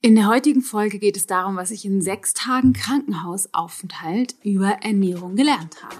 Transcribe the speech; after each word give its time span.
In 0.00 0.14
der 0.14 0.28
heutigen 0.28 0.62
Folge 0.62 1.00
geht 1.00 1.16
es 1.16 1.26
darum, 1.26 1.56
was 1.56 1.72
ich 1.72 1.84
in 1.84 2.00
sechs 2.00 2.32
Tagen 2.32 2.72
Krankenhausaufenthalt 2.72 4.36
über 4.44 4.78
Ernährung 4.80 5.34
gelernt 5.34 5.82
habe. 5.82 5.96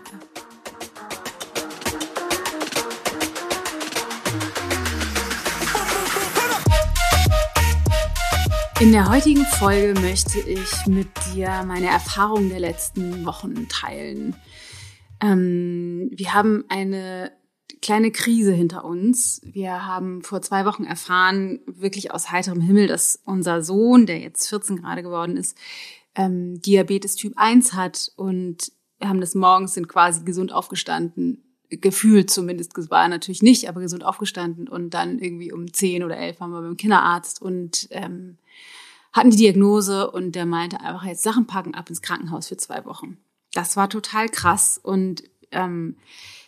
In 8.78 8.92
der 8.92 9.08
heutigen 9.08 9.44
Folge 9.44 10.00
möchte 10.00 10.38
ich 10.38 10.86
mit 10.86 11.08
dir 11.34 11.64
meine 11.66 11.88
Erfahrungen 11.88 12.50
der 12.50 12.60
letzten 12.60 13.26
Wochen 13.26 13.66
teilen. 13.68 14.36
Ähm, 15.20 16.08
wir 16.12 16.34
haben 16.34 16.64
eine 16.68 17.32
kleine 17.82 18.10
Krise 18.10 18.52
hinter 18.52 18.84
uns. 18.84 19.40
Wir 19.44 19.86
haben 19.86 20.22
vor 20.22 20.42
zwei 20.42 20.64
Wochen 20.64 20.84
erfahren, 20.84 21.60
wirklich 21.66 22.12
aus 22.12 22.30
heiterem 22.30 22.60
Himmel, 22.60 22.86
dass 22.86 23.20
unser 23.24 23.62
Sohn, 23.62 24.06
der 24.06 24.18
jetzt 24.18 24.48
14 24.48 24.76
gerade 24.76 25.02
geworden 25.02 25.36
ist, 25.36 25.56
ähm, 26.14 26.60
Diabetes 26.62 27.14
Typ 27.14 27.34
1 27.36 27.74
hat 27.74 28.12
und 28.16 28.72
wir 28.98 29.08
haben 29.08 29.20
das 29.20 29.34
morgens, 29.34 29.74
sind 29.74 29.88
quasi 29.88 30.24
gesund 30.24 30.52
aufgestanden, 30.52 31.44
gefühlt 31.70 32.30
zumindest, 32.30 32.72
war 32.90 33.08
natürlich 33.08 33.42
nicht, 33.42 33.68
aber 33.68 33.80
gesund 33.80 34.04
aufgestanden 34.04 34.68
und 34.68 34.90
dann 34.90 35.18
irgendwie 35.18 35.52
um 35.52 35.72
10 35.72 36.02
oder 36.02 36.16
11 36.16 36.40
waren 36.40 36.50
wir 36.50 36.62
beim 36.62 36.76
Kinderarzt 36.76 37.40
und 37.40 37.88
ähm, 37.90 38.38
hatten 39.12 39.30
die 39.30 39.36
Diagnose 39.36 40.10
und 40.10 40.32
der 40.32 40.46
meinte 40.46 40.80
einfach 40.80 41.04
jetzt 41.04 41.22
Sachen 41.22 41.46
packen 41.46 41.74
ab 41.74 41.88
ins 41.88 42.02
Krankenhaus 42.02 42.48
für 42.48 42.56
zwei 42.56 42.84
Wochen. 42.84 43.18
Das 43.52 43.76
war 43.76 43.88
total 43.88 44.28
krass 44.28 44.80
und 44.82 45.22
ähm, 45.50 45.96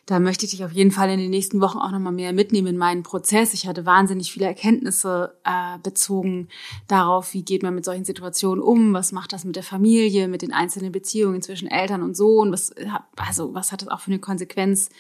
da 0.07 0.19
möchte 0.19 0.45
ich 0.45 0.51
dich 0.51 0.65
auf 0.65 0.73
jeden 0.73 0.91
Fall 0.91 1.11
in 1.11 1.21
den 1.21 1.31
nächsten 1.31 1.61
Wochen 1.61 1.79
auch 1.79 1.91
nochmal 1.91 2.13
mehr 2.13 2.33
mitnehmen 2.33 2.69
in 2.69 2.77
meinen 2.77 3.03
Prozess. 3.03 3.55
Ich 3.55 3.67
hatte 3.67 3.87
wahnsinnig 3.87 4.33
viele 4.33 4.47
Erkenntnisse 4.47 5.39
äh, 5.45 5.79
bezogen 5.83 6.49
darauf, 6.89 7.33
wie 7.33 7.45
geht 7.45 7.63
man 7.63 7.75
mit 7.75 7.85
solchen 7.85 8.05
Situationen 8.05 8.63
um, 8.63 8.93
was 8.93 9.13
macht 9.13 9.33
das 9.33 9.45
mit 9.45 9.57
der 9.57 9.63
Familie, 9.63 10.27
mit 10.27 10.43
den 10.43 10.53
einzelnen 10.53 10.91
Beziehungen 10.91 11.43
zwischen 11.43 11.69
Eltern 11.69 12.03
und 12.03 12.17
Sohn, 12.17 12.51
was, 12.53 12.73
also 13.17 13.55
was 13.55 13.73
hat 13.73 13.83
das 13.83 13.89
auch 13.89 14.01
für 14.01 14.11
eine 14.11 14.21
Konsequenz 14.21 14.91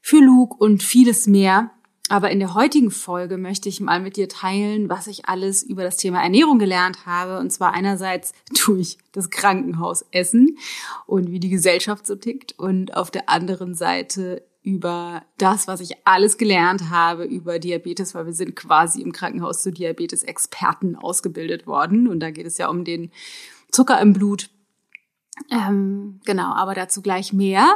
für 0.00 0.18
Luke 0.18 0.56
und 0.58 0.82
vieles 0.82 1.26
mehr. 1.26 1.70
Aber 2.08 2.30
in 2.30 2.38
der 2.38 2.54
heutigen 2.54 2.90
Folge 2.90 3.36
möchte 3.36 3.68
ich 3.68 3.80
mal 3.80 4.00
mit 4.00 4.16
dir 4.16 4.28
teilen, 4.28 4.88
was 4.88 5.06
ich 5.06 5.28
alles 5.28 5.62
über 5.62 5.82
das 5.82 5.96
Thema 5.96 6.22
Ernährung 6.22 6.58
gelernt 6.58 7.06
habe. 7.06 7.38
Und 7.38 7.50
zwar 7.50 7.74
einerseits 7.74 8.32
durch 8.66 8.98
das 9.12 9.30
Krankenhausessen 9.30 10.58
und 11.06 11.30
wie 11.30 11.40
die 11.40 11.50
Gesellschaft 11.50 12.06
so 12.06 12.16
tickt. 12.16 12.58
Und 12.58 12.96
auf 12.96 13.10
der 13.10 13.28
anderen 13.28 13.74
Seite 13.74 14.42
über 14.62 15.22
das, 15.38 15.66
was 15.66 15.80
ich 15.80 15.96
alles 16.04 16.36
gelernt 16.36 16.90
habe 16.90 17.24
über 17.24 17.58
Diabetes, 17.58 18.14
weil 18.14 18.26
wir 18.26 18.34
sind 18.34 18.54
quasi 18.54 19.00
im 19.00 19.12
Krankenhaus 19.12 19.62
zu 19.62 19.72
Diabetes-Experten 19.72 20.96
ausgebildet 20.96 21.66
worden. 21.66 22.08
Und 22.08 22.20
da 22.20 22.30
geht 22.30 22.46
es 22.46 22.58
ja 22.58 22.68
um 22.68 22.84
den 22.84 23.10
Zucker 23.70 24.00
im 24.00 24.12
Blut. 24.12 24.50
Ähm, 25.50 26.20
genau, 26.24 26.52
aber 26.54 26.74
dazu 26.74 27.00
gleich 27.00 27.32
mehr. 27.32 27.66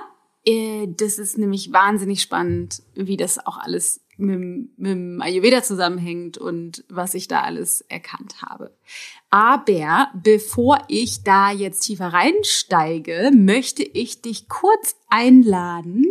Äh, 0.44 0.89
das 0.89 1.19
ist 1.19 1.39
nämlich 1.39 1.72
wahnsinnig 1.72 2.20
spannend, 2.20 2.83
wie 2.94 3.17
das 3.17 3.39
auch 3.44 3.58
alles 3.58 4.02
mit, 4.23 4.78
mit 4.78 4.91
dem 4.91 5.20
Ayurveda 5.20 5.62
zusammenhängt 5.62 6.39
und 6.39 6.84
was 6.89 7.15
ich 7.15 7.28
da 7.28 7.42
alles 7.42 7.83
erkannt 7.83 8.42
habe. 8.42 8.75
Aber 9.31 10.09
bevor 10.14 10.79
ich 10.89 11.23
da 11.25 11.51
jetzt 11.51 11.81
tiefer 11.81 12.09
reinsteige, 12.09 13.31
möchte 13.34 13.83
ich 13.83 14.23
dich 14.23 14.48
kurz 14.48 14.97
einladen 15.09 16.05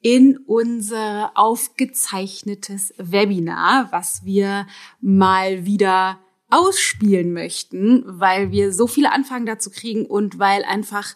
in 0.00 0.38
unser 0.46 1.32
aufgezeichnetes 1.34 2.94
Webinar, 2.98 3.88
was 3.90 4.24
wir 4.24 4.66
mal 5.00 5.64
wieder 5.64 6.18
ausspielen 6.50 7.32
möchten, 7.32 8.02
weil 8.06 8.50
wir 8.50 8.72
so 8.72 8.86
viele 8.86 9.12
Anfragen 9.12 9.46
dazu 9.46 9.70
kriegen 9.70 10.06
und 10.06 10.38
weil 10.38 10.64
einfach 10.64 11.14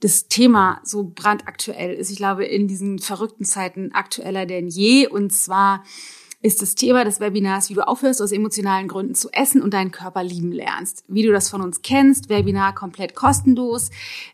das 0.00 0.26
Thema 0.26 0.80
so 0.82 1.12
brandaktuell 1.14 1.94
ist. 1.94 2.10
Ich 2.10 2.16
glaube, 2.16 2.44
in 2.44 2.66
diesen 2.66 2.98
verrückten 2.98 3.44
Zeiten 3.44 3.92
aktueller 3.92 4.46
denn 4.46 4.68
je. 4.68 5.06
Und 5.06 5.32
zwar 5.32 5.84
ist 6.42 6.60
das 6.60 6.74
Thema 6.74 7.04
des 7.04 7.20
Webinars, 7.20 7.70
wie 7.70 7.74
du 7.74 7.86
aufhörst, 7.86 8.20
aus 8.20 8.32
emotionalen 8.32 8.88
Gründen 8.88 9.14
zu 9.14 9.30
essen 9.30 9.62
und 9.62 9.72
deinen 9.72 9.92
Körper 9.92 10.24
lieben 10.24 10.50
lernst. 10.50 11.04
Wie 11.06 11.22
du 11.22 11.30
das 11.30 11.48
von 11.48 11.62
uns 11.62 11.82
kennst, 11.82 12.28
Webinar 12.28 12.74
komplett 12.74 13.14
kostenlos. 13.14 13.90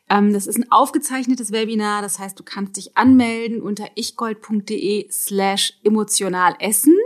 Ähm, 0.09 0.33
das 0.33 0.47
ist 0.47 0.57
ein 0.57 0.73
aufgezeichnetes 0.73 1.53
Webinar, 1.53 2.01
das 2.01 2.19
heißt, 2.19 2.39
du 2.39 2.43
kannst 2.43 2.79
dich 2.79 2.97
anmelden 2.97 3.61
unter 3.61 3.87
ichgold.de 3.95 5.11
slash 5.11 5.75
emotional 5.85 6.55
essen 6.61 6.97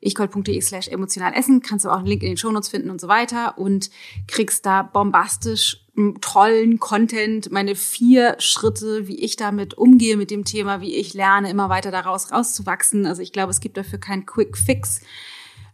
ichgold.de 0.00 0.60
slash 0.60 0.88
emotional 0.88 1.32
essen, 1.34 1.60
kannst 1.62 1.84
du 1.84 1.90
auch 1.90 1.98
einen 1.98 2.06
Link 2.06 2.22
in 2.22 2.30
den 2.30 2.36
Shownotes 2.36 2.68
finden 2.68 2.90
und 2.90 3.00
so 3.00 3.08
weiter 3.08 3.58
und 3.58 3.90
kriegst 4.28 4.66
da 4.66 4.82
bombastisch 4.82 5.82
tollen 6.20 6.78
Content, 6.78 7.50
meine 7.50 7.74
vier 7.74 8.36
Schritte, 8.38 9.08
wie 9.08 9.18
ich 9.18 9.36
damit 9.36 9.74
umgehe 9.74 10.16
mit 10.16 10.30
dem 10.30 10.44
Thema, 10.44 10.80
wie 10.80 10.94
ich 10.94 11.14
lerne, 11.14 11.50
immer 11.50 11.70
weiter 11.70 11.90
daraus 11.90 12.30
rauszuwachsen. 12.32 13.06
Also 13.06 13.22
ich 13.22 13.32
glaube, 13.32 13.50
es 13.50 13.60
gibt 13.60 13.76
dafür 13.76 13.98
keinen 13.98 14.26
Quick 14.26 14.58
Fix. 14.58 15.00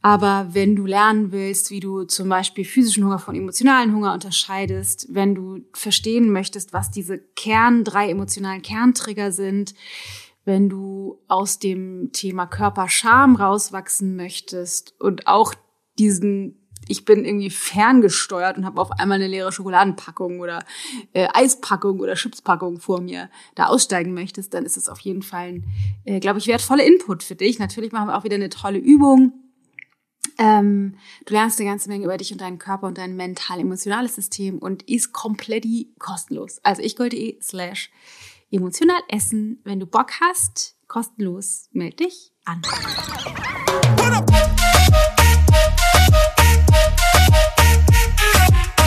Aber 0.00 0.48
wenn 0.50 0.74
du 0.74 0.84
lernen 0.84 1.30
willst, 1.30 1.70
wie 1.70 1.78
du 1.78 2.02
zum 2.04 2.28
Beispiel 2.28 2.64
physischen 2.64 3.04
Hunger 3.04 3.20
von 3.20 3.36
emotionalen 3.36 3.94
Hunger 3.94 4.12
unterscheidest, 4.12 5.06
wenn 5.10 5.36
du 5.36 5.60
verstehen 5.72 6.32
möchtest, 6.32 6.72
was 6.72 6.90
diese 6.90 7.18
Kern, 7.36 7.84
drei 7.84 8.10
emotionalen 8.10 8.62
Kerntrigger 8.62 9.30
sind, 9.30 9.74
wenn 10.44 10.68
du 10.68 11.20
aus 11.28 11.58
dem 11.58 12.10
Thema 12.12 12.46
Körperscham 12.46 13.36
rauswachsen 13.36 14.16
möchtest 14.16 15.00
und 15.00 15.26
auch 15.26 15.54
diesen 15.98 16.58
ich 16.88 17.04
bin 17.04 17.24
irgendwie 17.24 17.50
ferngesteuert 17.50 18.58
und 18.58 18.64
habe 18.64 18.80
auf 18.80 18.90
einmal 18.92 19.16
eine 19.16 19.28
leere 19.28 19.52
Schokoladenpackung 19.52 20.40
oder 20.40 20.64
äh, 21.12 21.28
Eispackung 21.32 22.00
oder 22.00 22.14
Chipspackung 22.14 22.80
vor 22.80 23.00
mir 23.00 23.30
da 23.54 23.66
aussteigen 23.66 24.14
möchtest, 24.14 24.52
dann 24.52 24.64
ist 24.64 24.76
es 24.76 24.88
auf 24.88 24.98
jeden 25.00 25.22
Fall 25.22 25.48
ein, 25.48 25.64
äh, 26.04 26.20
glaube 26.20 26.40
ich, 26.40 26.48
wertvoller 26.48 26.84
Input 26.84 27.22
für 27.22 27.36
dich. 27.36 27.58
Natürlich 27.58 27.92
machen 27.92 28.08
wir 28.08 28.18
auch 28.18 28.24
wieder 28.24 28.34
eine 28.34 28.48
tolle 28.48 28.78
Übung. 28.78 29.32
Ähm, 30.38 30.96
du 31.26 31.34
lernst 31.34 31.60
eine 31.60 31.70
ganze 31.70 31.88
Menge 31.88 32.04
über 32.04 32.16
dich 32.16 32.32
und 32.32 32.40
deinen 32.40 32.58
Körper 32.58 32.86
und 32.86 32.98
dein 32.98 33.16
mental-emotionales 33.16 34.14
System 34.14 34.58
und 34.58 34.82
ist 34.88 35.12
komplett 35.12 35.66
kostenlos. 35.98 36.58
Also 36.64 36.82
ich 36.82 36.96
gold.de 36.96 37.40
slash 37.40 37.90
emotional 38.52 39.00
essen. 39.08 39.60
Wenn 39.64 39.80
du 39.80 39.86
Bock 39.86 40.12
hast, 40.20 40.76
kostenlos, 40.86 41.68
melde 41.72 42.04
dich 42.04 42.32
an. 42.44 42.60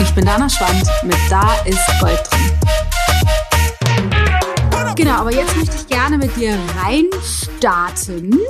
Ich 0.00 0.14
bin 0.14 0.24
Dana 0.24 0.48
Schwand 0.48 0.84
mit 1.02 1.18
Da 1.28 1.54
ist 1.64 1.80
Gold 2.00 2.20
drin. 2.30 2.52
Genau, 4.94 5.20
aber 5.20 5.32
jetzt 5.32 5.54
möchte 5.56 5.76
ich 5.76 5.86
gerne 5.88 6.16
mit 6.16 6.34
dir 6.36 6.58
reinstarten 6.82 8.40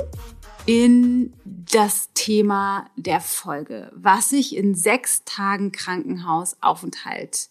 in 0.65 1.33
das 1.43 2.13
Thema 2.13 2.89
der 2.95 3.21
Folge, 3.21 3.91
was 3.95 4.31
ich 4.31 4.55
in 4.55 4.75
sechs 4.75 5.23
Tagen 5.25 5.71
Krankenhausaufenthalt 5.71 7.49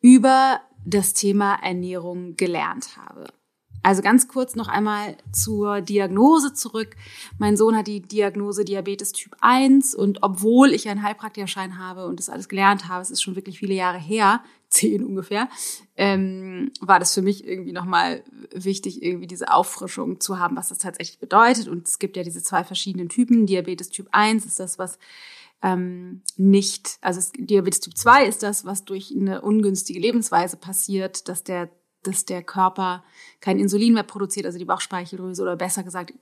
über 0.00 0.60
das 0.84 1.14
Thema 1.14 1.54
Ernährung 1.62 2.36
gelernt 2.36 2.96
habe. 2.96 3.26
Also 3.84 4.00
ganz 4.00 4.28
kurz 4.28 4.56
noch 4.56 4.68
einmal 4.68 5.18
zur 5.30 5.82
Diagnose 5.82 6.54
zurück. 6.54 6.96
Mein 7.36 7.58
Sohn 7.58 7.76
hat 7.76 7.86
die 7.86 8.00
Diagnose 8.00 8.64
Diabetes 8.64 9.12
Typ 9.12 9.36
1 9.40 9.94
und 9.94 10.22
obwohl 10.22 10.72
ich 10.72 10.88
einen 10.88 11.02
Heilpraktikerschein 11.02 11.78
habe 11.78 12.06
und 12.06 12.18
das 12.18 12.30
alles 12.30 12.48
gelernt 12.48 12.88
habe, 12.88 13.02
es 13.02 13.10
ist 13.10 13.22
schon 13.22 13.36
wirklich 13.36 13.58
viele 13.58 13.74
Jahre 13.74 13.98
her, 13.98 14.42
zehn 14.70 15.04
ungefähr, 15.04 15.50
ähm, 15.96 16.72
war 16.80 16.98
das 16.98 17.12
für 17.12 17.20
mich 17.20 17.46
irgendwie 17.46 17.72
nochmal 17.72 18.24
wichtig, 18.52 19.02
irgendwie 19.02 19.26
diese 19.26 19.52
Auffrischung 19.52 20.18
zu 20.18 20.38
haben, 20.38 20.56
was 20.56 20.70
das 20.70 20.78
tatsächlich 20.78 21.18
bedeutet. 21.18 21.68
Und 21.68 21.86
es 21.86 21.98
gibt 21.98 22.16
ja 22.16 22.22
diese 22.22 22.42
zwei 22.42 22.64
verschiedenen 22.64 23.10
Typen. 23.10 23.44
Diabetes 23.44 23.90
Typ 23.90 24.08
1 24.12 24.46
ist 24.46 24.58
das, 24.58 24.78
was 24.78 24.98
ähm, 25.62 26.22
nicht, 26.36 26.98
also 27.00 27.18
es, 27.18 27.32
Diabetes 27.32 27.80
Typ 27.80 27.96
2 27.96 28.26
ist 28.26 28.42
das, 28.42 28.64
was 28.64 28.84
durch 28.84 29.14
eine 29.16 29.40
ungünstige 29.40 30.00
Lebensweise 30.00 30.56
passiert, 30.56 31.28
dass 31.28 31.44
der 31.44 31.70
dass 32.06 32.26
der 32.26 32.42
Körper 32.42 33.02
kein 33.40 33.58
Insulin 33.58 33.94
mehr 33.94 34.02
produziert, 34.02 34.46
also 34.46 34.58
die 34.58 34.66
Bauchspeicheldrüse 34.66 35.42
oder 35.42 35.56
besser 35.56 35.82
gesagt 35.82 36.12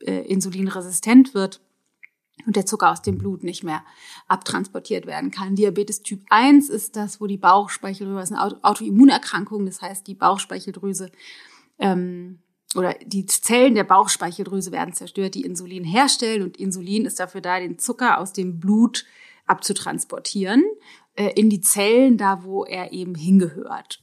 äh, 0.00 0.26
insulinresistent 0.26 1.34
wird 1.34 1.60
und 2.46 2.56
der 2.56 2.66
Zucker 2.66 2.90
aus 2.90 3.02
dem 3.02 3.18
Blut 3.18 3.42
nicht 3.44 3.62
mehr 3.62 3.84
abtransportiert 4.28 5.06
werden 5.06 5.30
kann. 5.30 5.54
Diabetes 5.54 6.02
Typ 6.02 6.22
1 6.30 6.68
ist 6.68 6.96
das, 6.96 7.20
wo 7.20 7.26
die 7.26 7.38
Bauchspeicheldrüse, 7.38 8.18
das 8.18 8.30
ist 8.30 8.36
eine 8.36 8.64
Autoimmunerkrankung, 8.64 9.66
das 9.66 9.82
heißt, 9.82 10.06
die 10.06 10.14
Bauchspeicheldrüse 10.14 11.10
ähm, 11.78 12.40
oder 12.76 12.94
die 13.04 13.26
Zellen 13.26 13.74
der 13.74 13.84
Bauchspeicheldrüse 13.84 14.72
werden 14.72 14.94
zerstört, 14.94 15.34
die 15.34 15.44
Insulin 15.44 15.84
herstellen 15.84 16.42
und 16.42 16.56
Insulin 16.56 17.04
ist 17.04 17.20
dafür 17.20 17.40
da, 17.40 17.58
den 17.58 17.78
Zucker 17.78 18.18
aus 18.18 18.32
dem 18.32 18.60
Blut 18.60 19.04
abzutransportieren 19.46 20.64
äh, 21.14 21.30
in 21.34 21.50
die 21.50 21.60
Zellen, 21.60 22.16
da 22.16 22.44
wo 22.44 22.64
er 22.64 22.92
eben 22.92 23.14
hingehört. 23.14 24.00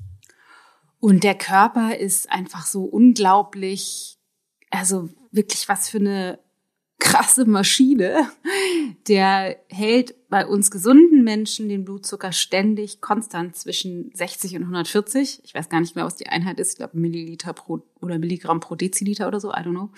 Und 0.99 1.23
der 1.23 1.35
Körper 1.35 1.97
ist 1.97 2.29
einfach 2.29 2.65
so 2.65 2.83
unglaublich, 2.83 4.17
also 4.69 5.09
wirklich 5.31 5.69
was 5.69 5.89
für 5.89 5.99
eine 5.99 6.39
krasse 6.99 7.45
Maschine. 7.45 8.29
Der 9.07 9.57
hält 9.69 10.15
bei 10.29 10.45
uns 10.45 10.69
gesunden 10.69 11.23
Menschen 11.23 11.69
den 11.69 11.85
Blutzucker 11.85 12.31
ständig 12.31 13.01
konstant 13.01 13.55
zwischen 13.55 14.11
60 14.13 14.57
und 14.57 14.63
140. 14.63 15.41
Ich 15.43 15.53
weiß 15.53 15.69
gar 15.69 15.79
nicht 15.79 15.95
mehr, 15.95 16.05
was 16.05 16.17
die 16.17 16.27
Einheit 16.27 16.59
ist. 16.59 16.71
Ich 16.71 16.77
glaube 16.77 16.97
Milliliter 16.97 17.53
pro 17.53 17.81
oder 18.01 18.19
Milligramm 18.19 18.59
pro 18.59 18.75
Deziliter 18.75 19.27
oder 19.27 19.39
so. 19.39 19.49
I 19.49 19.61
don't 19.61 19.71
know. 19.71 19.89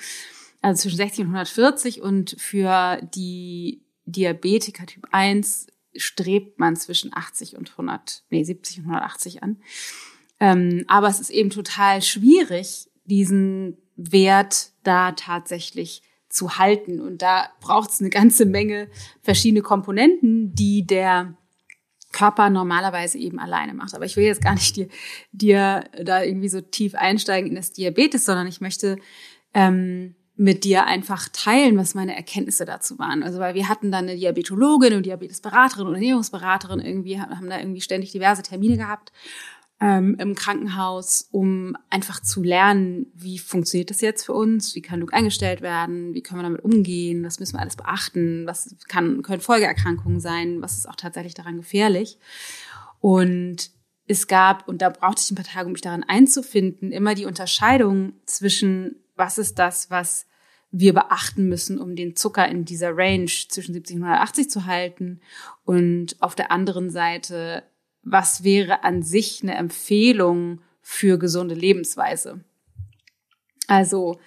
Also 0.62 0.83
zwischen 0.83 0.98
60 0.98 1.19
und 1.21 1.27
140 1.27 2.01
und 2.01 2.36
für 2.39 3.01
die 3.15 3.81
Diabetiker 4.06 4.86
Typ 4.86 5.07
1 5.12 5.68
strebt 5.95 6.59
man 6.59 6.75
zwischen 6.75 7.12
80 7.13 7.57
und 7.57 7.71
100, 7.71 8.24
nee, 8.30 8.44
70 8.44 8.80
und 8.80 8.86
180 8.86 9.44
an. 9.44 9.57
Ähm, 10.39 10.86
aber 10.88 11.07
es 11.07 11.19
ist 11.19 11.30
eben 11.30 11.50
total 11.50 12.01
schwierig, 12.01 12.89
diesen 13.06 13.77
Wert 13.95 14.71
da 14.83 15.12
tatsächlich 15.12 16.03
zu 16.31 16.57
halten. 16.57 17.00
Und 17.00 17.22
da 17.22 17.50
braucht 17.60 17.92
es 17.92 18.00
eine 18.00 18.10
ganze 18.10 18.45
Menge 18.45 18.88
verschiedene 19.22 19.62
Komponenten, 19.62 20.54
die 20.56 20.86
der 20.86 21.36
Körper 22.12 22.50
normalerweise 22.50 23.18
eben 23.18 23.39
alleine 23.39 23.74
macht. 23.74 23.94
Aber 23.94 24.06
ich 24.06 24.18
will 24.18 24.25
jetzt 24.25 24.44
gar 24.44 24.54
nicht 24.54 24.75
dir, 24.75 24.89
dir 25.31 25.83
da 26.04 26.24
irgendwie 26.24 26.50
so 26.50 26.62
tief 26.62 26.95
einsteigen 26.95 27.50
in 27.50 27.56
das 27.56 27.72
Diabetes, 27.72 28.25
sondern 28.25 28.48
ich 28.48 28.62
möchte 28.62 28.98
ähm, 29.54 30.16
mit 30.36 30.63
dir 30.63 30.86
einfach 30.86 31.30
teilen, 31.30 31.78
was 31.78 31.94
meine 31.94 32.16
Erkenntnisse 32.16 32.66
dazu 32.66 32.98
waren. 32.98 33.24
Also 33.24 33.39
weil 33.39 33.54
wir 33.54 33.69
hatten 33.69 33.92
dann 33.92 34.06
eine 34.06 34.18
Diabetologin 34.18 34.95
und 34.95 35.06
Diabetesberaterin 35.06 35.88
und 35.88 35.94
Ernährungsberaterin 35.94 36.80
irgendwie, 36.80 37.19
haben 37.19 37.50
da 37.50 37.60
irgendwie 37.60 37.81
ständig 37.81 38.12
diverse 38.12 38.42
Termine 38.42 38.77
gehabt 38.77 39.12
ähm, 39.81 40.16
im 40.19 40.36
Krankenhaus, 40.36 41.28
um 41.31 41.75
einfach 41.89 42.22
zu 42.22 42.44
lernen, 42.44 43.07
wie 43.16 43.39
funktioniert 43.39 43.89
das 43.89 44.00
jetzt 44.00 44.24
für 44.24 44.33
uns, 44.33 44.75
wie 44.75 44.81
kann 44.81 45.00
Luke 45.00 45.13
eingestellt 45.13 45.62
werden, 45.62 46.13
wie 46.13 46.22
können 46.22 46.39
wir 46.39 46.44
damit 46.44 46.63
umgehen, 46.63 47.24
was 47.25 47.39
müssen 47.39 47.56
wir 47.56 47.62
alles 47.62 47.75
beachten, 47.75 48.45
was 48.45 48.75
kann, 48.88 49.24
können 49.24 49.42
Folgeerkrankungen 49.42 50.19
sein, 50.19 50.62
was 50.62 50.78
ist 50.78 50.88
auch 50.88 50.95
tatsächlich 50.95 51.33
daran 51.33 51.57
gefährlich. 51.57 52.19
Und 53.00 53.72
es 54.06 54.28
gab, 54.28 54.68
und 54.68 54.83
da 54.83 54.89
brauchte 54.89 55.24
ich 55.24 55.31
ein 55.31 55.36
paar 55.36 55.45
Tage, 55.45 55.66
um 55.66 55.72
mich 55.72 55.81
daran 55.81 56.04
einzufinden, 56.04 56.92
immer 56.92 57.16
die 57.16 57.25
Unterscheidung 57.25 58.13
zwischen, 58.25 58.98
was 59.16 59.39
ist 59.39 59.57
das, 59.57 59.89
was 59.89 60.27
wir 60.69 60.94
beachten 60.94 61.50
müssen, 61.50 61.80
um 61.80 61.95
den 61.95 62.16
Zucker 62.16 62.48
in 62.48 62.66
dieser 62.66 62.95
Range 62.95 63.25
zwischen 63.25 63.74
70 63.74 63.98
und 63.98 64.04
180 64.04 64.50
zu 64.50 64.68
halten. 64.68 65.22
Und 65.66 66.22
auf 66.22 66.36
der 66.36 66.51
anderen 66.51 66.89
Seite, 66.92 67.63
was 68.03 68.44
wäre 68.44 68.83
an 68.83 69.03
sich 69.03 69.42
eine 69.44 69.56
Empfehlung 69.56 70.62
für 70.81 71.18
gesunde 71.18 71.56
Lebensweise? 71.56 72.44
Also 73.68 74.19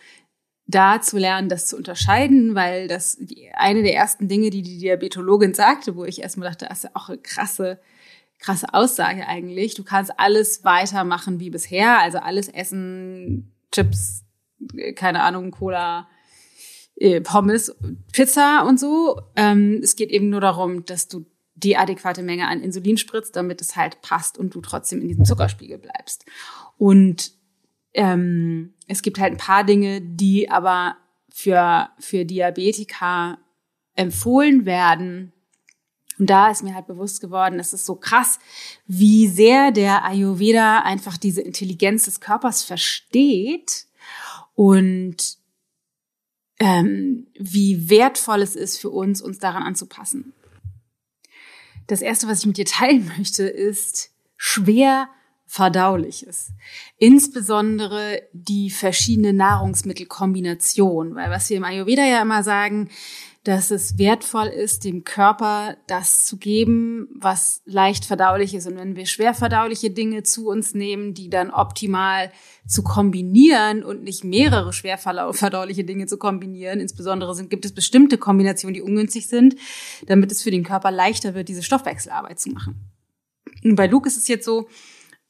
da 0.67 1.01
zu 1.01 1.19
lernen, 1.19 1.49
das 1.49 1.67
zu 1.67 1.77
unterscheiden, 1.77 2.55
weil 2.55 2.89
das 2.89 3.19
die, 3.21 3.51
eine 3.53 3.83
der 3.83 3.95
ersten 3.95 4.29
Dinge, 4.29 4.51
die 4.51 4.63
die 4.63 4.79
Diabetologin 4.79 5.55
sagte, 5.55 5.97
wo 5.97 6.05
ich 6.05 6.23
erstmal 6.23 6.49
dachte, 6.49 6.67
das 6.67 6.79
ist 6.79 6.85
ja 6.85 6.91
auch 6.95 7.09
eine 7.09 7.19
krasse, 7.19 7.81
krasse 8.39 8.73
Aussage 8.73 9.27
eigentlich. 9.27 9.75
Du 9.75 9.85
kannst 9.85 10.13
alles 10.19 10.65
weitermachen 10.65 11.41
wie 11.41 11.51
bisher, 11.51 11.99
also 12.01 12.19
alles 12.19 12.49
essen, 12.49 13.53
Chips, 13.73 14.25
keine 14.95 15.23
Ahnung, 15.23 15.51
Cola, 15.51 16.09
äh, 16.97 17.21
Pommes, 17.21 17.75
Pizza 18.13 18.65
und 18.67 18.81
so. 18.81 19.21
Ähm, 19.37 19.81
es 19.83 19.97
geht 19.97 20.11
eben 20.11 20.31
nur 20.31 20.41
darum, 20.41 20.85
dass 20.85 21.09
du 21.09 21.27
die 21.55 21.77
adäquate 21.77 22.23
Menge 22.23 22.49
an 22.49 22.61
Insulin 22.61 22.97
spritzt, 22.97 23.37
damit 23.37 23.61
es 23.61 23.77
halt 23.77 24.03
passt 24.03 24.39
und 24.39 24.55
du 24.55 24.61
trotzdem 24.61 25.01
in 25.01 25.09
diesem 25.09 25.25
Zuckerspiegel 25.25 25.79
bleibst. 25.79 26.25
Und 26.79 27.33
ähm, 27.93 28.75
es 28.89 29.03
gibt 29.03 29.19
halt 29.19 29.33
ein 29.33 29.39
paar 29.39 29.65
Dinge, 29.65 30.01
die 30.01 30.51
aber 30.51 30.97
für, 31.31 31.89
für 31.99 32.25
Diabetiker 32.25 33.39
empfohlen 33.95 34.67
werden. 34.67 35.33
Und 36.19 36.31
da 36.31 36.51
ist 36.51 36.63
mir 36.63 36.75
halt 36.75 36.87
bewusst 36.87 37.21
geworden, 37.21 37.59
es 37.59 37.73
ist 37.73 37.87
so 37.87 37.97
krass, 37.97 38.39
wie 38.87 39.29
sehr 39.29 39.73
der 39.73 40.05
Ayurveda 40.05 40.81
einfach 40.81 41.17
diese 41.17 41.43
Intelligenz 41.43 42.05
des 42.05 42.21
Körpers 42.21 42.63
versteht 42.63 43.87
und 44.55 45.39
ähm, 46.61 47.27
wie 47.39 47.91
wertvoll 47.91 48.43
es 48.43 48.55
ist 48.55 48.79
für 48.79 48.91
uns, 48.91 49.21
uns 49.21 49.39
daran 49.39 49.65
anzupassen. 49.65 50.33
Das 51.87 52.01
erste, 52.01 52.29
was 52.29 52.41
ich 52.41 52.47
mit 52.47 52.57
dir 52.57 52.67
teilen 52.67 53.11
möchte, 53.19 53.45
ist 53.45 54.11
schwer 54.37 55.09
verdauliches. 55.47 56.53
Insbesondere 56.99 58.23
die 58.33 58.71
verschiedene 58.71 59.33
Nahrungsmittelkombination, 59.33 61.15
weil 61.15 61.31
was 61.31 61.49
wir 61.49 61.59
im 61.59 61.65
Ayurveda 61.65 62.05
ja 62.05 62.23
immer 62.23 62.43
sagen, 62.43 62.91
dass 63.45 63.71
es 63.71 63.99
wertvoll 63.99 64.47
ist, 64.47 64.85
dem 64.85 65.05
Körper 65.05 65.77
das 65.87 66.25
zu 66.25 66.39
geben, 66.39 67.09
was 67.15 67.61
leicht 67.67 68.07
verdaulich 68.07 68.55
ist. 68.55 68.67
Und 68.67 68.79
wenn 68.79 68.97
wir 68.97 69.05
schwer 69.05 69.35
verdauliche 69.35 69.91
Dinge 69.91 70.23
zu 70.23 70.49
uns 70.49 70.75
nehmen, 70.75 71.13
die 71.13 71.29
dann 71.29 71.51
optimal 71.51 72.33
zu 72.67 72.83
kombinieren 72.83 73.85
und 73.85 74.03
nicht 74.03 74.25
mehrere 74.25 74.73
schwer 74.73 74.97
verdauliche 74.97 75.85
Dinge 75.85 76.07
zu 76.07 76.17
kombinieren, 76.17 76.81
insbesondere 76.81 77.35
sind, 77.35 77.51
gibt 77.51 77.67
es 77.67 77.75
bestimmte 77.75 78.17
Kombinationen, 78.17 78.73
die 78.73 78.83
ungünstig 78.83 79.29
sind, 79.29 79.57
damit 80.07 80.33
es 80.33 80.43
für 80.43 80.51
den 80.51 80.65
Körper 80.65 80.91
leichter 80.91 81.35
wird, 81.35 81.49
diese 81.51 81.63
Stoffwechselarbeit 81.63 82.41
zu 82.41 82.49
machen. 82.49 82.77
Und 83.63 83.77
bei 83.77 83.87
Luke 83.87 84.09
ist 84.09 84.17
es 84.17 84.27
jetzt 84.27 84.47
so, 84.47 84.69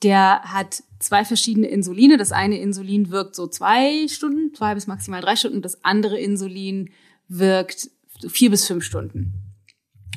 der 0.04 0.42
hat 0.44 0.84
zwei 1.00 1.24
verschiedene 1.24 1.66
Insuline. 1.66 2.16
Das 2.16 2.30
eine 2.30 2.60
Insulin 2.60 3.10
wirkt 3.10 3.34
so 3.34 3.48
zwei 3.48 4.06
Stunden, 4.06 4.54
zwei 4.54 4.74
bis 4.74 4.86
maximal 4.86 5.20
drei 5.20 5.34
Stunden. 5.34 5.62
Das 5.62 5.84
andere 5.84 6.18
Insulin 6.18 6.90
wirkt 7.26 7.90
vier 8.28 8.50
bis 8.50 8.66
fünf 8.66 8.84
Stunden. 8.84 9.32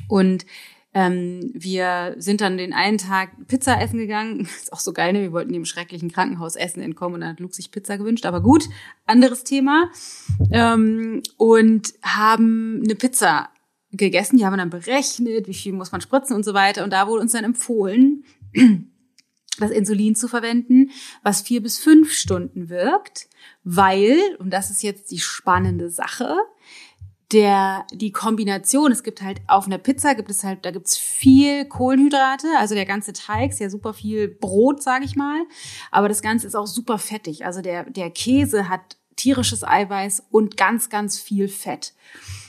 Und 0.08 0.46
ähm, 0.94 1.50
wir 1.54 2.14
sind 2.18 2.40
dann 2.40 2.56
den 2.56 2.72
einen 2.72 2.98
Tag 2.98 3.30
Pizza 3.46 3.80
essen 3.80 3.98
gegangen. 3.98 4.40
Ist 4.62 4.72
auch 4.72 4.80
so 4.80 4.92
geil, 4.92 5.12
ne? 5.12 5.20
Wir 5.20 5.32
wollten 5.32 5.52
dem 5.52 5.64
schrecklichen 5.64 6.10
Krankenhaus 6.10 6.56
Essen 6.56 6.80
entkommen 6.80 7.16
und 7.16 7.20
dann 7.20 7.30
hat 7.30 7.40
Luke 7.40 7.54
sich 7.54 7.70
Pizza 7.70 7.98
gewünscht. 7.98 8.26
Aber 8.26 8.40
gut, 8.40 8.68
anderes 9.06 9.44
Thema. 9.44 9.90
Ähm, 10.50 11.22
und 11.36 11.94
haben 12.02 12.82
eine 12.84 12.94
Pizza 12.94 13.50
gegessen. 13.92 14.38
Die 14.38 14.44
haben 14.44 14.54
wir 14.54 14.58
dann 14.58 14.70
berechnet, 14.70 15.46
wie 15.46 15.54
viel 15.54 15.72
muss 15.72 15.92
man 15.92 16.00
spritzen 16.00 16.34
und 16.34 16.44
so 16.44 16.54
weiter. 16.54 16.84
Und 16.84 16.92
da 16.92 17.06
wurde 17.06 17.22
uns 17.22 17.32
dann 17.32 17.44
empfohlen, 17.44 18.24
das 19.58 19.70
Insulin 19.70 20.14
zu 20.14 20.28
verwenden, 20.28 20.90
was 21.22 21.42
vier 21.42 21.62
bis 21.62 21.78
fünf 21.78 22.12
Stunden 22.12 22.68
wirkt, 22.68 23.28
weil, 23.64 24.18
und 24.38 24.50
das 24.50 24.70
ist 24.70 24.82
jetzt 24.82 25.10
die 25.10 25.18
spannende 25.18 25.90
Sache, 25.90 26.36
der 27.32 27.86
die 27.92 28.10
Kombination, 28.10 28.90
es 28.90 29.02
gibt 29.02 29.20
halt 29.20 29.40
auf 29.48 29.66
einer 29.66 29.78
Pizza 29.78 30.14
gibt 30.14 30.30
es 30.30 30.44
halt, 30.44 30.64
da 30.64 30.70
gibt's 30.70 30.96
viel 30.96 31.66
Kohlenhydrate, 31.66 32.46
also 32.58 32.74
der 32.74 32.86
ganze 32.86 33.12
Teig 33.12 33.50
ist 33.50 33.60
ja 33.60 33.68
super 33.68 33.92
viel 33.92 34.28
Brot, 34.28 34.82
sage 34.82 35.04
ich 35.04 35.14
mal, 35.14 35.42
aber 35.90 36.08
das 36.08 36.22
Ganze 36.22 36.46
ist 36.46 36.54
auch 36.54 36.66
super 36.66 36.98
fettig. 36.98 37.44
Also 37.44 37.60
der 37.60 37.84
der 37.84 38.10
Käse 38.10 38.68
hat 38.68 38.96
tierisches 39.16 39.62
Eiweiß 39.62 40.24
und 40.30 40.56
ganz 40.56 40.88
ganz 40.88 41.18
viel 41.18 41.48
Fett. 41.48 41.92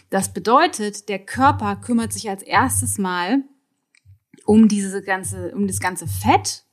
Das 0.09 0.33
bedeutet, 0.33 1.09
der 1.09 1.19
Körper 1.19 1.75
kümmert 1.75 2.13
sich 2.13 2.29
als 2.29 2.41
erstes 2.41 2.97
mal 2.97 3.43
um 4.45 4.69
diese 4.69 5.03
ganze 5.03 5.51
um 5.53 5.67
das 5.67 5.79
ganze 5.81 6.07
Fett 6.07 6.63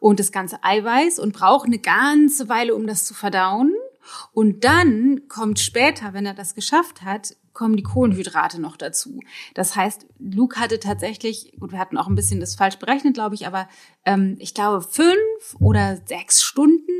und 0.00 0.18
das 0.18 0.32
ganze 0.32 0.62
Eiweiß 0.64 1.20
und 1.20 1.32
braucht 1.32 1.66
eine 1.66 1.78
ganze 1.78 2.48
Weile, 2.48 2.74
um 2.74 2.86
das 2.86 3.04
zu 3.04 3.14
verdauen. 3.14 3.72
Und 4.32 4.64
dann 4.64 5.28
kommt 5.28 5.60
später, 5.60 6.12
wenn 6.12 6.26
er 6.26 6.34
das 6.34 6.54
geschafft 6.54 7.02
hat, 7.02 7.36
kommen 7.54 7.76
die 7.76 7.82
Kohlenhydrate 7.82 8.60
noch 8.60 8.76
dazu. 8.76 9.20
Das 9.54 9.76
heißt, 9.76 10.06
Luke 10.18 10.60
hatte 10.60 10.80
tatsächlich, 10.80 11.54
gut, 11.58 11.72
wir 11.72 11.78
hatten 11.78 11.96
auch 11.96 12.08
ein 12.08 12.16
bisschen 12.16 12.40
das 12.40 12.56
falsch 12.56 12.78
berechnet, 12.78 13.14
glaube 13.14 13.36
ich, 13.36 13.46
aber 13.46 13.68
ähm, 14.04 14.36
ich 14.40 14.52
glaube 14.52 14.82
fünf 14.82 15.16
oder 15.60 15.98
sechs 16.04 16.42
Stunden 16.42 16.90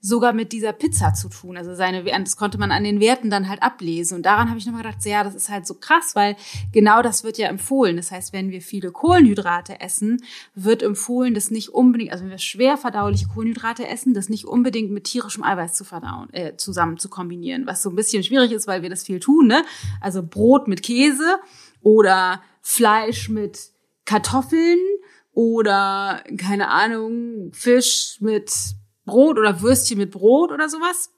sogar 0.00 0.32
mit 0.32 0.52
dieser 0.52 0.72
Pizza 0.72 1.14
zu 1.14 1.28
tun. 1.28 1.56
Also 1.56 1.74
seine, 1.74 2.04
das 2.04 2.36
konnte 2.36 2.58
man 2.58 2.70
an 2.70 2.84
den 2.84 3.00
Werten 3.00 3.30
dann 3.30 3.48
halt 3.48 3.62
ablesen. 3.62 4.16
Und 4.16 4.26
daran 4.26 4.48
habe 4.48 4.58
ich 4.58 4.66
nochmal 4.66 4.82
gedacht, 4.82 5.04
ja, 5.04 5.24
das 5.24 5.34
ist 5.34 5.48
halt 5.48 5.66
so 5.66 5.74
krass, 5.74 6.14
weil 6.14 6.36
genau 6.72 7.02
das 7.02 7.24
wird 7.24 7.38
ja 7.38 7.48
empfohlen. 7.48 7.96
Das 7.96 8.10
heißt, 8.10 8.32
wenn 8.32 8.50
wir 8.50 8.60
viele 8.60 8.90
Kohlenhydrate 8.90 9.80
essen, 9.80 10.22
wird 10.54 10.82
empfohlen, 10.82 11.34
das 11.34 11.50
nicht 11.50 11.70
unbedingt, 11.70 12.12
also 12.12 12.24
wenn 12.24 12.30
wir 12.30 12.38
schwer 12.38 12.76
verdauliche 12.76 13.26
Kohlenhydrate 13.28 13.86
essen, 13.86 14.14
das 14.14 14.28
nicht 14.28 14.44
unbedingt 14.44 14.90
mit 14.90 15.04
tierischem 15.04 15.44
Eiweiß 15.44 15.74
zu 15.74 15.84
verdauen, 15.84 16.32
äh, 16.32 16.56
zusammen 16.56 16.98
zu 16.98 17.08
kombinieren. 17.08 17.66
Was 17.66 17.82
so 17.82 17.90
ein 17.90 17.96
bisschen 17.96 18.22
schwierig 18.22 18.52
ist, 18.52 18.66
weil 18.66 18.82
wir 18.82 18.90
das 18.90 19.04
viel 19.04 19.20
tun, 19.20 19.46
ne? 19.46 19.64
Also 20.00 20.22
Brot 20.22 20.68
mit 20.68 20.82
Käse 20.82 21.38
oder 21.82 22.42
Fleisch 22.62 23.28
mit 23.28 23.70
Kartoffeln 24.04 24.78
oder 25.32 26.24
keine 26.36 26.68
Ahnung, 26.68 27.52
Fisch 27.52 28.16
mit 28.20 28.52
Brot 29.08 29.38
oder 29.38 29.60
Würstchen 29.60 29.98
mit 29.98 30.12
Brot 30.12 30.52
oder 30.52 30.68
sowas. 30.68 31.10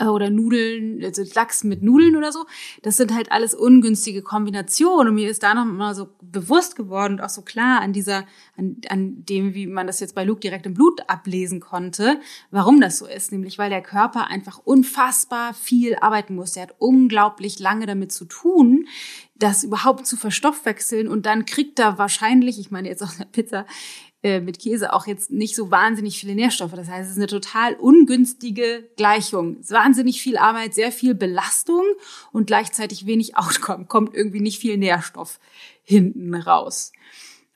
äh, 0.00 0.06
oder 0.06 0.30
Nudeln, 0.30 1.02
also 1.04 1.22
Lachs 1.34 1.64
mit 1.64 1.82
Nudeln 1.82 2.16
oder 2.16 2.32
so. 2.32 2.44
Das 2.82 2.96
sind 2.96 3.14
halt 3.14 3.32
alles 3.32 3.54
ungünstige 3.54 4.22
Kombinationen. 4.22 5.08
Und 5.08 5.14
mir 5.14 5.30
ist 5.30 5.42
da 5.42 5.54
noch 5.54 5.64
mal 5.64 5.94
so 5.94 6.08
bewusst 6.20 6.76
geworden 6.76 7.14
und 7.14 7.20
auch 7.20 7.28
so 7.30 7.42
klar 7.42 7.80
an 7.80 7.92
dieser, 7.92 8.26
an, 8.56 8.76
an 8.88 9.24
dem, 9.24 9.54
wie 9.54 9.66
man 9.66 9.86
das 9.86 10.00
jetzt 10.00 10.14
bei 10.14 10.24
Luke 10.24 10.40
direkt 10.40 10.66
im 10.66 10.74
Blut 10.74 11.00
ablesen 11.08 11.60
konnte, 11.60 12.20
warum 12.50 12.80
das 12.80 12.98
so 12.98 13.06
ist. 13.06 13.32
Nämlich, 13.32 13.58
weil 13.58 13.70
der 13.70 13.82
Körper 13.82 14.26
einfach 14.28 14.58
unfassbar 14.58 15.54
viel 15.54 15.96
arbeiten 16.00 16.34
muss. 16.34 16.56
Er 16.56 16.64
hat 16.64 16.74
unglaublich 16.78 17.58
lange 17.58 17.86
damit 17.86 18.12
zu 18.12 18.24
tun, 18.26 18.86
das 19.38 19.64
überhaupt 19.64 20.06
zu 20.06 20.16
verstoffwechseln 20.16 21.08
und 21.08 21.26
dann 21.26 21.44
kriegt 21.44 21.78
er 21.78 21.98
wahrscheinlich, 21.98 22.58
ich 22.58 22.70
meine 22.70 22.88
jetzt 22.88 23.02
aus 23.02 23.18
der 23.18 23.26
Pizza, 23.26 23.66
äh, 24.26 24.40
mit 24.40 24.58
Käse 24.58 24.92
auch 24.92 25.06
jetzt 25.06 25.30
nicht 25.30 25.54
so 25.54 25.70
wahnsinnig 25.70 26.18
viele 26.18 26.34
Nährstoffe. 26.34 26.72
Das 26.72 26.88
heißt, 26.88 27.04
es 27.04 27.12
ist 27.12 27.16
eine 27.16 27.28
total 27.28 27.74
ungünstige 27.74 28.90
Gleichung. 28.96 29.58
Es 29.60 29.66
ist 29.66 29.72
wahnsinnig 29.72 30.20
viel 30.20 30.36
Arbeit, 30.36 30.74
sehr 30.74 30.90
viel 30.90 31.14
Belastung 31.14 31.84
und 32.32 32.48
gleichzeitig 32.48 33.06
wenig 33.06 33.36
Outcome. 33.36 33.84
Kommt 33.84 34.16
irgendwie 34.16 34.40
nicht 34.40 34.58
viel 34.58 34.78
Nährstoff 34.78 35.38
hinten 35.84 36.34
raus. 36.34 36.90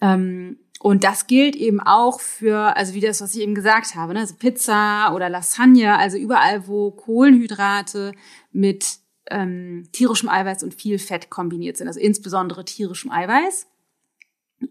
Ähm, 0.00 0.58
und 0.78 1.02
das 1.02 1.26
gilt 1.26 1.56
eben 1.56 1.80
auch 1.80 2.20
für, 2.20 2.76
also 2.76 2.94
wie 2.94 3.00
das, 3.00 3.20
was 3.20 3.34
ich 3.34 3.42
eben 3.42 3.56
gesagt 3.56 3.96
habe, 3.96 4.14
ne? 4.14 4.20
also 4.20 4.36
Pizza 4.36 5.12
oder 5.12 5.28
Lasagne, 5.28 5.98
also 5.98 6.18
überall, 6.18 6.68
wo 6.68 6.92
Kohlenhydrate 6.92 8.12
mit 8.52 8.98
ähm, 9.28 9.88
tierischem 9.90 10.28
Eiweiß 10.28 10.62
und 10.62 10.72
viel 10.72 11.00
Fett 11.00 11.30
kombiniert 11.30 11.78
sind, 11.78 11.88
also 11.88 11.98
insbesondere 11.98 12.64
tierischem 12.64 13.10
Eiweiß. 13.10 13.66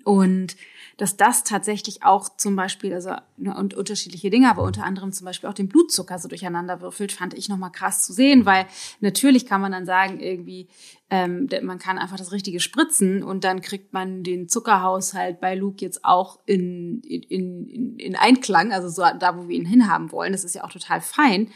Und 0.03 0.55
dass 0.97 1.17
das 1.17 1.43
tatsächlich 1.43 2.03
auch 2.03 2.29
zum 2.37 2.55
Beispiel, 2.55 2.93
also 2.93 3.15
ne, 3.37 3.55
und 3.55 3.73
unterschiedliche 3.73 4.29
Dinge, 4.29 4.49
aber 4.49 4.63
unter 4.63 4.83
anderem 4.83 5.11
zum 5.11 5.25
Beispiel 5.25 5.49
auch 5.49 5.53
den 5.53 5.69
Blutzucker 5.69 6.19
so 6.19 6.27
durcheinander 6.27 6.81
würfelt, 6.81 7.11
fand 7.11 7.33
ich 7.33 7.49
nochmal 7.49 7.71
krass 7.71 8.03
zu 8.03 8.13
sehen, 8.13 8.45
weil 8.45 8.67
natürlich 8.99 9.45
kann 9.45 9.61
man 9.61 9.71
dann 9.71 9.85
sagen, 9.85 10.19
irgendwie, 10.19 10.67
ähm, 11.09 11.49
man 11.63 11.79
kann 11.79 11.97
einfach 11.97 12.17
das 12.17 12.31
Richtige 12.31 12.59
spritzen 12.59 13.23
und 13.23 13.43
dann 13.43 13.61
kriegt 13.61 13.93
man 13.93 14.23
den 14.23 14.47
Zuckerhaushalt 14.49 15.39
bei 15.39 15.55
Luke 15.55 15.77
jetzt 15.79 16.05
auch 16.05 16.39
in, 16.45 17.01
in, 17.01 17.23
in, 17.23 17.97
in 17.97 18.15
Einklang, 18.15 18.71
also 18.71 18.89
so 18.89 19.03
da, 19.17 19.37
wo 19.37 19.47
wir 19.47 19.55
ihn 19.55 19.65
hinhaben 19.65 20.11
wollen. 20.11 20.33
Das 20.33 20.43
ist 20.43 20.53
ja 20.53 20.63
auch 20.63 20.71
total 20.71 21.01
fein. 21.01 21.49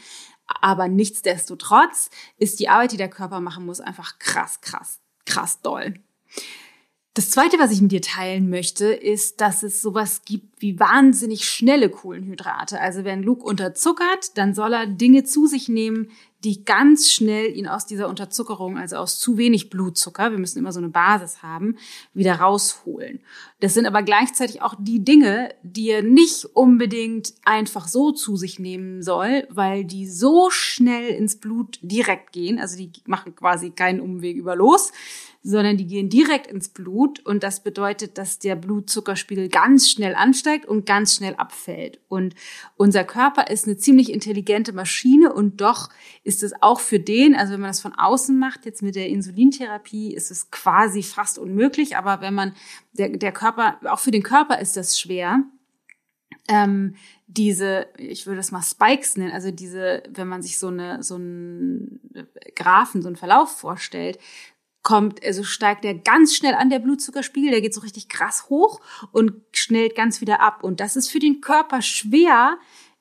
Aber 0.60 0.88
nichtsdestotrotz 0.88 2.10
ist 2.38 2.60
die 2.60 2.68
Arbeit, 2.68 2.92
die 2.92 2.96
der 2.96 3.08
Körper 3.08 3.40
machen 3.40 3.64
muss, 3.64 3.80
einfach 3.80 4.18
krass, 4.18 4.60
krass, 4.60 5.00
krass 5.24 5.60
doll. 5.60 5.94
Das 7.16 7.30
zweite, 7.30 7.60
was 7.60 7.70
ich 7.70 7.80
mit 7.80 7.92
dir 7.92 8.02
teilen 8.02 8.50
möchte, 8.50 8.86
ist, 8.86 9.40
dass 9.40 9.62
es 9.62 9.80
sowas 9.80 10.22
gibt 10.24 10.60
wie 10.60 10.80
wahnsinnig 10.80 11.48
schnelle 11.48 11.88
Kohlenhydrate. 11.88 12.80
Also 12.80 13.04
wenn 13.04 13.22
Luke 13.22 13.44
unterzuckert, 13.44 14.36
dann 14.36 14.52
soll 14.52 14.72
er 14.72 14.88
Dinge 14.88 15.22
zu 15.22 15.46
sich 15.46 15.68
nehmen, 15.68 16.10
die 16.42 16.64
ganz 16.64 17.12
schnell 17.12 17.56
ihn 17.56 17.68
aus 17.68 17.86
dieser 17.86 18.08
Unterzuckerung, 18.08 18.76
also 18.76 18.96
aus 18.96 19.18
zu 19.20 19.38
wenig 19.38 19.70
Blutzucker, 19.70 20.32
wir 20.32 20.38
müssen 20.38 20.58
immer 20.58 20.72
so 20.72 20.80
eine 20.80 20.90
Basis 20.90 21.42
haben, 21.42 21.76
wieder 22.12 22.34
rausholen. 22.34 23.20
Das 23.60 23.74
sind 23.74 23.86
aber 23.86 24.02
gleichzeitig 24.02 24.60
auch 24.60 24.74
die 24.78 25.04
Dinge, 25.04 25.54
die 25.62 25.90
er 25.90 26.02
nicht 26.02 26.44
unbedingt 26.52 27.32
einfach 27.44 27.86
so 27.86 28.10
zu 28.10 28.36
sich 28.36 28.58
nehmen 28.58 29.02
soll, 29.02 29.46
weil 29.50 29.84
die 29.84 30.06
so 30.06 30.50
schnell 30.50 31.10
ins 31.10 31.36
Blut 31.36 31.78
direkt 31.80 32.32
gehen, 32.32 32.58
also 32.58 32.76
die 32.76 32.90
machen 33.06 33.34
quasi 33.34 33.70
keinen 33.70 34.00
Umweg 34.00 34.36
über 34.36 34.54
los, 34.54 34.92
sondern 35.46 35.76
die 35.76 35.86
gehen 35.86 36.08
direkt 36.08 36.46
ins 36.46 36.70
Blut. 36.70 37.20
Und 37.20 37.42
das 37.42 37.62
bedeutet, 37.62 38.16
dass 38.16 38.38
der 38.38 38.56
Blutzuckerspiegel 38.56 39.50
ganz 39.50 39.90
schnell 39.90 40.14
ansteigt 40.14 40.64
und 40.64 40.86
ganz 40.86 41.14
schnell 41.14 41.34
abfällt. 41.34 42.00
Und 42.08 42.34
unser 42.76 43.04
Körper 43.04 43.50
ist 43.50 43.66
eine 43.66 43.76
ziemlich 43.76 44.10
intelligente 44.10 44.72
Maschine 44.72 45.34
und 45.34 45.60
doch 45.60 45.90
ist 46.22 46.42
es 46.42 46.54
auch 46.62 46.80
für 46.80 46.98
den, 46.98 47.36
also 47.36 47.52
wenn 47.52 47.60
man 47.60 47.70
das 47.70 47.82
von 47.82 47.92
außen 47.92 48.38
macht, 48.38 48.64
jetzt 48.64 48.82
mit 48.82 48.96
der 48.96 49.10
Insulintherapie, 49.10 50.14
ist 50.14 50.30
es 50.30 50.50
quasi 50.50 51.02
fast 51.02 51.38
unmöglich, 51.38 51.98
aber 51.98 52.22
wenn 52.22 52.32
man, 52.32 52.54
der, 52.92 53.10
der 53.10 53.32
Körper, 53.32 53.78
auch 53.84 53.98
für 53.98 54.12
den 54.12 54.22
Körper 54.22 54.58
ist 54.60 54.78
das 54.78 54.98
schwer, 54.98 55.42
ähm, 56.48 56.94
diese, 57.26 57.86
ich 57.98 58.26
würde 58.26 58.38
das 58.38 58.52
mal 58.52 58.62
Spikes 58.62 59.16
nennen, 59.16 59.32
also 59.32 59.50
diese, 59.50 60.02
wenn 60.08 60.28
man 60.28 60.42
sich 60.42 60.58
so 60.58 60.68
eine, 60.68 61.02
so 61.02 61.16
einen 61.16 62.00
Graphen, 62.54 63.02
so 63.02 63.08
einen 63.08 63.16
Verlauf 63.16 63.50
vorstellt, 63.50 64.18
kommt, 64.84 65.24
also 65.24 65.42
steigt 65.42 65.82
der 65.82 65.94
ganz 65.94 66.36
schnell 66.36 66.54
an, 66.54 66.70
der 66.70 66.78
Blutzuckerspiegel, 66.78 67.50
der 67.50 67.60
geht 67.60 67.74
so 67.74 67.80
richtig 67.80 68.08
krass 68.08 68.48
hoch 68.48 68.80
und 69.10 69.32
schnellt 69.50 69.96
ganz 69.96 70.20
wieder 70.20 70.40
ab. 70.40 70.62
Und 70.62 70.78
das 70.78 70.94
ist 70.94 71.10
für 71.10 71.18
den 71.18 71.40
Körper 71.40 71.82
schwer, 71.82 72.58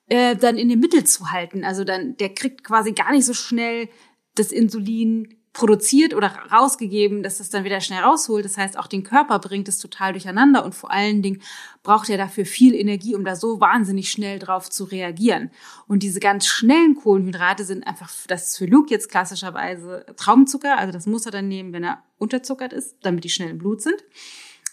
äh, 0.07 0.35
dann 0.35 0.57
in 0.57 0.69
dem 0.69 0.79
Mittel 0.79 1.03
zu 1.03 1.31
halten. 1.31 1.63
Also 1.63 1.83
dann, 1.83 2.17
der 2.17 2.33
kriegt 2.33 2.63
quasi 2.63 2.93
gar 2.93 3.11
nicht 3.11 3.25
so 3.25 3.33
schnell 3.33 3.89
das 4.33 4.51
Insulin 4.51 5.42
produziert 5.53 6.15
oder 6.15 6.29
rausgegeben, 6.51 7.21
dass 7.21 7.37
das 7.37 7.51
dann 7.51 7.63
wieder 7.63 7.79
schnell 7.79 8.01
rausholt. 8.01 8.43
Das 8.43 8.57
heißt, 8.57 8.77
auch 8.77 8.87
den 8.87 9.03
Körper 9.03 9.37
bringt 9.37 9.67
es 9.67 9.77
total 9.77 10.13
durcheinander 10.13 10.65
und 10.65 10.73
vor 10.73 10.89
allen 10.89 11.21
Dingen 11.21 11.43
braucht 11.83 12.09
er 12.09 12.17
dafür 12.17 12.45
viel 12.45 12.73
Energie, 12.73 13.15
um 13.15 13.23
da 13.23 13.35
so 13.35 13.61
wahnsinnig 13.61 14.09
schnell 14.09 14.39
drauf 14.39 14.71
zu 14.71 14.83
reagieren. 14.83 15.51
Und 15.87 16.01
diese 16.01 16.19
ganz 16.19 16.47
schnellen 16.47 16.95
Kohlenhydrate 16.95 17.65
sind 17.65 17.85
einfach, 17.85 18.11
das 18.27 18.49
ist 18.49 18.57
für 18.57 18.65
Luke 18.65 18.89
jetzt 18.89 19.11
klassischerweise 19.11 20.05
Traumzucker, 20.17 20.77
also 20.77 20.91
das 20.91 21.05
muss 21.05 21.27
er 21.27 21.31
dann 21.31 21.47
nehmen, 21.47 21.71
wenn 21.71 21.83
er 21.83 22.03
unterzuckert 22.17 22.73
ist, 22.73 22.97
damit 23.03 23.23
die 23.23 23.29
schnell 23.29 23.51
im 23.51 23.59
Blut 23.59 23.81
sind. 23.81 24.03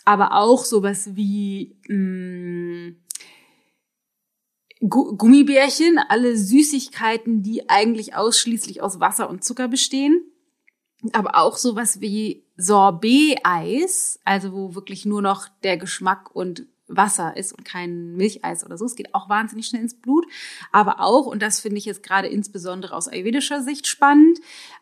Aber 0.06 0.32
auch 0.32 0.64
sowas 0.64 1.10
wie 1.14 1.76
mh, 1.88 1.94
mm, 1.94 2.96
Gummibärchen, 4.88 5.98
alle 6.08 6.38
Süßigkeiten, 6.38 7.42
die 7.42 7.68
eigentlich 7.68 8.14
ausschließlich 8.14 8.80
aus 8.80 8.98
Wasser 8.98 9.28
und 9.28 9.44
Zucker 9.44 9.68
bestehen 9.68 10.24
aber 11.12 11.36
auch 11.36 11.56
sowas 11.56 12.00
wie 12.00 12.44
Sorbet-Eis, 12.56 14.20
also 14.24 14.52
wo 14.52 14.74
wirklich 14.74 15.06
nur 15.06 15.22
noch 15.22 15.48
der 15.62 15.76
Geschmack 15.76 16.34
und 16.34 16.66
Wasser 16.90 17.36
ist 17.36 17.52
und 17.52 17.64
kein 17.64 18.16
Milcheis 18.16 18.64
oder 18.64 18.76
so. 18.76 18.84
Es 18.84 18.96
geht 18.96 19.14
auch 19.14 19.28
wahnsinnig 19.28 19.66
schnell 19.66 19.82
ins 19.82 19.94
Blut. 19.94 20.26
Aber 20.72 21.00
auch, 21.00 21.26
und 21.26 21.40
das 21.40 21.60
finde 21.60 21.78
ich 21.78 21.84
jetzt 21.84 22.02
gerade 22.02 22.28
insbesondere 22.28 22.94
aus 22.94 23.08
ayurvedischer 23.08 23.62
Sicht 23.62 23.86
spannend, 23.86 24.38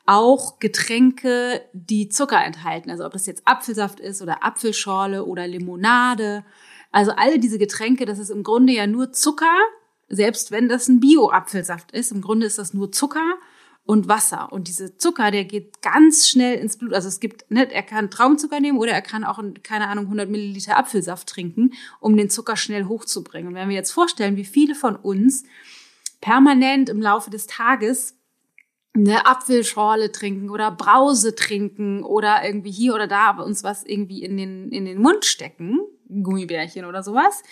auch 0.06 0.58
Getränke, 0.58 1.62
die 1.72 2.08
Zucker 2.08 2.42
enthalten. 2.42 2.90
Also 2.90 3.04
ob 3.04 3.12
das 3.12 3.26
jetzt 3.26 3.42
Apfelsaft 3.46 4.00
ist 4.00 4.22
oder 4.22 4.44
Apfelschorle 4.44 5.24
oder 5.24 5.46
Limonade. 5.46 6.44
Also 6.90 7.12
alle 7.12 7.38
diese 7.38 7.58
Getränke, 7.58 8.06
das 8.06 8.18
ist 8.18 8.30
im 8.30 8.42
Grunde 8.42 8.72
ja 8.72 8.86
nur 8.86 9.12
Zucker, 9.12 9.56
selbst 10.08 10.50
wenn 10.50 10.68
das 10.68 10.88
ein 10.88 11.00
Bio-Apfelsaft 11.00 11.92
ist. 11.92 12.12
Im 12.12 12.22
Grunde 12.22 12.46
ist 12.46 12.58
das 12.58 12.72
nur 12.72 12.90
Zucker 12.90 13.34
und 13.88 14.06
Wasser. 14.06 14.52
Und 14.52 14.68
diese 14.68 14.98
Zucker, 14.98 15.30
der 15.30 15.46
geht 15.46 15.80
ganz 15.80 16.28
schnell 16.28 16.58
ins 16.58 16.76
Blut. 16.76 16.92
Also 16.92 17.08
es 17.08 17.20
gibt, 17.20 17.50
ne, 17.50 17.72
er 17.72 17.82
kann 17.82 18.10
Traumzucker 18.10 18.60
nehmen 18.60 18.76
oder 18.76 18.92
er 18.92 19.00
kann 19.00 19.24
auch, 19.24 19.42
keine 19.62 19.88
Ahnung, 19.88 20.04
100 20.04 20.28
Milliliter 20.28 20.76
Apfelsaft 20.76 21.26
trinken, 21.26 21.70
um 21.98 22.14
den 22.14 22.28
Zucker 22.28 22.58
schnell 22.58 22.84
hochzubringen. 22.84 23.48
Und 23.48 23.54
wenn 23.54 23.70
wir 23.70 23.76
jetzt 23.76 23.92
vorstellen, 23.92 24.36
wie 24.36 24.44
viele 24.44 24.74
von 24.74 24.94
uns 24.94 25.44
permanent 26.20 26.90
im 26.90 27.00
Laufe 27.00 27.30
des 27.30 27.46
Tages 27.46 28.14
eine 28.94 29.24
Apfelschorle 29.24 30.12
trinken 30.12 30.50
oder 30.50 30.70
Brause 30.70 31.34
trinken 31.34 32.02
oder 32.02 32.44
irgendwie 32.44 32.72
hier 32.72 32.94
oder 32.94 33.06
da 33.06 33.30
uns 33.38 33.64
was 33.64 33.84
irgendwie 33.84 34.22
in 34.22 34.36
den, 34.36 34.70
in 34.70 34.84
den 34.84 35.00
Mund 35.00 35.24
stecken, 35.24 35.80
Gummibärchen 36.10 36.84
oder 36.84 37.02
sowas, 37.02 37.42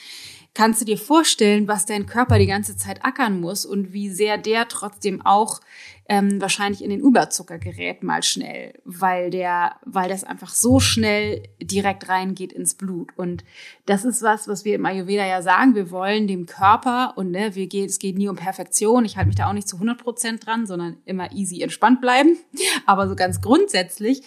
kannst 0.57 0.81
du 0.81 0.85
dir 0.85 0.99
vorstellen, 0.99 1.69
was 1.69 1.87
dein 1.87 2.07
Körper 2.07 2.38
die 2.38 2.47
ganze 2.47 2.76
Zeit 2.76 3.05
ackern 3.05 3.40
muss 3.40 3.64
und 3.64 3.93
wie 3.93 4.11
sehr 4.11 4.38
der 4.38 4.69
trotzdem 4.69 5.25
auch 5.25 5.61
ähm, 6.08 6.40
wahrscheinlich 6.40 6.82
in 6.82 6.90
den 6.90 7.00
Überzucker 7.00 7.58
gerät 7.58 8.02
mal 8.02 8.22
schnell, 8.22 8.75
weil 8.84 9.30
der, 9.30 9.76
weil 9.84 10.08
das 10.08 10.25
einfach 10.25 10.50
so 10.50 10.78
schnell 10.78 11.42
direkt 11.60 12.08
reingeht 12.08 12.52
ins 12.52 12.75
Blut. 12.75 13.10
Und 13.16 13.44
das 13.86 14.04
ist 14.04 14.22
was, 14.22 14.46
was 14.46 14.64
wir 14.64 14.76
im 14.76 14.86
Ayurveda 14.86 15.26
ja 15.26 15.42
sagen. 15.42 15.75
Wir 15.75 15.90
wollen 15.90 16.26
dem 16.26 16.46
Körper 16.46 17.14
und 17.16 17.30
ne, 17.30 17.54
wir 17.54 17.66
gehen, 17.66 17.86
es 17.86 17.98
geht 17.98 18.16
nie 18.16 18.28
um 18.28 18.36
Perfektion. 18.36 19.04
Ich 19.04 19.16
halte 19.16 19.28
mich 19.28 19.36
da 19.36 19.48
auch 19.48 19.52
nicht 19.52 19.68
zu 19.68 19.76
100 19.76 19.98
Prozent 19.98 20.46
dran, 20.46 20.66
sondern 20.66 20.98
immer 21.04 21.32
easy 21.32 21.62
entspannt 21.62 22.00
bleiben. 22.00 22.36
Aber 22.86 23.08
so 23.08 23.16
ganz 23.16 23.40
grundsätzlich 23.40 24.22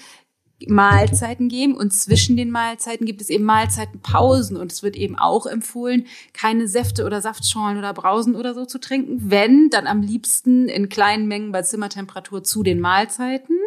Mahlzeiten 0.68 1.48
geben 1.48 1.75
und 1.75 1.94
zwischen 1.94 2.36
den 2.36 2.51
Mahlzeiten 2.51 3.06
gibt 3.06 3.22
es 3.22 3.30
eben 3.30 3.46
Mahlzeitenpausen 3.46 4.58
und 4.58 4.72
es 4.72 4.84
wird 4.84 4.96
eben 4.96 5.18
auch 5.18 5.46
empfohlen, 5.46 6.06
keine 6.34 6.68
Säfte 6.68 7.06
oder 7.06 7.22
Saftschorlen 7.22 7.78
oder 7.78 7.94
Brausen 7.94 8.36
oder 8.36 8.54
so 8.54 8.66
zu 8.66 8.80
trinken, 8.80 9.32
wenn 9.32 9.70
dann 9.70 9.88
am 9.88 10.01
liebsten 10.01 10.68
in 10.68 10.89
kleinen 10.89 11.28
Mengen 11.28 11.51
bei 11.51 11.62
Zimmertemperatur 11.62 12.44
zu 12.44 12.63
den 12.63 12.80
Mahlzeiten, 12.80 13.58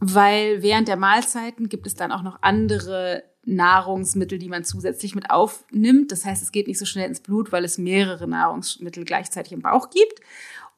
weil 0.00 0.62
während 0.62 0.88
der 0.88 0.96
Mahlzeiten 0.96 1.68
gibt 1.68 1.86
es 1.86 1.94
dann 1.94 2.12
auch 2.12 2.22
noch 2.22 2.38
andere 2.42 3.24
Nahrungsmittel, 3.48 4.38
die 4.38 4.48
man 4.48 4.64
zusätzlich 4.64 5.14
mit 5.14 5.30
aufnimmt. 5.30 6.12
Das 6.12 6.24
heißt, 6.24 6.42
es 6.42 6.52
geht 6.52 6.68
nicht 6.68 6.78
so 6.78 6.84
schnell 6.84 7.08
ins 7.08 7.20
Blut, 7.20 7.50
weil 7.50 7.64
es 7.64 7.78
mehrere 7.78 8.28
Nahrungsmittel 8.28 9.04
gleichzeitig 9.04 9.52
im 9.52 9.62
Bauch 9.62 9.90
gibt. 9.90 10.20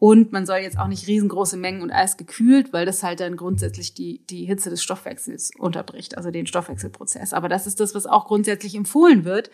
Und 0.00 0.33
man 0.33 0.47
soll 0.47 0.61
jetzt 0.61 0.78
auch 0.78 0.88
nicht 0.88 1.07
riesengroße 1.07 1.59
Mengen 1.59 1.83
und 1.83 1.90
Eis 1.90 2.16
gekühlt, 2.16 2.73
weil 2.73 2.87
das 2.87 3.02
halt 3.02 3.21
dann 3.21 3.37
grundsätzlich 3.37 3.92
die, 3.92 4.25
die 4.26 4.47
Hitze 4.47 4.71
des 4.71 4.83
Stoffwechsels 4.83 5.50
unterbricht, 5.59 6.16
also 6.16 6.30
den 6.30 6.47
Stoffwechselprozess. 6.47 7.35
Aber 7.35 7.50
das 7.50 7.66
ist 7.66 7.80
das, 7.80 7.95
was 7.95 8.07
auch 8.07 8.25
grundsätzlich 8.25 8.75
empfohlen 8.75 9.26
wird. 9.26 9.50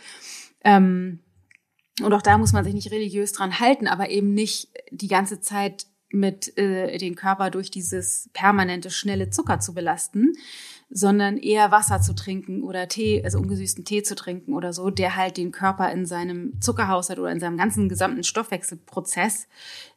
Ähm, 0.63 1.19
und 2.01 2.13
auch 2.13 2.23
da 2.23 2.39
muss 2.39 2.53
man 2.53 2.63
sich 2.63 2.75
nicht 2.75 2.93
religiös 2.93 3.33
dran 3.33 3.59
halten, 3.59 3.89
aber 3.89 4.09
eben 4.11 4.35
nicht 4.35 4.69
die 4.93 5.09
ganze 5.09 5.41
Zeit 5.41 5.87
mit 6.11 6.57
äh, 6.57 6.97
den 6.99 7.17
Körper 7.17 7.51
durch 7.51 7.73
dieses 7.73 8.31
permanente 8.33 8.91
schnelle 8.91 9.31
Zucker 9.31 9.59
zu 9.59 9.75
belasten, 9.75 10.33
sondern 10.89 11.37
eher 11.37 11.71
Wasser 11.71 12.01
zu 12.01 12.15
trinken 12.15 12.63
oder 12.63 12.89
Tee, 12.89 13.23
also 13.25 13.39
ungesüßten 13.39 13.85
Tee 13.85 14.03
zu 14.03 14.15
trinken 14.15 14.55
oder 14.55 14.73
so, 14.73 14.91
der 14.91 15.17
halt 15.17 15.37
den 15.37 15.51
Körper 15.51 15.91
in 15.91 16.07
seinem 16.07 16.61
Zuckerhaushalt 16.61 17.19
oder 17.19 17.33
in 17.33 17.41
seinem 17.41 17.57
ganzen 17.57 17.89
gesamten 17.89 18.25
Stoffwechselprozess 18.25 19.49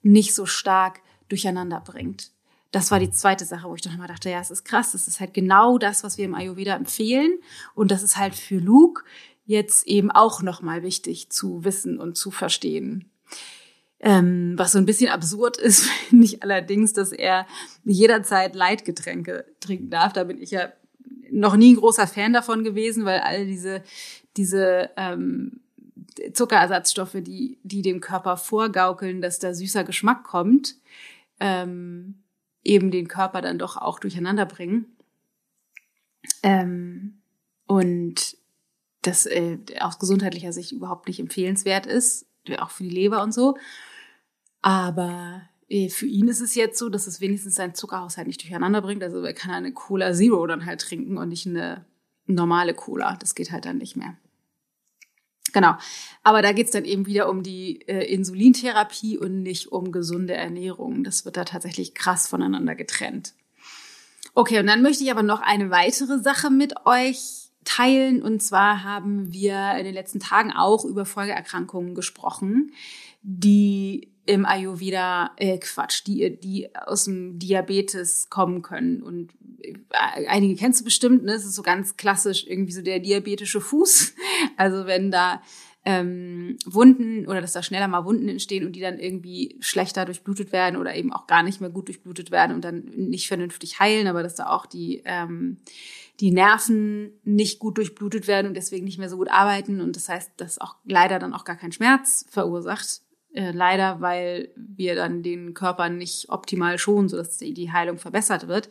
nicht 0.01 0.33
so 0.33 0.45
stark 0.45 1.01
durcheinander 1.27 1.81
bringt. 1.81 2.31
Das 2.71 2.91
war 2.91 2.99
die 2.99 3.11
zweite 3.11 3.45
Sache, 3.45 3.67
wo 3.67 3.75
ich 3.75 3.81
dann 3.81 3.97
mal 3.97 4.07
dachte, 4.07 4.29
ja, 4.29 4.39
es 4.39 4.51
ist 4.51 4.63
krass, 4.63 4.91
das 4.91 5.07
ist 5.07 5.19
halt 5.19 5.33
genau 5.33 5.77
das, 5.77 6.03
was 6.03 6.17
wir 6.17 6.25
im 6.25 6.35
Ayurveda 6.35 6.75
empfehlen 6.75 7.39
und 7.75 7.91
das 7.91 8.03
ist 8.03 8.17
halt 8.17 8.35
für 8.35 8.57
Luke 8.57 9.03
jetzt 9.45 9.87
eben 9.87 10.11
auch 10.11 10.43
nochmal 10.43 10.83
wichtig 10.83 11.31
zu 11.31 11.63
wissen 11.63 11.99
und 11.99 12.17
zu 12.17 12.29
verstehen. 12.29 13.09
Ähm, 14.01 14.53
was 14.55 14.71
so 14.71 14.77
ein 14.77 14.85
bisschen 14.85 15.09
absurd 15.09 15.57
ist, 15.57 15.83
finde 16.09 16.25
ich 16.25 16.43
allerdings, 16.43 16.93
dass 16.93 17.11
er 17.11 17.47
jederzeit 17.83 18.55
Leitgetränke 18.55 19.45
trinken 19.59 19.89
darf. 19.89 20.13
Da 20.13 20.23
bin 20.23 20.41
ich 20.41 20.51
ja 20.51 20.71
noch 21.31 21.55
nie 21.55 21.73
ein 21.73 21.77
großer 21.77 22.07
Fan 22.07 22.33
davon 22.33 22.63
gewesen, 22.63 23.05
weil 23.05 23.19
all 23.19 23.45
diese, 23.45 23.83
diese 24.37 24.89
ähm, 24.97 25.61
Zuckerersatzstoffe, 26.33 27.17
die, 27.21 27.59
die 27.63 27.81
dem 27.81 28.01
Körper 28.01 28.37
vorgaukeln, 28.37 29.21
dass 29.21 29.39
da 29.39 29.53
süßer 29.53 29.83
Geschmack 29.83 30.23
kommt, 30.23 30.75
ähm, 31.39 32.23
eben 32.63 32.91
den 32.91 33.07
Körper 33.07 33.41
dann 33.41 33.59
doch 33.59 33.77
auch 33.77 33.99
durcheinander 33.99 34.45
bringen. 34.45 34.97
Ähm, 36.43 37.21
und 37.65 38.37
das 39.01 39.25
äh, 39.25 39.57
aus 39.79 39.99
gesundheitlicher 39.99 40.51
Sicht 40.51 40.71
überhaupt 40.71 41.07
nicht 41.07 41.19
empfehlenswert 41.19 41.85
ist, 41.85 42.25
auch 42.57 42.71
für 42.71 42.83
die 42.83 42.89
Leber 42.89 43.23
und 43.23 43.33
so. 43.33 43.57
Aber 44.61 45.41
für 45.89 46.05
ihn 46.07 46.27
ist 46.27 46.41
es 46.41 46.55
jetzt 46.55 46.79
so, 46.79 46.89
dass 46.89 47.05
es 47.05 47.21
wenigstens 47.21 47.55
seinen 47.55 47.75
Zuckerhaushalt 47.75 48.27
nicht 48.27 48.41
durcheinander 48.41 48.81
bringt. 48.81 49.03
Also 49.03 49.21
er 49.21 49.33
kann 49.33 49.51
eine 49.51 49.71
Cola 49.71 50.13
Zero 50.13 50.45
dann 50.47 50.65
halt 50.65 50.81
trinken 50.81 51.17
und 51.17 51.29
nicht 51.29 51.45
eine 51.45 51.85
normale 52.25 52.73
Cola. 52.73 53.17
Das 53.19 53.35
geht 53.35 53.51
halt 53.51 53.65
dann 53.65 53.77
nicht 53.77 53.95
mehr. 53.95 54.17
Genau. 55.53 55.75
Aber 56.23 56.41
da 56.41 56.51
geht's 56.51 56.71
dann 56.71 56.85
eben 56.85 57.05
wieder 57.05 57.29
um 57.29 57.43
die 57.43 57.87
äh, 57.87 58.11
Insulintherapie 58.11 59.17
und 59.17 59.43
nicht 59.43 59.71
um 59.71 59.91
gesunde 59.91 60.33
Ernährung. 60.33 61.03
Das 61.03 61.25
wird 61.25 61.37
da 61.37 61.45
tatsächlich 61.45 61.93
krass 61.93 62.27
voneinander 62.27 62.75
getrennt. 62.75 63.33
Okay, 64.33 64.59
und 64.59 64.67
dann 64.67 64.81
möchte 64.81 65.03
ich 65.03 65.11
aber 65.11 65.23
noch 65.23 65.41
eine 65.41 65.69
weitere 65.69 66.19
Sache 66.19 66.49
mit 66.49 66.85
euch 66.85 67.49
teilen. 67.63 68.21
Und 68.21 68.41
zwar 68.41 68.83
haben 68.83 69.33
wir 69.33 69.75
in 69.77 69.85
den 69.85 69.93
letzten 69.93 70.19
Tagen 70.19 70.51
auch 70.51 70.85
über 70.85 71.05
Folgeerkrankungen 71.05 71.95
gesprochen, 71.95 72.71
die 73.21 74.11
im 74.29 74.45
Ayurveda, 74.45 75.31
äh, 75.37 75.57
Quatsch, 75.57 76.03
die, 76.05 76.39
die 76.39 76.69
aus 76.75 77.05
dem 77.05 77.39
Diabetes 77.39 78.29
kommen 78.29 78.61
können. 78.61 79.01
Und 79.01 79.31
äh, 79.63 79.73
einige 80.27 80.55
kennst 80.55 80.81
du 80.81 80.85
bestimmt, 80.85 81.23
ne? 81.23 81.33
Es 81.33 81.45
ist 81.45 81.55
so 81.55 81.63
ganz 81.63 81.97
klassisch 81.97 82.45
irgendwie 82.45 82.71
so 82.71 82.83
der 82.83 82.99
diabetische 82.99 83.59
Fuß. 83.59 84.13
Also 84.55 84.85
wenn 84.85 85.11
da 85.11 85.41
ähm, 85.85 86.57
Wunden 86.65 87.25
oder 87.27 87.41
dass 87.41 87.53
da 87.53 87.63
schneller 87.63 87.87
mal 87.87 88.05
Wunden 88.05 88.29
entstehen 88.29 88.65
und 88.65 88.73
die 88.73 88.79
dann 88.79 88.99
irgendwie 88.99 89.57
schlechter 89.59 90.05
durchblutet 90.05 90.51
werden 90.51 90.75
oder 90.75 90.95
eben 90.95 91.11
auch 91.11 91.27
gar 91.27 91.43
nicht 91.43 91.61
mehr 91.61 91.69
gut 91.69 91.87
durchblutet 91.87 92.31
werden 92.31 92.55
und 92.55 92.63
dann 92.63 92.85
nicht 92.95 93.27
vernünftig 93.27 93.79
heilen, 93.79 94.07
aber 94.07 94.21
dass 94.21 94.35
da 94.35 94.47
auch 94.49 94.65
die, 94.65 95.01
ähm, 95.05 95.57
die 96.19 96.31
Nerven 96.31 97.13
nicht 97.23 97.59
gut 97.59 97.77
durchblutet 97.77 98.27
werden 98.27 98.47
und 98.47 98.55
deswegen 98.55 98.85
nicht 98.85 98.99
mehr 98.99 99.09
so 99.09 99.17
gut 99.17 99.29
arbeiten 99.29 99.81
und 99.81 99.95
das 99.95 100.09
heißt, 100.09 100.31
dass 100.37 100.59
auch 100.59 100.75
leider 100.85 101.19
dann 101.19 101.33
auch 101.33 101.45
gar 101.45 101.57
kein 101.57 101.71
Schmerz 101.71 102.25
verursacht, 102.29 103.01
äh, 103.33 103.51
leider, 103.51 104.01
weil 104.01 104.49
wir 104.55 104.95
dann 104.95 105.21
den 105.23 105.53
Körper 105.53 105.89
nicht 105.89 106.29
optimal 106.29 106.77
schonen, 106.77 107.09
sodass 107.09 107.37
die, 107.37 107.53
die 107.53 107.71
Heilung 107.71 107.97
verbessert 107.97 108.47
wird. 108.47 108.69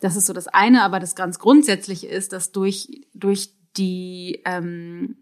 Das 0.00 0.16
ist 0.16 0.26
so 0.26 0.32
das 0.32 0.48
eine, 0.48 0.82
aber 0.82 1.00
das 1.00 1.14
ganz 1.14 1.38
Grundsätzliche 1.38 2.08
ist, 2.08 2.32
dass 2.32 2.52
durch, 2.52 3.06
durch 3.14 3.50
die 3.76 4.42
ähm, 4.44 5.16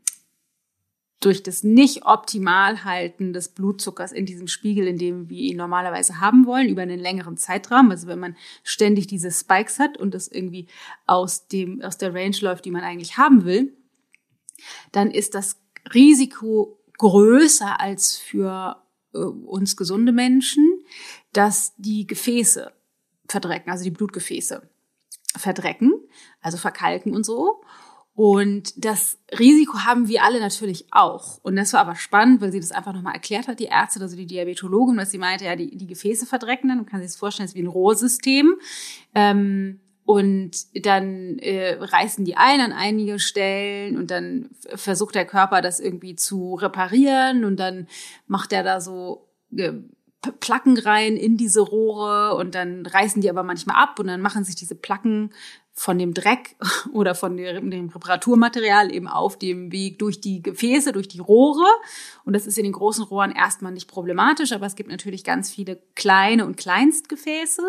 durch 1.21 1.43
das 1.43 1.63
nicht 1.63 2.07
optimal 2.07 2.83
halten 2.85 3.35
des 3.35 3.51
Blutzuckers 3.51 4.11
in 4.11 4.25
diesem 4.25 4.49
Spiegel, 4.49 4.87
in 4.87 4.97
dem 4.97 5.29
wir 5.29 5.39
ihn 5.39 5.59
normalerweise 5.59 6.19
haben 6.19 6.47
wollen, 6.47 6.69
über 6.69 6.81
einen 6.81 6.99
längeren 6.99 7.37
Zeitraum. 7.37 7.91
Also 7.91 8.07
wenn 8.07 8.19
man 8.19 8.37
ständig 8.65 9.07
diese 9.07 9.31
Spikes 9.31 9.79
hat 9.79 9.99
und 9.99 10.15
das 10.15 10.29
irgendwie 10.29 10.67
aus 11.07 11.47
dem, 11.47 11.83
aus 11.83 11.99
der 11.99 12.15
Range 12.15 12.37
läuft, 12.41 12.65
die 12.65 12.71
man 12.71 12.83
eigentlich 12.83 13.19
haben 13.19 13.45
will, 13.45 13.77
dann 14.93 15.11
ist 15.11 15.35
das 15.35 15.61
Risiko 15.93 16.80
größer 17.01 17.81
als 17.81 18.17
für 18.19 18.77
äh, 19.15 19.19
uns 19.19 19.77
gesunde 19.77 20.13
Menschen, 20.13 20.85
dass 21.33 21.75
die 21.79 22.07
Gefäße 22.07 22.73
verdrecken, 23.27 23.73
also 23.73 23.85
die 23.85 23.91
Blutgefäße 23.91 24.69
verdrecken, 25.37 25.95
also 26.43 26.59
verkalken 26.59 27.15
und 27.15 27.25
so. 27.25 27.63
Und 28.13 28.85
das 28.85 29.19
Risiko 29.39 29.79
haben 29.87 30.09
wir 30.09 30.25
alle 30.25 30.41
natürlich 30.41 30.87
auch. 30.91 31.39
Und 31.43 31.57
das 31.57 31.73
war 31.73 31.81
aber 31.81 31.95
spannend, 31.95 32.43
weil 32.43 32.53
sie 32.53 32.61
das 32.61 32.73
einfach 32.73 32.93
nochmal 32.93 33.15
erklärt 33.15 33.49
hat, 33.49 33.61
die 33.61 33.67
Ärzte, 33.67 34.01
also 34.01 34.15
die 34.15 34.27
Diabetologin, 34.27 34.99
dass 34.99 35.11
sie 35.11 35.17
meinte, 35.17 35.47
ja, 35.47 35.57
die, 35.57 35.75
die 35.75 35.87
Gefäße 35.87 36.27
verdrecken 36.27 36.69
dann, 36.69 36.79
man 36.79 36.87
kann 36.87 37.01
sich 37.01 37.09
das 37.13 37.17
vorstellen, 37.17 37.47
es 37.47 37.53
ist 37.53 37.57
wie 37.57 37.63
ein 37.63 37.67
Rohrsystem. 37.67 38.57
Ähm, 39.15 39.81
und 40.11 40.51
dann 40.85 41.39
äh, 41.39 41.77
reißen 41.79 42.25
die 42.25 42.37
ein 42.37 42.61
an 42.61 42.73
einige 42.73 43.21
Stellen 43.21 43.97
und 43.97 44.11
dann 44.11 44.51
versucht 44.75 45.15
der 45.15 45.25
Körper 45.25 45.63
das 45.63 45.79
irgendwie 45.79 46.17
zu 46.17 46.57
reparieren 46.57 47.45
und 47.45 47.61
dann 47.61 47.87
macht 48.27 48.53
er 48.53 48.65
da 48.65 48.81
so 48.81 49.29
äh, 49.57 49.73
Placken 50.41 50.77
rein 50.77 51.17
in 51.17 51.37
diese 51.37 51.61
Rohre 51.61 52.35
und 52.35 52.57
dann 52.57 52.85
reißen 52.85 53.23
die 53.23 53.31
aber 53.31 53.45
manchmal 53.45 53.81
ab 53.81 54.01
und 54.01 54.09
dann 54.09 54.21
machen 54.21 54.43
sich 54.43 54.57
diese 54.57 54.75
Placken 54.75 55.31
von 55.73 55.97
dem 55.97 56.13
Dreck 56.13 56.57
oder 56.93 57.15
von 57.15 57.37
dem 57.37 57.89
Reparaturmaterial 57.89 58.93
eben 58.93 59.07
auf 59.07 59.39
dem 59.39 59.71
Weg 59.71 60.01
durch 60.01 60.21
die 60.21 60.43
Gefäße, 60.43 60.91
durch 60.91 61.07
die 61.07 61.21
Rohre. 61.21 61.65
Und 62.25 62.35
das 62.35 62.49
ist 62.49 62.59
in 62.59 62.65
den 62.65 62.73
großen 62.73 63.05
Rohren 63.05 63.31
erstmal 63.31 63.73
nicht 63.73 63.89
problematisch, 63.89 64.53
aber 64.53 64.67
es 64.67 64.75
gibt 64.75 64.91
natürlich 64.91 65.23
ganz 65.23 65.51
viele 65.51 65.81
kleine 65.95 66.45
und 66.47 66.57
Kleinstgefäße. 66.57 67.63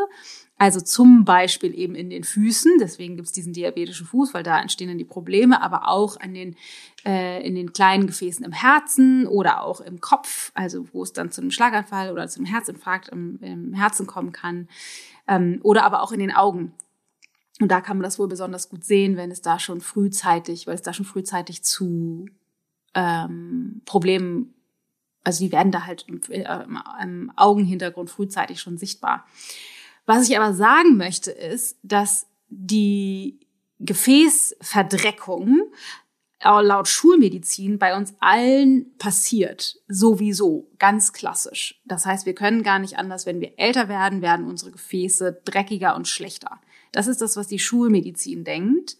Also 0.62 0.80
zum 0.80 1.26
Beispiel 1.26 1.74
eben 1.74 1.96
in 1.96 2.12
den 2.12 2.24
Füßen, 2.24 2.74
deswegen 2.80 3.16
gibt 3.16 3.26
es 3.26 3.32
diesen 3.32 3.52
diabetischen 3.52 4.06
Fuß, 4.06 4.36
weil 4.36 4.44
da 4.44 4.62
entstehen 4.62 4.90
dann 4.90 5.00
die 5.00 5.04
Probleme, 5.04 5.60
aber 5.60 5.88
auch 5.88 6.20
an 6.20 6.36
den, 6.36 6.56
äh, 7.04 7.44
in 7.44 7.56
den 7.56 7.74
kleinen 7.74 8.06
Gefäßen 8.06 8.46
im 8.46 8.52
Herzen 8.52 9.26
oder 9.26 9.64
auch 9.64 9.82
im 9.82 10.02
Kopf, 10.02 10.52
also 10.54 10.86
wo 10.94 11.02
es 11.02 11.14
dann 11.14 11.32
zu 11.32 11.42
einem 11.42 11.50
Schlaganfall 11.50 12.12
oder 12.12 12.28
zu 12.28 12.38
einem 12.38 12.46
Herzinfarkt 12.46 13.10
im, 13.10 13.40
im 13.42 13.74
Herzen 13.74 14.06
kommen 14.06 14.34
kann, 14.34 14.68
ähm, 15.28 15.60
oder 15.64 15.84
aber 15.84 16.04
auch 16.04 16.12
in 16.12 16.20
den 16.20 16.32
Augen. 16.32 16.74
Und 17.60 17.72
da 17.72 17.82
kann 17.82 17.98
man 17.98 18.04
das 18.04 18.20
wohl 18.20 18.28
besonders 18.28 18.70
gut 18.70 18.84
sehen, 18.84 19.18
wenn 19.18 19.32
es 19.32 19.42
da 19.42 19.58
schon 19.58 19.82
frühzeitig, 19.82 20.68
weil 20.68 20.76
es 20.76 20.84
da 20.84 20.94
schon 20.94 21.08
frühzeitig 21.08 21.64
zu 21.64 22.28
ähm, 22.94 23.82
Problemen, 23.86 24.54
also 25.24 25.44
die 25.44 25.52
werden 25.52 25.72
da 25.72 25.88
halt 25.88 26.06
im, 26.08 26.22
äh, 26.30 26.46
im 27.02 27.32
Augenhintergrund 27.36 28.12
frühzeitig 28.12 28.62
schon 28.62 28.78
sichtbar. 28.78 29.26
Was 30.14 30.28
ich 30.28 30.38
aber 30.38 30.54
sagen 30.54 30.98
möchte, 30.98 31.32
ist, 31.32 31.78
dass 31.84 32.28
die 32.50 33.40
Gefäßverdreckung 33.80 35.72
laut 36.44 36.90
Schulmedizin 36.90 37.80
bei 37.80 37.96
uns 37.96 38.14
allen 38.20 38.98
passiert, 38.98 39.78
sowieso, 39.88 40.70
ganz 40.80 41.14
klassisch. 41.14 41.80
Das 41.86 42.06
heißt, 42.06 42.26
wir 42.26 42.36
können 42.36 42.62
gar 42.62 42.80
nicht 42.80 42.98
anders, 42.98 43.26
wenn 43.26 43.40
wir 43.40 43.54
älter 43.56 43.88
werden, 43.88 44.22
werden 44.22 44.48
unsere 44.48 44.72
Gefäße 44.72 45.44
dreckiger 45.46 45.96
und 45.96 46.10
schlechter. 46.10 46.60
Das 46.92 47.08
ist 47.08 47.22
das, 47.22 47.38
was 47.38 47.48
die 47.48 47.60
Schulmedizin 47.60 48.44
denkt. 48.44 48.98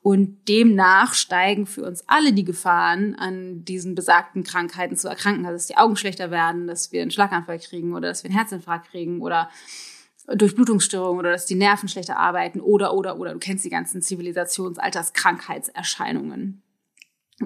Und 0.00 0.48
demnach 0.48 1.12
steigen 1.12 1.66
für 1.66 1.84
uns 1.84 2.04
alle 2.06 2.32
die 2.32 2.44
Gefahren, 2.44 3.14
an 3.16 3.66
diesen 3.66 3.94
besagten 3.94 4.44
Krankheiten 4.44 4.96
zu 4.96 5.08
erkranken. 5.08 5.44
Also, 5.44 5.56
dass 5.56 5.66
die 5.66 5.76
Augen 5.76 5.96
schlechter 5.96 6.30
werden, 6.30 6.66
dass 6.66 6.90
wir 6.90 7.02
einen 7.02 7.10
Schlaganfall 7.10 7.58
kriegen 7.58 7.92
oder 7.92 8.08
dass 8.08 8.22
wir 8.22 8.30
einen 8.30 8.38
Herzinfarkt 8.38 8.88
kriegen 8.88 9.20
oder 9.20 9.50
Durchblutungsstörungen 10.26 11.20
oder 11.20 11.32
dass 11.32 11.46
die 11.46 11.54
Nerven 11.54 11.88
schlechter 11.88 12.18
arbeiten 12.18 12.60
oder, 12.60 12.92
oder, 12.94 13.18
oder. 13.18 13.32
Du 13.32 13.38
kennst 13.38 13.64
die 13.64 13.70
ganzen 13.70 14.02
Zivilisationsalterskrankheitserscheinungen. 14.02 16.62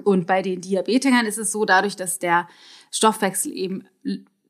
Und 0.03 0.27
bei 0.27 0.41
den 0.41 0.61
Diabetikern 0.61 1.25
ist 1.25 1.37
es 1.37 1.51
so, 1.51 1.65
dadurch, 1.65 1.95
dass 1.95 2.19
der 2.19 2.47
Stoffwechsel 2.91 3.51
eben 3.51 3.85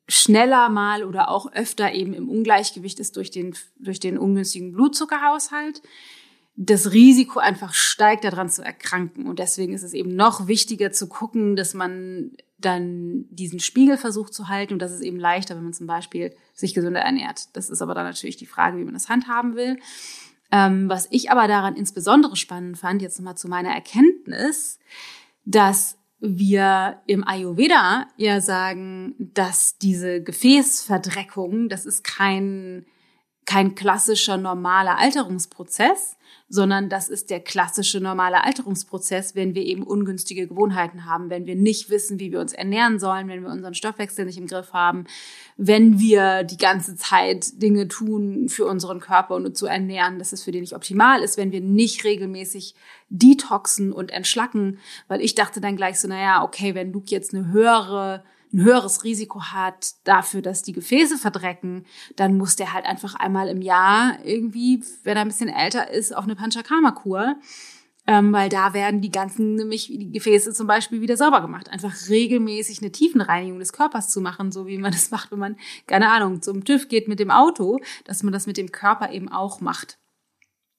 schneller 0.07 0.69
mal 0.69 1.03
oder 1.03 1.29
auch 1.29 1.51
öfter 1.53 1.93
eben 1.93 2.13
im 2.13 2.29
Ungleichgewicht 2.29 2.99
ist 2.99 3.15
durch 3.15 3.31
den, 3.31 3.55
durch 3.77 3.99
den 3.99 4.17
ungünstigen 4.17 4.73
Blutzuckerhaushalt, 4.73 5.81
das 6.55 6.91
Risiko 6.91 7.39
einfach 7.39 7.73
steigt, 7.73 8.25
daran 8.25 8.49
zu 8.49 8.63
erkranken. 8.63 9.27
Und 9.27 9.39
deswegen 9.39 9.73
ist 9.73 9.83
es 9.83 9.93
eben 9.93 10.15
noch 10.15 10.47
wichtiger 10.47 10.91
zu 10.91 11.07
gucken, 11.07 11.55
dass 11.55 11.73
man 11.73 12.31
dann 12.59 13.25
diesen 13.29 13.59
Spiegel 13.59 13.97
versucht 13.97 14.33
zu 14.33 14.47
halten. 14.47 14.73
Und 14.73 14.81
das 14.81 14.91
ist 14.91 15.01
eben 15.01 15.19
leichter, 15.19 15.55
wenn 15.55 15.63
man 15.63 15.73
zum 15.73 15.87
Beispiel 15.87 16.35
sich 16.53 16.73
gesünder 16.73 17.01
ernährt. 17.01 17.55
Das 17.55 17.69
ist 17.69 17.81
aber 17.81 17.93
dann 17.93 18.05
natürlich 18.05 18.37
die 18.37 18.45
Frage, 18.45 18.77
wie 18.77 18.83
man 18.83 18.93
das 18.93 19.09
handhaben 19.09 19.55
will. 19.55 19.77
Ähm, 20.51 20.89
was 20.89 21.07
ich 21.11 21.31
aber 21.31 21.47
daran 21.47 21.75
insbesondere 21.75 22.35
spannend 22.35 22.77
fand, 22.77 23.01
jetzt 23.01 23.19
nochmal 23.19 23.37
zu 23.37 23.47
meiner 23.47 23.69
Erkenntnis, 23.69 24.79
dass 25.45 25.97
wir 26.19 27.01
im 27.05 27.25
Ayurveda 27.25 28.07
ja 28.17 28.41
sagen, 28.41 29.15
dass 29.19 29.77
diese 29.77 30.21
Gefäßverdreckung, 30.21 31.69
das 31.69 31.85
ist 31.85 32.03
kein, 32.03 32.85
kein 33.49 33.73
klassischer 33.73 34.37
normaler 34.37 34.99
Alterungsprozess, 34.99 36.17
sondern 36.49 36.87
das 36.87 37.09
ist 37.09 37.31
der 37.31 37.39
klassische 37.39 37.99
normale 37.99 38.43
Alterungsprozess, 38.43 39.33
wenn 39.33 39.55
wir 39.55 39.63
eben 39.63 39.81
ungünstige 39.81 40.47
Gewohnheiten 40.47 41.05
haben, 41.05 41.31
wenn 41.31 41.47
wir 41.47 41.55
nicht 41.55 41.89
wissen, 41.89 42.19
wie 42.19 42.31
wir 42.31 42.41
uns 42.41 42.53
ernähren 42.53 42.99
sollen, 42.99 43.27
wenn 43.27 43.41
wir 43.41 43.49
unseren 43.49 43.73
Stoffwechsel 43.73 44.25
nicht 44.25 44.37
im 44.37 44.45
Griff 44.45 44.71
haben, 44.71 45.05
wenn 45.57 45.97
wir 45.97 46.43
die 46.43 46.59
ganze 46.59 46.95
Zeit 46.95 47.59
Dinge 47.59 47.87
tun 47.87 48.49
für 48.49 48.67
unseren 48.67 48.99
Körper 48.99 49.33
und 49.33 49.47
uns 49.47 49.57
zu 49.57 49.65
ernähren, 49.65 50.19
dass 50.19 50.31
es 50.31 50.43
für 50.43 50.51
den 50.51 50.61
nicht 50.61 50.75
optimal 50.75 51.23
ist, 51.23 51.37
wenn 51.37 51.51
wir 51.51 51.61
nicht 51.61 52.03
regelmäßig 52.03 52.75
detoxen 53.09 53.91
und 53.91 54.11
entschlacken, 54.11 54.77
weil 55.07 55.21
ich 55.21 55.33
dachte 55.33 55.59
dann 55.59 55.75
gleich 55.75 55.99
so, 55.99 56.07
naja, 56.07 56.43
okay, 56.43 56.75
wenn 56.75 56.93
Luke 56.93 57.07
jetzt 57.09 57.33
eine 57.33 57.47
höhere 57.47 58.23
ein 58.51 58.63
höheres 58.63 59.03
Risiko 59.03 59.41
hat 59.41 59.93
dafür, 60.03 60.41
dass 60.41 60.63
die 60.63 60.73
Gefäße 60.73 61.17
verdrecken, 61.17 61.85
dann 62.15 62.37
muss 62.37 62.55
der 62.55 62.73
halt 62.73 62.85
einfach 62.85 63.15
einmal 63.15 63.47
im 63.47 63.61
Jahr 63.61 64.17
irgendwie, 64.23 64.83
wenn 65.03 65.17
er 65.17 65.21
ein 65.21 65.27
bisschen 65.27 65.49
älter 65.49 65.91
ist, 65.91 66.15
auf 66.15 66.23
eine 66.23 66.35
Panchakarma-Kur. 66.35 67.35
Ähm, 68.07 68.33
weil 68.33 68.49
da 68.49 68.73
werden 68.73 69.01
die 69.01 69.11
ganzen, 69.11 69.53
nämlich 69.53 69.85
die 69.85 70.11
Gefäße 70.11 70.51
zum 70.51 70.65
Beispiel 70.65 71.01
wieder 71.01 71.15
sauber 71.15 71.41
gemacht. 71.41 71.69
Einfach 71.69 71.93
regelmäßig 72.09 72.81
eine 72.81 72.91
Tiefenreinigung 72.91 73.59
des 73.59 73.71
Körpers 73.71 74.09
zu 74.09 74.19
machen, 74.19 74.51
so 74.51 74.65
wie 74.65 74.79
man 74.79 74.91
das 74.91 75.11
macht, 75.11 75.31
wenn 75.31 75.37
man, 75.37 75.57
keine 75.85 76.11
Ahnung, 76.11 76.41
zum 76.41 76.65
TÜV 76.65 76.87
geht 76.87 77.07
mit 77.07 77.19
dem 77.19 77.29
Auto, 77.29 77.79
dass 78.05 78.23
man 78.23 78.33
das 78.33 78.47
mit 78.47 78.57
dem 78.57 78.71
Körper 78.71 79.11
eben 79.11 79.29
auch 79.29 79.61
macht. 79.61 79.99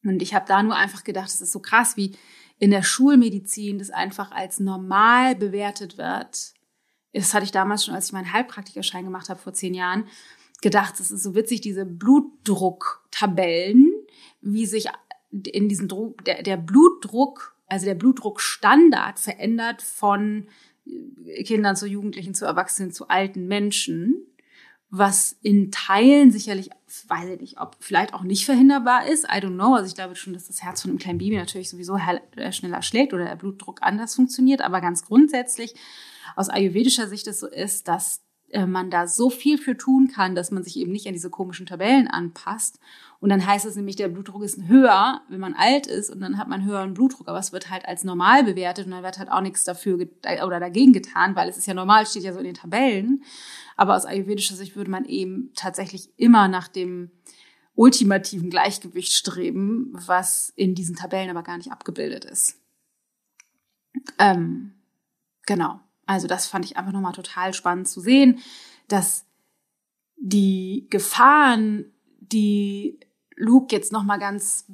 Und 0.03 0.23
ich 0.23 0.35
habe 0.35 0.47
da 0.49 0.61
nur 0.63 0.75
einfach 0.75 1.05
gedacht, 1.05 1.29
es 1.29 1.41
ist 1.41 1.53
so 1.53 1.61
krass, 1.61 1.97
wie 1.97 2.17
in 2.59 2.73
der 2.73 2.83
Schulmedizin 2.83 3.79
das 3.79 3.91
einfach 3.91 4.33
als 4.33 4.59
normal 4.59 5.37
bewertet 5.37 5.99
wird, 5.99 6.55
das 7.13 7.35
hatte 7.35 7.45
ich 7.45 7.53
damals 7.53 7.85
schon, 7.85 7.95
als 7.95 8.07
ich 8.07 8.13
meinen 8.13 8.33
Heilpraktikerschein 8.33 9.05
gemacht 9.05 9.29
habe 9.29 9.41
vor 9.41 9.53
zehn 9.53 9.75
Jahren, 9.75 10.07
gedacht, 10.63 10.99
das 10.99 11.11
ist 11.11 11.23
so 11.23 11.35
witzig, 11.35 11.61
diese 11.61 11.87
Blutdrucktabellen, 11.87 13.93
wie 14.41 14.67
sich 14.67 14.87
in 15.31 15.69
diesen 15.69 15.89
Druck, 15.89 16.25
der, 16.25 16.43
der 16.43 16.57
Blutdruck, 16.57 17.57
also 17.67 17.87
der 17.87 17.95
Blutdruckstandard 17.95 19.19
verändert 19.19 19.81
von 19.81 20.49
Kindern 21.45 21.77
zu 21.77 21.87
Jugendlichen, 21.87 22.35
zu 22.35 22.45
Erwachsenen, 22.45 22.93
zu 22.93 23.09
alten 23.09 23.47
Menschen, 23.47 24.27
was 24.91 25.37
in 25.43 25.71
Teilen 25.71 26.33
sicherlich, 26.33 26.71
weiß 27.07 27.29
ich 27.31 27.41
nicht, 27.41 27.61
ob 27.61 27.77
vielleicht 27.79 28.13
auch 28.13 28.23
nicht 28.23 28.45
verhinderbar 28.45 29.07
ist, 29.07 29.25
I 29.25 29.39
don't 29.39 29.55
know. 29.55 29.75
Also 29.75 29.87
ich 29.87 29.95
glaube 29.95 30.17
schon, 30.17 30.33
dass 30.33 30.49
das 30.49 30.63
Herz 30.63 30.83
von 30.83 30.91
einem 30.91 30.99
kleinen 30.99 31.19
Baby 31.19 31.37
natürlich 31.37 31.71
sowieso 31.71 31.97
äh, 31.97 32.53
schneller 32.53 32.83
schlägt 32.83 33.15
oder 33.15 33.25
der 33.25 33.37
Blutdruck 33.37 33.83
anders 33.83 34.17
funktioniert, 34.17 34.63
aber 34.63 34.81
ganz 34.81 35.05
grundsätzlich 35.05 35.75
aus 36.35 36.49
ayurvedischer 36.49 37.07
Sicht 37.07 37.29
es 37.29 37.41
so 37.41 37.47
ist, 37.47 37.87
dass 37.87 38.23
man 38.67 38.91
da 38.91 39.07
so 39.07 39.31
viel 39.31 39.59
für 39.59 39.77
tun 39.77 40.09
kann, 40.09 40.35
dass 40.35 40.51
man 40.51 40.65
sich 40.65 40.77
eben 40.77 40.93
nicht 40.93 41.07
an 41.07 41.13
diese 41.13 41.31
komischen 41.31 41.67
Tabellen 41.67 42.09
anpasst. 42.09 42.81
Und 43.21 43.29
dann 43.31 43.47
heißt 43.47 43.67
es 43.67 43.77
nämlich, 43.77 43.97
der 43.97 44.09
Blutdruck 44.09 44.43
ist 44.43 44.67
höher, 44.67 45.21
wenn 45.29 45.41
man 45.41 45.55
alt 45.55 45.87
ist 45.87 46.11
und 46.11 46.21
dann 46.21 46.39
hat 46.39 46.49
man 46.49 46.65
höheren 46.65 46.95
Blutdruck, 46.95 47.29
aber 47.29 47.39
es 47.39 47.53
wird 47.53 47.71
halt 47.71 47.87
als 47.87 48.03
normal 48.03 48.45
bewertet 48.45 48.87
und 48.87 48.93
dann 48.93 49.03
wird 49.03 49.19
halt 49.19 49.31
auch 49.31 49.43
nichts 49.43 49.65
dafür 49.65 49.99
oder 50.45 50.59
dagegen 50.59 50.93
getan, 50.93 51.37
weil 51.37 51.49
es 51.49 51.57
ist 51.57 51.67
ja 51.67 51.75
normal, 51.75 52.07
steht 52.07 52.23
ja 52.23 52.33
so 52.33 52.39
in 52.39 52.47
den 52.47 52.55
Tabellen. 52.55 53.23
Aber 53.77 53.95
aus 53.95 54.07
ayurvedischer 54.07 54.57
Sicht 54.57 54.75
würde 54.75 54.91
man 54.91 55.05
eben 55.05 55.53
tatsächlich 55.55 56.11
immer 56.17 56.49
nach 56.49 56.69
dem 56.69 57.11
ultimativen 57.75 58.51
Gleichgewicht 58.51 59.13
streben, 59.13 59.93
was 59.93 60.53
in 60.57 60.75
diesen 60.75 60.97
Tabellen 60.97 61.31
aber 61.31 61.43
gar 61.43 61.57
nicht 61.57 61.73
abgebildet 61.73 62.25
ist. 62.25 62.61
Ähm, 64.19 64.75
genau. 65.47 65.81
Also 66.11 66.27
das 66.27 66.49
fand 66.49 66.65
ich 66.65 66.77
einfach 66.77 66.91
nochmal 66.91 67.13
total 67.13 67.55
spannend 67.55 67.87
zu 67.87 68.01
sehen, 68.01 68.41
dass 68.89 69.27
die 70.17 70.89
Gefahren, 70.91 71.85
die 72.19 72.99
Luke 73.37 73.69
jetzt 73.71 73.93
nochmal 73.93 74.19
ganz 74.19 74.67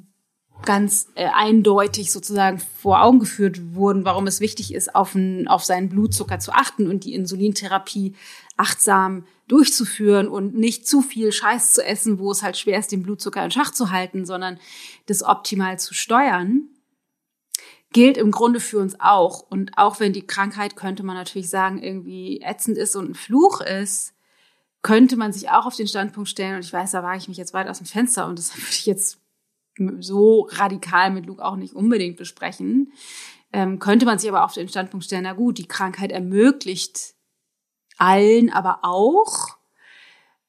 ganz 0.65 1.09
äh, 1.13 1.27
eindeutig 1.31 2.11
sozusagen 2.11 2.57
vor 2.57 3.03
Augen 3.03 3.19
geführt 3.19 3.75
wurden, 3.75 4.03
warum 4.03 4.25
es 4.25 4.39
wichtig 4.39 4.73
ist, 4.73 4.95
auf, 4.95 5.13
ein, 5.13 5.47
auf 5.47 5.63
seinen 5.63 5.89
Blutzucker 5.89 6.39
zu 6.39 6.51
achten 6.51 6.89
und 6.89 7.05
die 7.05 7.13
Insulintherapie 7.13 8.15
achtsam 8.57 9.27
durchzuführen 9.47 10.27
und 10.27 10.55
nicht 10.55 10.87
zu 10.87 11.03
viel 11.03 11.31
Scheiß 11.31 11.73
zu 11.73 11.85
essen, 11.85 12.17
wo 12.17 12.31
es 12.31 12.41
halt 12.41 12.57
schwer 12.57 12.79
ist, 12.79 12.91
den 12.91 13.03
Blutzucker 13.03 13.45
in 13.45 13.51
Schach 13.51 13.71
zu 13.71 13.91
halten, 13.91 14.25
sondern 14.25 14.57
das 15.05 15.21
optimal 15.21 15.77
zu 15.77 15.93
steuern 15.93 16.69
gilt 17.93 18.17
im 18.17 18.31
Grunde 18.31 18.59
für 18.59 18.79
uns 18.79 18.99
auch. 18.99 19.41
Und 19.41 19.77
auch 19.77 19.99
wenn 19.99 20.13
die 20.13 20.27
Krankheit, 20.27 20.75
könnte 20.75 21.03
man 21.03 21.15
natürlich 21.15 21.49
sagen, 21.49 21.81
irgendwie 21.81 22.41
ätzend 22.41 22.77
ist 22.77 22.95
und 22.95 23.11
ein 23.11 23.15
Fluch 23.15 23.61
ist, 23.61 24.13
könnte 24.81 25.17
man 25.17 25.33
sich 25.33 25.49
auch 25.49 25.65
auf 25.65 25.75
den 25.75 25.87
Standpunkt 25.87 26.29
stellen, 26.29 26.55
und 26.55 26.65
ich 26.65 26.73
weiß, 26.73 26.91
da 26.91 27.03
wage 27.03 27.17
ich 27.17 27.27
mich 27.27 27.37
jetzt 27.37 27.53
weit 27.53 27.67
aus 27.67 27.79
dem 27.79 27.87
Fenster 27.87 28.27
und 28.27 28.37
das 28.39 28.55
würde 28.55 28.69
ich 28.69 28.85
jetzt 28.85 29.19
so 29.99 30.47
radikal 30.51 31.11
mit 31.11 31.25
Luke 31.25 31.43
auch 31.43 31.55
nicht 31.55 31.73
unbedingt 31.73 32.17
besprechen, 32.17 32.91
ähm, 33.53 33.79
könnte 33.79 34.05
man 34.05 34.19
sich 34.19 34.29
aber 34.29 34.43
auf 34.43 34.53
den 34.53 34.67
Standpunkt 34.67 35.05
stellen, 35.05 35.23
na 35.23 35.33
gut, 35.33 35.57
die 35.57 35.67
Krankheit 35.67 36.11
ermöglicht 36.11 37.15
allen 37.97 38.51
aber 38.51 38.79
auch, 38.83 39.57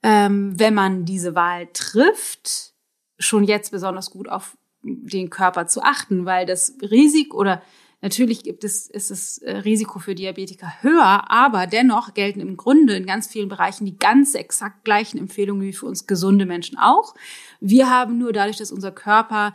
ähm, 0.03 0.59
wenn 0.59 0.75
man 0.75 1.05
diese 1.05 1.35
Wahl 1.35 1.69
trifft, 1.73 2.75
schon 3.19 3.45
jetzt 3.45 3.71
besonders 3.71 4.11
gut 4.11 4.29
auf 4.29 4.57
den 4.83 5.31
Körper 5.31 5.67
zu 5.67 5.83
achten, 5.83 6.25
weil 6.25 6.47
das 6.47 6.75
Risiko 6.83 7.39
oder 7.39 7.63
natürlich 8.01 8.45
gibt 8.45 8.65
es, 8.65 8.89
ist 8.89 9.11
das 9.11 9.39
äh, 9.39 9.59
Risiko 9.59 9.99
für 9.99 10.15
Diabetiker 10.15 10.73
höher, 10.83 11.31
aber 11.31 11.67
dennoch 11.67 12.15
gelten 12.15 12.41
im 12.41 12.57
Grunde 12.57 12.95
in 12.95 13.07
ganz 13.07 13.27
vielen 13.27 13.49
Bereichen 13.49 13.85
die 13.87 13.99
ganz 13.99 14.35
exakt 14.35 14.85
gleichen 14.85 15.19
Empfehlungen 15.19 15.63
wie 15.63 15.73
für 15.73 15.87
uns 15.87 16.07
gesunde 16.07 16.47
Menschen 16.47 16.79
auch. 16.79 17.15
Wir 17.61 17.91
haben 17.91 18.19
nur 18.19 18.33
dadurch, 18.33 18.57
dass 18.57 18.73
unser 18.73 18.93
Körper 18.93 19.53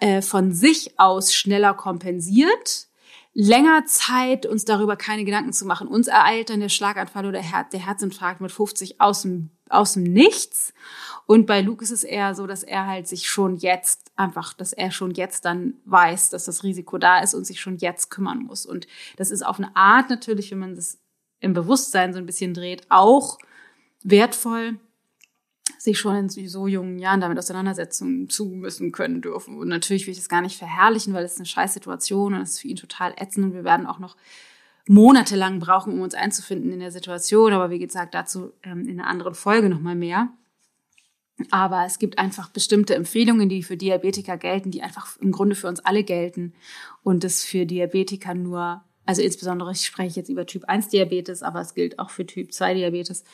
äh, 0.00 0.22
von 0.22 0.52
sich 0.52 0.98
aus 0.98 1.34
schneller 1.34 1.74
kompensiert, 1.74 2.88
länger 3.32 3.84
Zeit, 3.86 4.46
uns 4.46 4.64
darüber 4.64 4.96
keine 4.96 5.24
Gedanken 5.24 5.52
zu 5.52 5.64
machen. 5.64 5.88
Uns 5.88 6.08
ereilt 6.08 6.50
dann 6.50 6.60
der 6.60 6.68
Schlaganfall 6.68 7.26
oder 7.26 7.40
der 7.40 7.80
Herzinfarkt 7.80 8.40
mit 8.40 8.52
50 8.52 9.00
aus 9.00 9.22
dem, 9.22 9.50
aus 9.70 9.94
dem 9.94 10.04
Nichts. 10.04 10.72
Und 11.26 11.46
bei 11.46 11.60
Luke 11.60 11.84
ist 11.84 11.92
es 11.92 12.02
eher 12.02 12.34
so, 12.34 12.46
dass 12.46 12.62
er 12.62 12.86
halt 12.86 13.06
sich 13.06 13.28
schon 13.28 13.56
jetzt 13.56 14.10
einfach, 14.16 14.52
dass 14.52 14.72
er 14.72 14.90
schon 14.90 15.12
jetzt 15.12 15.44
dann 15.44 15.74
weiß, 15.84 16.30
dass 16.30 16.44
das 16.44 16.64
Risiko 16.64 16.98
da 16.98 17.20
ist 17.20 17.34
und 17.34 17.46
sich 17.46 17.60
schon 17.60 17.76
jetzt 17.76 18.10
kümmern 18.10 18.40
muss. 18.40 18.66
Und 18.66 18.88
das 19.16 19.30
ist 19.30 19.42
auf 19.42 19.58
eine 19.58 19.74
Art 19.76 20.10
natürlich, 20.10 20.50
wenn 20.50 20.58
man 20.58 20.74
das 20.74 20.98
im 21.38 21.52
Bewusstsein 21.52 22.12
so 22.12 22.18
ein 22.18 22.26
bisschen 22.26 22.52
dreht, 22.52 22.86
auch 22.88 23.38
wertvoll, 24.02 24.78
sich 25.78 25.98
schon 25.98 26.16
in 26.16 26.28
so 26.28 26.66
jungen 26.66 26.98
Jahren 26.98 27.20
damit 27.20 27.38
auseinandersetzen 27.38 28.28
zu 28.28 28.46
müssen 28.46 28.92
können 28.92 29.22
dürfen. 29.22 29.56
Und 29.56 29.68
natürlich 29.68 30.06
will 30.06 30.12
ich 30.12 30.18
das 30.18 30.28
gar 30.28 30.42
nicht 30.42 30.58
verherrlichen, 30.58 31.14
weil 31.14 31.24
es 31.24 31.36
eine 31.36 31.46
scheiß 31.46 31.72
Situation 31.72 32.34
und 32.34 32.42
es 32.42 32.50
ist 32.50 32.60
für 32.60 32.68
ihn 32.68 32.76
total 32.76 33.14
ätzend 33.16 33.46
und 33.46 33.54
wir 33.54 33.64
werden 33.64 33.86
auch 33.86 33.98
noch 33.98 34.16
monatelang 34.88 35.60
brauchen, 35.60 35.92
um 35.92 36.00
uns 36.00 36.14
einzufinden 36.14 36.72
in 36.72 36.80
der 36.80 36.90
Situation. 36.90 37.52
Aber 37.52 37.70
wie 37.70 37.78
gesagt, 37.78 38.14
dazu 38.14 38.52
ähm, 38.62 38.86
in 38.88 39.00
einer 39.00 39.08
anderen 39.08 39.34
Folge 39.34 39.68
nochmal 39.68 39.94
mehr. 39.94 40.28
Aber 41.50 41.86
es 41.86 41.98
gibt 41.98 42.18
einfach 42.18 42.50
bestimmte 42.50 42.94
Empfehlungen, 42.94 43.48
die 43.48 43.62
für 43.62 43.76
Diabetiker 43.76 44.36
gelten, 44.36 44.70
die 44.70 44.82
einfach 44.82 45.16
im 45.18 45.32
Grunde 45.32 45.56
für 45.56 45.68
uns 45.68 45.80
alle 45.80 46.04
gelten 46.04 46.54
und 47.02 47.24
es 47.24 47.44
für 47.44 47.64
Diabetiker 47.64 48.34
nur, 48.34 48.84
also 49.06 49.22
insbesondere 49.22 49.72
ich 49.72 49.86
spreche 49.86 50.20
jetzt 50.20 50.28
über 50.28 50.44
Typ 50.44 50.64
1 50.66 50.88
Diabetes, 50.88 51.42
aber 51.42 51.60
es 51.60 51.74
gilt 51.74 51.98
auch 51.98 52.10
für 52.10 52.26
Typ 52.26 52.52
2 52.52 52.74
Diabetes, 52.74 53.24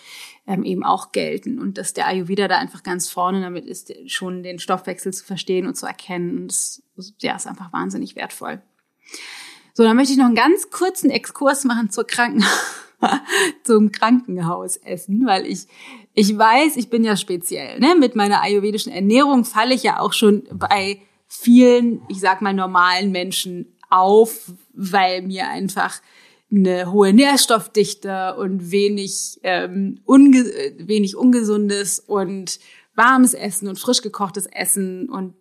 ähm, 0.46 0.62
eben 0.62 0.84
auch 0.84 1.10
gelten. 1.10 1.58
Und 1.58 1.78
dass 1.78 1.94
der 1.94 2.06
Ayurveda 2.06 2.46
da 2.46 2.58
einfach 2.58 2.84
ganz 2.84 3.08
vorne 3.08 3.40
damit 3.40 3.66
ist, 3.66 3.92
schon 4.06 4.42
den 4.42 4.58
Stoffwechsel 4.58 5.12
zu 5.12 5.24
verstehen 5.24 5.66
und 5.66 5.76
zu 5.76 5.86
erkennen. 5.86 6.38
Und 6.38 6.48
das 6.96 7.14
ja, 7.20 7.34
ist 7.34 7.46
einfach 7.46 7.72
wahnsinnig 7.72 8.14
wertvoll. 8.14 8.62
So, 9.76 9.82
dann 9.82 9.94
möchte 9.94 10.12
ich 10.14 10.18
noch 10.18 10.24
einen 10.24 10.34
ganz 10.34 10.70
kurzen 10.70 11.10
Exkurs 11.10 11.64
machen 11.64 11.90
zur 11.90 12.06
Kranken 12.06 12.42
zum 13.62 13.92
Krankenhausessen, 13.92 15.26
weil 15.26 15.44
ich 15.44 15.66
ich 16.14 16.38
weiß, 16.38 16.76
ich 16.76 16.88
bin 16.88 17.04
ja 17.04 17.14
speziell. 17.14 17.78
Ne? 17.78 17.94
Mit 17.94 18.16
meiner 18.16 18.40
ayurvedischen 18.40 18.90
Ernährung 18.90 19.44
falle 19.44 19.74
ich 19.74 19.82
ja 19.82 20.00
auch 20.00 20.14
schon 20.14 20.44
bei 20.50 21.02
vielen, 21.26 22.00
ich 22.08 22.20
sag 22.20 22.40
mal, 22.40 22.54
normalen 22.54 23.12
Menschen 23.12 23.76
auf, 23.90 24.50
weil 24.72 25.20
mir 25.20 25.50
einfach 25.50 26.00
eine 26.50 26.90
hohe 26.90 27.12
Nährstoffdichte 27.12 28.36
und 28.36 28.70
wenig, 28.70 29.40
ähm, 29.42 30.00
unge 30.06 30.42
wenig 30.78 31.16
ungesundes 31.16 32.00
und 32.00 32.60
warmes 32.94 33.34
Essen 33.34 33.68
und 33.68 33.78
frisch 33.78 34.00
gekochtes 34.00 34.46
Essen 34.46 35.10
und 35.10 35.34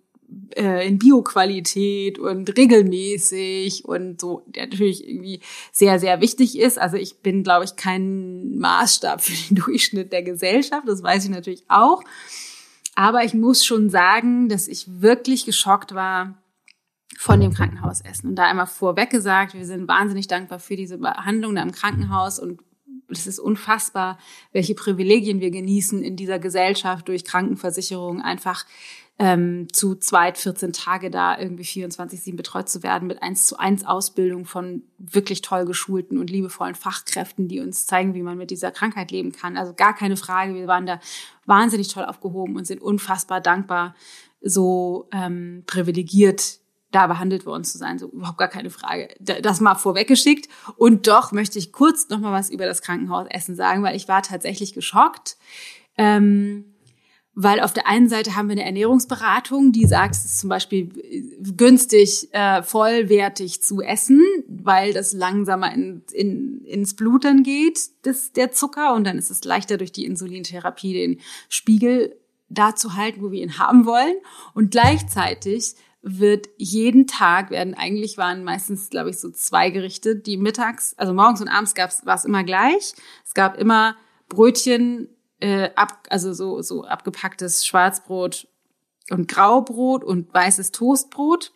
äh, 0.56 0.88
in 0.88 0.98
Bioqualität 1.00 2.20
und 2.20 2.56
regelmäßig 2.58 3.86
und 3.86 4.22
so, 4.22 4.44
der 4.48 4.68
natürlich 4.68 5.08
irgendwie 5.08 5.42
sehr, 5.72 6.00
sehr 6.00 6.22
wichtig 6.22 6.58
ist. 6.58 6.80
Also 6.80 6.98
ich 6.98 7.20
bin, 7.20 7.44
glaube 7.44 7.66
ich, 7.66 7.76
kein 7.76 8.58
Maßstab 8.58 9.22
für 9.22 9.34
den 9.34 9.56
Durchschnitt 9.64 10.12
der 10.12 10.24
Gesellschaft, 10.24 10.88
das 10.88 11.04
weiß 11.04 11.26
ich 11.26 11.32
natürlich 11.32 11.64
auch. 11.68 12.04
Aber 12.96 13.24
ich 13.26 13.34
muss 13.34 13.66
schon 13.66 13.90
sagen, 13.90 14.48
dass 14.48 14.68
ich 14.68 15.02
wirklich 15.02 15.46
geschockt 15.46 15.94
war, 15.94 16.42
von 17.18 17.40
dem 17.40 17.54
Krankenhausessen. 17.54 18.32
Und 18.32 18.36
da 18.36 18.44
einmal 18.44 18.68
vorweg 18.68 19.10
gesagt, 19.10 19.54
wir 19.54 19.66
sind 19.66 19.88
wahnsinnig 19.88 20.28
dankbar 20.28 20.60
für 20.60 20.76
diese 20.76 20.98
Behandlung 20.98 21.56
da 21.56 21.64
im 21.64 21.72
Krankenhaus 21.72 22.40
und 22.40 22.60
es 23.08 23.28
ist 23.28 23.40
unfassbar, 23.40 24.18
welche 24.52 24.74
Privilegien 24.74 25.40
wir 25.40 25.52
genießen 25.52 26.04
in 26.04 26.16
dieser 26.16 26.40
Gesellschaft 26.40 27.08
durch 27.08 27.24
Krankenversicherung, 27.24 28.22
einfach 28.22 28.66
ähm, 29.18 29.68
zu 29.72 29.96
zweit 29.96 30.38
14 30.38 30.74
Tage 30.74 31.10
da 31.10 31.40
irgendwie 31.40 31.64
24-7 31.64 32.36
betreut 32.36 32.68
zu 32.68 32.84
werden 32.84 33.08
mit 33.08 33.24
eins 33.24 33.48
zu 33.48 33.58
eins 33.58 33.86
Ausbildung 33.86 34.46
von 34.46 34.84
wirklich 34.98 35.42
toll 35.42 35.66
geschulten 35.66 36.18
und 36.18 36.30
liebevollen 36.30 36.76
Fachkräften, 36.76 37.48
die 37.48 37.62
uns 37.62 37.86
zeigen, 37.86 38.14
wie 38.14 38.24
man 38.24 38.38
mit 38.38 38.52
dieser 38.52 38.72
Krankheit 38.72 39.12
leben 39.12 39.32
kann. 39.32 39.56
Also 39.56 39.74
gar 39.74 39.96
keine 39.96 40.18
Frage, 40.18 40.54
wir 40.54 40.68
waren 40.68 40.86
da 40.86 41.00
wahnsinnig 41.46 41.88
toll 41.88 42.04
aufgehoben 42.04 42.58
und 42.58 42.68
sind 42.68 42.82
unfassbar 42.82 43.40
dankbar, 43.40 43.96
so 44.42 45.08
ähm, 45.14 45.64
privilegiert 45.66 46.60
da 46.92 47.08
behandelt 47.08 47.46
worden 47.46 47.64
zu 47.64 47.78
sein, 47.78 48.00
so 48.00 48.10
überhaupt 48.10 48.38
gar 48.38 48.48
keine 48.48 48.70
Frage. 48.70 49.10
Das 49.20 49.60
mal 49.60 49.76
vorweggeschickt. 49.76 50.48
Und 50.78 51.08
doch 51.08 51.32
möchte 51.32 51.60
ich 51.60 51.74
kurz 51.74 52.10
noch 52.10 52.20
mal 52.20 52.32
was 52.32 52.50
über 52.50 52.66
das 52.66 52.82
Krankenhausessen 52.82 53.56
sagen, 53.56 53.84
weil 53.84 53.96
ich 53.96 54.08
war 54.08 54.22
tatsächlich 54.24 54.74
geschockt. 54.74 55.38
Ähm, 55.98 56.75
weil 57.36 57.60
auf 57.60 57.74
der 57.74 57.86
einen 57.86 58.08
Seite 58.08 58.36
haben 58.36 58.48
wir 58.48 58.54
eine 58.54 58.66
Ernährungsberatung, 58.66 59.74
die 59.74 59.86
sagt, 59.86 60.16
es 60.16 60.24
ist 60.24 60.40
zum 60.40 60.50
Beispiel 60.50 60.90
günstig, 61.58 62.30
äh, 62.32 62.64
vollwertig 62.64 63.62
zu 63.62 63.82
essen, 63.82 64.22
weil 64.48 64.94
das 64.94 65.12
langsamer 65.12 65.74
in, 65.74 66.02
in, 66.14 66.64
ins 66.64 66.96
Blut 66.96 67.26
dann 67.26 67.44
geht, 67.44 67.90
das, 68.04 68.32
der 68.32 68.52
Zucker, 68.52 68.94
und 68.94 69.04
dann 69.04 69.18
ist 69.18 69.30
es 69.30 69.44
leichter 69.44 69.78
durch 69.78 69.92
die 69.92 70.06
Insulintherapie 70.06 70.94
den 70.94 71.20
Spiegel 71.50 72.16
da 72.48 72.74
zu 72.74 72.96
halten, 72.96 73.22
wo 73.22 73.32
wir 73.32 73.44
ihn 73.44 73.58
haben 73.58 73.86
wollen. 73.86 74.16
Und 74.54 74.72
gleichzeitig 74.72 75.76
wird 76.02 76.48
jeden 76.58 77.08
Tag 77.08 77.50
werden 77.50 77.74
eigentlich 77.74 78.18
waren 78.18 78.44
meistens 78.44 78.92
glaube 78.92 79.10
ich 79.10 79.18
so 79.18 79.32
zwei 79.32 79.72
Gerichte, 79.72 80.16
die 80.16 80.38
mittags, 80.38 80.94
also 80.98 81.14
morgens 81.14 81.42
und 81.42 81.48
abends 81.48 81.74
gab's 81.74 82.06
war 82.06 82.16
es 82.16 82.26
immer 82.26 82.44
gleich. 82.44 82.94
Es 83.26 83.34
gab 83.34 83.58
immer 83.58 83.96
Brötchen 84.30 85.10
äh, 85.40 85.70
ab, 85.76 86.08
also 86.10 86.34
so 86.34 86.62
so 86.62 86.86
abgepacktes 86.86 87.66
Schwarzbrot 87.66 88.48
und 89.10 89.28
Graubrot 89.28 90.04
und 90.04 90.34
weißes 90.34 90.72
Toastbrot 90.72 91.54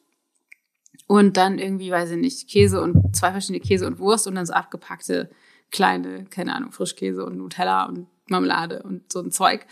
und 1.07 1.37
dann 1.37 1.59
irgendwie 1.59 1.91
weiß 1.91 2.11
ich 2.11 2.17
nicht 2.17 2.49
Käse 2.49 2.81
und 2.81 3.15
zwei 3.15 3.31
verschiedene 3.31 3.61
Käse 3.61 3.87
und 3.87 3.99
Wurst 3.99 4.27
und 4.27 4.35
dann 4.35 4.45
so 4.45 4.53
abgepackte 4.53 5.29
kleine 5.71 6.25
keine 6.25 6.55
Ahnung 6.55 6.71
Frischkäse 6.71 7.25
und 7.25 7.37
Nutella 7.37 7.85
und 7.85 8.07
Marmelade 8.29 8.83
und 8.83 9.11
so 9.11 9.19
ein 9.19 9.31
Zeug. 9.31 9.65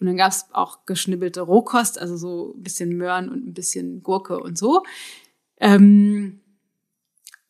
Und 0.00 0.06
dann 0.06 0.16
gab's 0.16 0.46
auch 0.52 0.84
geschnibbelte 0.86 1.40
Rohkost, 1.40 1.98
also 1.98 2.16
so 2.16 2.54
ein 2.56 2.62
bisschen 2.62 2.96
Möhren 2.96 3.28
und 3.28 3.46
ein 3.46 3.54
bisschen 3.54 4.02
Gurke 4.02 4.38
und 4.38 4.58
so. 4.58 4.84
Ähm, 5.58 6.41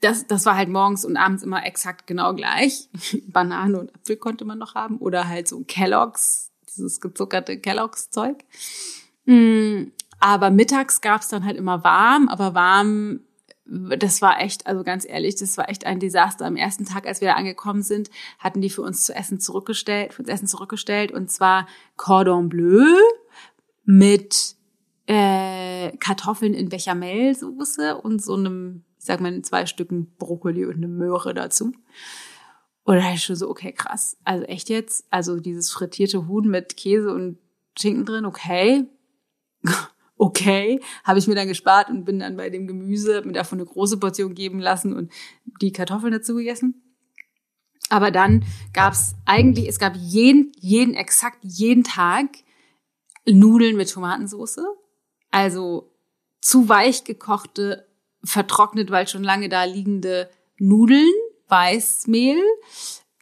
das, 0.02 0.26
das 0.26 0.44
war 0.44 0.56
halt 0.56 0.68
morgens 0.68 1.04
und 1.04 1.16
abends 1.16 1.42
immer 1.42 1.64
exakt 1.64 2.06
genau 2.06 2.34
gleich. 2.34 2.88
Banane 3.28 3.78
und 3.78 3.94
Apfel 3.94 4.16
konnte 4.16 4.44
man 4.44 4.58
noch 4.58 4.74
haben. 4.74 4.98
Oder 4.98 5.28
halt 5.28 5.48
so 5.48 5.64
Kelloggs, 5.64 6.50
dieses 6.68 7.00
gezuckerte 7.00 7.58
Kelloggs-Zeug. 7.58 8.44
Mm, 9.24 9.84
aber 10.20 10.50
mittags 10.50 11.00
gab's 11.00 11.28
dann 11.28 11.44
halt 11.44 11.56
immer 11.56 11.82
warm, 11.84 12.28
aber 12.28 12.54
warm 12.54 13.20
das 13.64 14.20
war 14.20 14.40
echt, 14.40 14.66
also 14.66 14.82
ganz 14.82 15.06
ehrlich, 15.08 15.36
das 15.36 15.56
war 15.56 15.68
echt 15.68 15.86
ein 15.86 16.00
Desaster. 16.00 16.44
Am 16.44 16.56
ersten 16.56 16.84
Tag, 16.84 17.06
als 17.06 17.20
wir 17.20 17.28
da 17.28 17.34
angekommen 17.34 17.82
sind, 17.82 18.10
hatten 18.38 18.60
die 18.60 18.70
für 18.70 18.82
uns 18.82 19.04
zu 19.04 19.14
essen 19.14 19.40
zurückgestellt, 19.40 20.12
für 20.12 20.22
uns 20.22 20.28
Essen 20.28 20.46
zurückgestellt 20.46 21.12
und 21.12 21.30
zwar 21.30 21.66
Cordon 21.96 22.48
Bleu 22.48 22.84
mit 23.84 24.56
äh, 25.06 25.96
Kartoffeln 25.98 26.54
in 26.54 26.68
Bechamelsoße 26.68 27.96
und 27.96 28.22
so 28.22 28.34
einem, 28.34 28.84
ich 29.02 29.06
sag 29.06 29.20
mal, 29.20 29.42
zwei 29.42 29.66
Stücken 29.66 30.14
Brokkoli 30.16 30.64
und 30.64 30.76
eine 30.76 30.88
Möhre 30.88 31.34
dazu. 31.34 31.72
Und 32.84 32.96
da 32.96 33.12
ich 33.12 33.22
schon 33.22 33.36
so, 33.36 33.48
okay, 33.48 33.72
krass. 33.72 34.16
Also 34.24 34.44
echt 34.44 34.68
jetzt? 34.68 35.06
Also 35.10 35.38
dieses 35.38 35.70
frittierte 35.70 36.28
Huhn 36.28 36.48
mit 36.48 36.76
Käse 36.76 37.12
und 37.12 37.38
Schinken 37.76 38.04
drin, 38.04 38.24
okay 38.24 38.86
okay, 40.16 40.80
habe 41.04 41.18
ich 41.18 41.26
mir 41.26 41.34
dann 41.34 41.48
gespart 41.48 41.90
und 41.90 42.04
bin 42.04 42.20
dann 42.20 42.36
bei 42.36 42.50
dem 42.50 42.66
Gemüse 42.66 43.22
mir 43.22 43.32
davon 43.32 43.58
eine 43.58 43.66
große 43.66 43.98
Portion 43.98 44.34
geben 44.34 44.60
lassen 44.60 44.94
und 44.94 45.12
die 45.60 45.72
Kartoffeln 45.72 46.12
dazu 46.12 46.34
gegessen. 46.34 46.80
Aber 47.88 48.10
dann 48.10 48.44
gab 48.72 48.92
es 48.92 49.14
eigentlich, 49.26 49.68
es 49.68 49.78
gab 49.78 49.96
jeden, 49.96 50.52
jeden, 50.58 50.94
exakt 50.94 51.38
jeden 51.42 51.84
Tag 51.84 52.28
Nudeln 53.26 53.76
mit 53.76 53.90
Tomatensauce. 53.90 54.60
Also 55.30 55.92
zu 56.40 56.68
weich 56.68 57.04
gekochte, 57.04 57.86
vertrocknet, 58.24 58.90
weil 58.90 59.08
schon 59.08 59.24
lange 59.24 59.48
da 59.48 59.64
liegende 59.64 60.30
Nudeln, 60.58 61.12
Weißmehl 61.48 62.42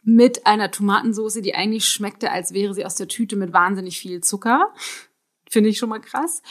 mit 0.03 0.47
einer 0.47 0.71
Tomatensauce, 0.71 1.41
die 1.41 1.55
eigentlich 1.55 1.85
schmeckte, 1.85 2.31
als 2.31 2.53
wäre 2.53 2.73
sie 2.73 2.85
aus 2.85 2.95
der 2.95 3.07
Tüte 3.07 3.35
mit 3.35 3.53
wahnsinnig 3.53 3.99
viel 3.99 4.21
Zucker. 4.21 4.73
Finde 5.49 5.69
ich 5.69 5.77
schon 5.77 5.89
mal 5.89 5.99
krass. 5.99 6.41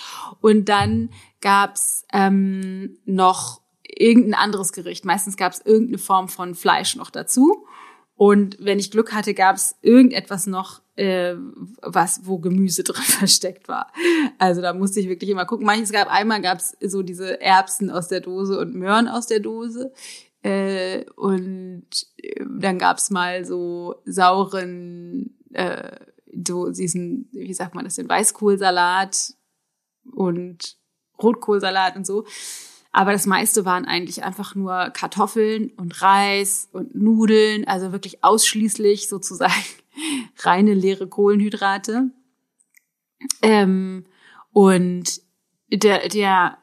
Und 0.40 0.68
dann 0.68 1.08
gab's 1.40 2.04
ähm, 2.12 2.98
noch 3.06 3.62
irgendein 3.82 4.34
anderes 4.34 4.72
Gericht. 4.72 5.06
Meistens 5.06 5.38
gab's 5.38 5.62
irgendeine 5.64 5.96
Form 5.98 6.28
von 6.28 6.54
Fleisch 6.54 6.96
noch 6.96 7.08
dazu. 7.08 7.66
Und 8.20 8.58
wenn 8.60 8.78
ich 8.78 8.90
Glück 8.90 9.14
hatte, 9.14 9.32
gab's 9.32 9.76
irgendetwas 9.80 10.46
noch, 10.46 10.82
äh, 10.96 11.36
was, 11.80 12.20
wo 12.26 12.36
Gemüse 12.38 12.84
drin 12.84 13.02
versteckt 13.02 13.66
war. 13.66 13.90
Also 14.36 14.60
da 14.60 14.74
musste 14.74 15.00
ich 15.00 15.08
wirklich 15.08 15.30
immer 15.30 15.46
gucken. 15.46 15.64
Manches 15.64 15.90
gab, 15.90 16.12
einmal 16.12 16.42
gab's 16.42 16.76
so 16.82 17.02
diese 17.02 17.40
Erbsen 17.40 17.88
aus 17.88 18.08
der 18.08 18.20
Dose 18.20 18.58
und 18.58 18.74
Möhren 18.74 19.08
aus 19.08 19.26
der 19.26 19.40
Dose. 19.40 19.94
Äh, 20.42 21.06
und 21.16 21.86
äh, 22.18 22.44
dann 22.46 22.78
gab's 22.78 23.08
mal 23.08 23.46
so 23.46 24.02
sauren 24.04 25.34
äh, 25.54 25.90
so 26.46 26.68
diesen, 26.68 27.26
wie 27.32 27.54
sagt 27.54 27.74
man 27.74 27.86
das, 27.86 27.94
den 27.94 28.08
Weißkohlsalat 28.10 29.32
und 30.12 30.76
Rotkohlsalat 31.22 31.96
und 31.96 32.06
so. 32.06 32.26
Aber 32.92 33.12
das 33.12 33.26
meiste 33.26 33.64
waren 33.64 33.84
eigentlich 33.84 34.24
einfach 34.24 34.54
nur 34.54 34.90
Kartoffeln 34.90 35.70
und 35.76 36.02
Reis 36.02 36.68
und 36.72 36.94
Nudeln, 36.94 37.66
also 37.66 37.92
wirklich 37.92 38.24
ausschließlich 38.24 39.08
sozusagen 39.08 39.52
reine 40.38 40.74
leere 40.74 41.06
Kohlenhydrate. 41.06 42.10
Ähm, 43.42 44.06
und 44.52 45.20
der, 45.72 46.08
der 46.08 46.58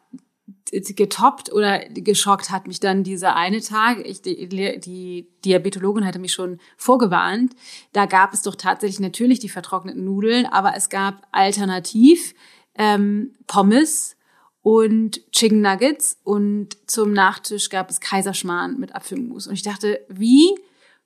getoppt 0.71 1.51
oder 1.53 1.79
geschockt 1.89 2.49
hat 2.49 2.67
mich 2.67 2.81
dann 2.81 3.03
dieser 3.03 3.37
eine 3.37 3.61
Tag. 3.61 4.05
Ich, 4.05 4.21
die, 4.21 4.49
die 4.49 5.29
Diabetologin 5.45 6.05
hatte 6.05 6.19
mich 6.19 6.33
schon 6.33 6.59
vorgewarnt. 6.75 7.55
Da 7.93 8.05
gab 8.05 8.33
es 8.33 8.41
doch 8.41 8.55
tatsächlich 8.55 8.99
natürlich 8.99 9.39
die 9.39 9.47
vertrockneten 9.47 10.03
Nudeln, 10.03 10.45
aber 10.45 10.75
es 10.75 10.89
gab 10.89 11.25
alternativ 11.31 12.33
ähm, 12.75 13.33
Pommes 13.47 14.16
und 14.61 15.31
Chicken 15.31 15.61
Nuggets 15.61 16.17
und 16.23 16.77
zum 16.87 17.13
Nachtisch 17.13 17.69
gab 17.69 17.89
es 17.89 17.99
Kaiserschmarrn 17.99 18.79
mit 18.79 18.95
Apfelmus. 18.95 19.47
Und 19.47 19.53
ich 19.53 19.63
dachte, 19.63 20.05
wie 20.09 20.55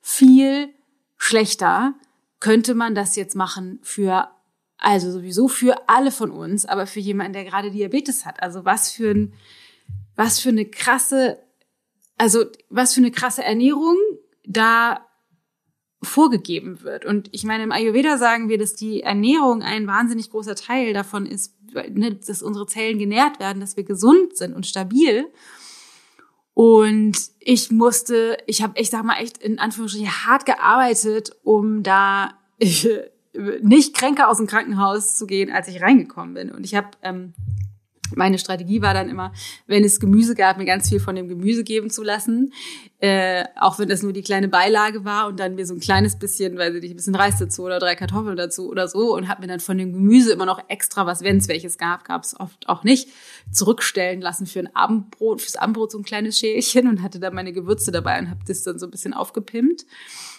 viel 0.00 0.70
schlechter 1.16 1.94
könnte 2.40 2.74
man 2.74 2.94
das 2.94 3.14
jetzt 3.14 3.36
machen 3.36 3.78
für 3.82 4.28
also 4.82 5.12
sowieso 5.12 5.46
für 5.46 5.88
alle 5.88 6.10
von 6.10 6.32
uns, 6.32 6.66
aber 6.66 6.88
für 6.88 6.98
jemanden, 6.98 7.34
der 7.34 7.44
gerade 7.44 7.70
Diabetes 7.70 8.26
hat. 8.26 8.42
Also 8.42 8.64
was 8.64 8.90
für 8.90 9.12
ein, 9.12 9.32
was 10.16 10.40
für 10.40 10.48
eine 10.48 10.64
krasse, 10.66 11.38
also 12.18 12.46
was 12.68 12.92
für 12.92 13.00
eine 13.00 13.12
krasse 13.12 13.44
Ernährung 13.44 13.96
da 14.44 15.06
vorgegeben 16.02 16.82
wird. 16.82 17.04
Und 17.04 17.28
ich 17.32 17.44
meine, 17.44 17.62
im 17.62 17.70
Ayurveda 17.70 18.18
sagen 18.18 18.48
wir, 18.48 18.58
dass 18.58 18.74
die 18.74 19.02
Ernährung 19.02 19.62
ein 19.62 19.86
wahnsinnig 19.86 20.30
großer 20.30 20.56
Teil 20.56 20.92
davon 20.92 21.26
ist, 21.26 21.54
ne, 21.74 22.14
dass 22.14 22.42
unsere 22.42 22.66
Zellen 22.66 22.98
genährt 22.98 23.40
werden, 23.40 23.60
dass 23.60 23.76
wir 23.76 23.84
gesund 23.84 24.36
sind 24.36 24.54
und 24.54 24.66
stabil. 24.66 25.26
Und 26.54 27.16
ich 27.40 27.70
musste, 27.70 28.36
ich 28.46 28.62
habe, 28.62 28.78
ich 28.78 28.90
sag 28.90 29.04
mal, 29.04 29.20
echt 29.20 29.38
in 29.38 29.58
Anführungsstrichen 29.58 30.26
hart 30.26 30.44
gearbeitet, 30.44 31.32
um 31.42 31.82
da 31.82 32.34
nicht 33.62 33.94
kränker 33.94 34.28
aus 34.28 34.36
dem 34.36 34.46
Krankenhaus 34.46 35.16
zu 35.16 35.26
gehen, 35.26 35.50
als 35.50 35.68
ich 35.68 35.80
reingekommen 35.80 36.34
bin. 36.34 36.50
Und 36.50 36.64
ich 36.64 36.74
habe 36.74 36.88
ähm, 37.02 37.32
meine 38.16 38.38
Strategie 38.38 38.82
war 38.82 38.94
dann 38.94 39.08
immer, 39.08 39.32
wenn 39.66 39.84
es 39.84 40.00
Gemüse 40.00 40.34
gab, 40.34 40.58
mir 40.58 40.64
ganz 40.64 40.88
viel 40.88 41.00
von 41.00 41.14
dem 41.14 41.28
Gemüse 41.28 41.64
geben 41.64 41.90
zu 41.90 42.02
lassen, 42.02 42.52
äh, 42.98 43.44
auch 43.58 43.78
wenn 43.78 43.88
das 43.88 44.02
nur 44.02 44.12
die 44.12 44.22
kleine 44.22 44.48
Beilage 44.48 45.04
war 45.04 45.26
und 45.26 45.40
dann 45.40 45.54
mir 45.54 45.66
so 45.66 45.74
ein 45.74 45.80
kleines 45.80 46.18
bisschen, 46.18 46.56
weiß 46.56 46.74
ich 46.74 46.82
nicht, 46.82 46.92
ein 46.92 46.96
bisschen 46.96 47.14
Reis 47.14 47.38
dazu 47.38 47.64
oder 47.64 47.78
drei 47.78 47.96
Kartoffeln 47.96 48.36
dazu 48.36 48.68
oder 48.68 48.88
so 48.88 49.14
und 49.14 49.28
habe 49.28 49.42
mir 49.42 49.48
dann 49.48 49.60
von 49.60 49.76
dem 49.76 49.92
Gemüse 49.92 50.32
immer 50.32 50.46
noch 50.46 50.60
extra 50.68 51.04
was, 51.06 51.22
wenn 51.22 51.38
es 51.38 51.48
welches 51.48 51.78
gab, 51.78 52.04
gab 52.04 52.22
es 52.22 52.38
oft 52.38 52.68
auch 52.68 52.84
nicht, 52.84 53.08
zurückstellen 53.50 54.20
lassen 54.20 54.46
für 54.46 54.60
ein 54.60 54.74
Abendbrot, 54.74 55.40
fürs 55.40 55.56
Abendbrot 55.56 55.90
so 55.90 55.98
ein 55.98 56.04
kleines 56.04 56.38
Schälchen 56.38 56.88
und 56.88 57.02
hatte 57.02 57.18
dann 57.18 57.34
meine 57.34 57.52
Gewürze 57.52 57.90
dabei 57.90 58.18
und 58.18 58.30
habe 58.30 58.40
das 58.46 58.62
dann 58.62 58.78
so 58.78 58.86
ein 58.86 58.90
bisschen 58.90 59.14
aufgepimpt. 59.14 59.84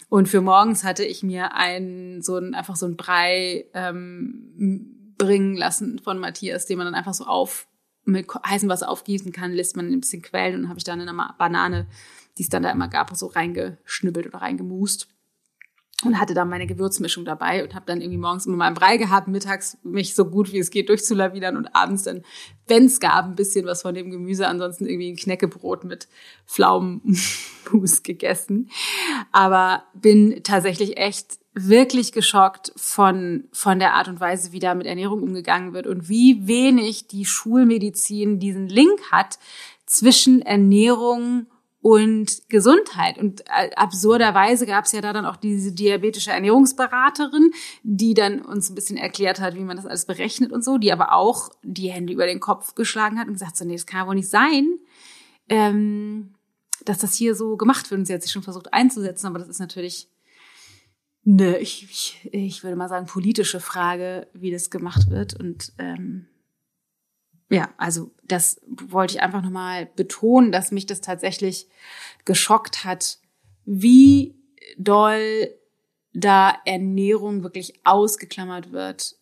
Und 0.09 0.29
für 0.29 0.41
morgens 0.41 0.83
hatte 0.83 1.03
ich 1.03 1.23
mir 1.23 1.55
ein, 1.55 2.21
so 2.21 2.38
ein, 2.38 2.53
einfach 2.53 2.75
so 2.75 2.86
ein 2.86 2.95
Brei 2.95 3.65
ähm, 3.73 5.02
bringen 5.17 5.56
lassen 5.56 5.99
von 5.99 6.19
Matthias, 6.19 6.65
den 6.65 6.78
man 6.78 6.88
dann 6.88 6.95
einfach 6.95 7.13
so 7.13 7.26
auf 7.26 7.67
mit 8.06 8.28
heißem 8.28 8.67
Wasser 8.67 8.89
aufgießen 8.89 9.32
kann, 9.32 9.54
lässt 9.54 9.78
man 9.78 9.88
ein 9.88 10.02
bisschen 10.02 10.21
quellen 10.21 10.56
und 10.56 10.62
dann 10.63 10.69
habe 10.69 10.78
ich 10.78 10.84
dann 10.84 10.99
in 10.99 11.08
einer 11.08 11.36
Banane, 11.38 11.88
die 12.38 12.43
es 12.43 12.49
dann 12.49 12.63
da 12.63 12.71
immer 12.71 12.89
gab, 12.89 13.15
so 13.15 13.28
reingeschnibbelt 13.28 14.28
oder 14.28 14.39
reingemust 14.39 15.08
und 16.06 16.19
hatte 16.19 16.34
dann 16.34 16.49
meine 16.49 16.67
Gewürzmischung 16.67 17.26
dabei 17.26 17.63
und 17.63 17.76
habe 17.76 17.86
dann 17.86 18.02
irgendwie 18.02 18.17
morgens 18.17 18.45
immer 18.45 18.58
meinen 18.58 18.73
Brei 18.73 18.97
gehabt, 18.97 19.28
mittags 19.28 19.78
mich 19.84 20.15
so 20.15 20.26
gut 20.26 20.52
wie 20.52 20.60
es 20.60 20.69
geht 20.69 20.89
durchzulawinern 20.89 21.58
und 21.58 21.76
abends 21.76 22.04
dann, 22.04 22.23
wenn 22.67 22.86
es 22.86 22.99
gab, 22.99 23.26
ein 23.26 23.36
bisschen 23.36 23.65
was 23.65 23.82
von 23.82 23.95
dem 23.95 24.12
Gemüse, 24.12 24.47
ansonsten 24.47 24.86
irgendwie 24.86 25.12
ein 25.12 25.15
Knäckebrot 25.15 25.84
mit 25.84 26.08
Pflaumenmus 26.45 28.04
gegessen. 28.04 28.69
Aber 29.32 29.84
bin 29.93 30.41
tatsächlich 30.43 30.97
echt 30.97 31.39
wirklich 31.53 32.11
geschockt 32.11 32.71
von, 32.75 33.45
von 33.51 33.79
der 33.79 33.93
Art 33.93 34.07
und 34.07 34.19
Weise, 34.19 34.51
wie 34.51 34.59
da 34.59 34.73
mit 34.73 34.87
Ernährung 34.87 35.21
umgegangen 35.21 35.73
wird 35.73 35.87
und 35.87 36.09
wie 36.09 36.47
wenig 36.47 37.07
die 37.07 37.25
Schulmedizin 37.25 38.39
diesen 38.39 38.67
Link 38.67 38.99
hat 39.11 39.37
zwischen 39.85 40.41
Ernährung 40.41 41.47
und 41.83 42.49
Gesundheit. 42.49 43.17
Und 43.17 43.41
äh, 43.41 43.69
absurderweise 43.75 44.65
gab 44.65 44.85
es 44.85 44.93
ja 44.93 45.01
da 45.01 45.11
dann 45.13 45.25
auch 45.25 45.35
diese 45.35 45.73
diabetische 45.73 46.31
Ernährungsberaterin, 46.31 47.51
die 47.83 48.13
dann 48.13 48.41
uns 48.41 48.69
ein 48.69 48.75
bisschen 48.75 48.97
erklärt 48.97 49.41
hat, 49.41 49.55
wie 49.55 49.63
man 49.63 49.75
das 49.75 49.85
alles 49.85 50.05
berechnet 50.05 50.51
und 50.51 50.63
so, 50.63 50.77
die 50.77 50.93
aber 50.93 51.11
auch 51.11 51.49
die 51.61 51.91
Hände 51.91 52.13
über 52.13 52.25
den 52.25 52.39
Kopf 52.39 52.73
geschlagen 52.73 53.19
hat 53.19 53.27
und 53.27 53.33
gesagt 53.33 53.57
so, 53.57 53.65
nee, 53.65 53.73
das 53.73 53.85
kann 53.85 53.99
ja 53.99 54.07
wohl 54.07 54.15
nicht 54.15 54.29
sein, 54.29 54.79
ähm, 55.49 56.33
dass 56.85 56.99
das 56.99 57.13
hier 57.15 57.35
so 57.35 57.57
gemacht 57.57 57.91
wird. 57.91 57.99
Und 57.99 58.05
sie 58.05 58.13
hat 58.13 58.23
sich 58.23 58.31
schon 58.31 58.43
versucht 58.43 58.73
einzusetzen, 58.73 59.27
aber 59.27 59.39
das 59.39 59.49
ist 59.49 59.59
natürlich 59.59 60.07
eine, 61.25 61.57
ich, 61.59 61.83
ich, 61.83 62.29
ich 62.33 62.63
würde 62.63 62.75
mal 62.75 62.89
sagen, 62.89 63.05
politische 63.05 63.59
Frage, 63.59 64.27
wie 64.33 64.51
das 64.51 64.69
gemacht 64.69 65.09
wird. 65.09 65.33
Und 65.33 65.73
ähm, 65.77 66.27
ja, 67.49 67.69
also 67.77 68.12
das 68.23 68.62
wollte 68.67 69.15
ich 69.15 69.21
einfach 69.21 69.41
nochmal 69.41 69.86
betonen, 69.95 70.51
dass 70.51 70.71
mich 70.71 70.86
das 70.86 71.01
tatsächlich 71.01 71.67
geschockt 72.25 72.83
hat, 72.83 73.19
wie 73.65 74.36
doll 74.77 75.49
da 76.13 76.55
Ernährung 76.65 77.43
wirklich 77.43 77.79
ausgeklammert 77.83 78.71
wird 78.71 79.15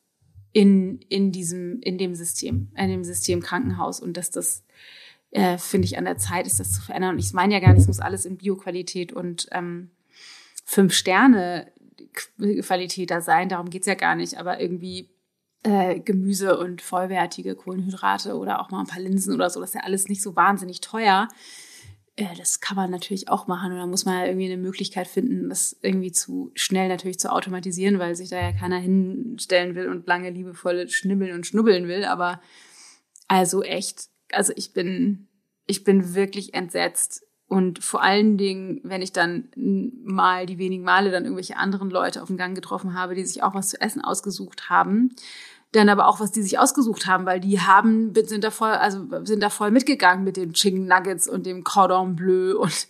in, 0.53 0.99
in 1.09 1.31
diesem, 1.31 1.79
in 1.81 1.97
dem 1.97 2.15
System, 2.15 2.71
in 2.75 2.89
dem 2.89 3.03
System 3.03 3.41
Krankenhaus 3.41 3.99
und 3.99 4.17
dass 4.17 4.31
das, 4.31 4.63
äh, 5.31 5.57
finde 5.57 5.85
ich, 5.85 5.97
an 5.97 6.05
der 6.05 6.17
Zeit 6.17 6.47
ist, 6.47 6.59
das 6.59 6.73
zu 6.73 6.81
verändern. 6.81 7.15
Und 7.15 7.19
ich 7.19 7.33
meine 7.33 7.53
ja 7.53 7.59
gar 7.59 7.69
nicht, 7.69 7.81
es 7.81 7.87
muss 7.87 7.99
alles 7.99 8.25
in 8.25 8.37
Bioqualität 8.37 9.13
und 9.13 9.47
ähm, 9.51 9.91
fünf 10.65 10.93
Sterne 10.93 11.71
Qualität 12.13 13.11
da 13.11 13.21
sein, 13.21 13.49
darum 13.49 13.69
geht's 13.69 13.87
ja 13.87 13.95
gar 13.95 14.15
nicht, 14.15 14.37
aber 14.37 14.59
irgendwie 14.59 15.09
äh, 15.63 15.99
Gemüse 15.99 16.57
und 16.57 16.81
vollwertige 16.81 17.55
Kohlenhydrate 17.55 18.37
oder 18.37 18.61
auch 18.61 18.71
mal 18.71 18.81
ein 18.81 18.87
paar 18.87 19.01
Linsen 19.01 19.33
oder 19.33 19.49
so. 19.49 19.59
Das 19.59 19.71
ist 19.71 19.75
ja 19.75 19.83
alles 19.83 20.07
nicht 20.07 20.21
so 20.21 20.35
wahnsinnig 20.35 20.81
teuer. 20.81 21.27
Äh, 22.15 22.35
das 22.37 22.59
kann 22.59 22.75
man 22.75 22.91
natürlich 22.91 23.29
auch 23.29 23.47
machen. 23.47 23.71
Und 23.71 23.77
da 23.77 23.85
muss 23.85 24.05
man 24.05 24.19
ja 24.19 24.25
irgendwie 24.25 24.51
eine 24.51 24.57
Möglichkeit 24.57 25.07
finden, 25.07 25.49
das 25.49 25.77
irgendwie 25.81 26.11
zu 26.11 26.51
schnell 26.55 26.87
natürlich 26.89 27.19
zu 27.19 27.31
automatisieren, 27.31 27.99
weil 27.99 28.15
sich 28.15 28.29
da 28.29 28.41
ja 28.41 28.51
keiner 28.53 28.79
hinstellen 28.79 29.75
will 29.75 29.87
und 29.87 30.07
lange 30.07 30.29
liebevoll 30.29 30.87
schnibbeln 30.89 31.33
und 31.33 31.45
schnubbeln 31.45 31.87
will. 31.87 32.05
Aber 32.05 32.41
also 33.27 33.63
echt, 33.63 34.09
also 34.31 34.53
ich 34.55 34.73
bin, 34.73 35.27
ich 35.67 35.83
bin 35.83 36.15
wirklich 36.15 36.53
entsetzt. 36.53 37.23
Und 37.51 37.83
vor 37.83 38.01
allen 38.01 38.37
Dingen, 38.37 38.79
wenn 38.83 39.01
ich 39.01 39.11
dann 39.11 39.49
mal 39.57 40.45
die 40.45 40.57
wenigen 40.57 40.85
Male 40.85 41.11
dann 41.11 41.25
irgendwelche 41.25 41.57
anderen 41.57 41.89
Leute 41.89 42.21
auf 42.21 42.27
dem 42.27 42.37
Gang 42.37 42.55
getroffen 42.55 42.93
habe, 42.93 43.13
die 43.13 43.25
sich 43.25 43.43
auch 43.43 43.53
was 43.53 43.67
zu 43.67 43.81
essen 43.81 44.01
ausgesucht 44.01 44.69
haben 44.69 45.13
dann 45.71 45.87
aber 45.87 46.07
auch, 46.07 46.19
was 46.19 46.31
die 46.31 46.41
sich 46.41 46.59
ausgesucht 46.59 47.07
haben, 47.07 47.25
weil 47.25 47.39
die 47.39 47.61
haben, 47.61 48.13
sind 48.25 48.43
da 48.43 48.51
voll, 48.51 48.71
also 48.71 49.07
sind 49.23 49.41
da 49.41 49.49
voll 49.49 49.71
mitgegangen 49.71 50.25
mit 50.25 50.35
den 50.35 50.53
Chicken 50.53 50.85
Nuggets 50.85 51.29
und 51.29 51.45
dem 51.45 51.63
Cordon 51.63 52.15
Bleu 52.17 52.57
und, 52.57 52.87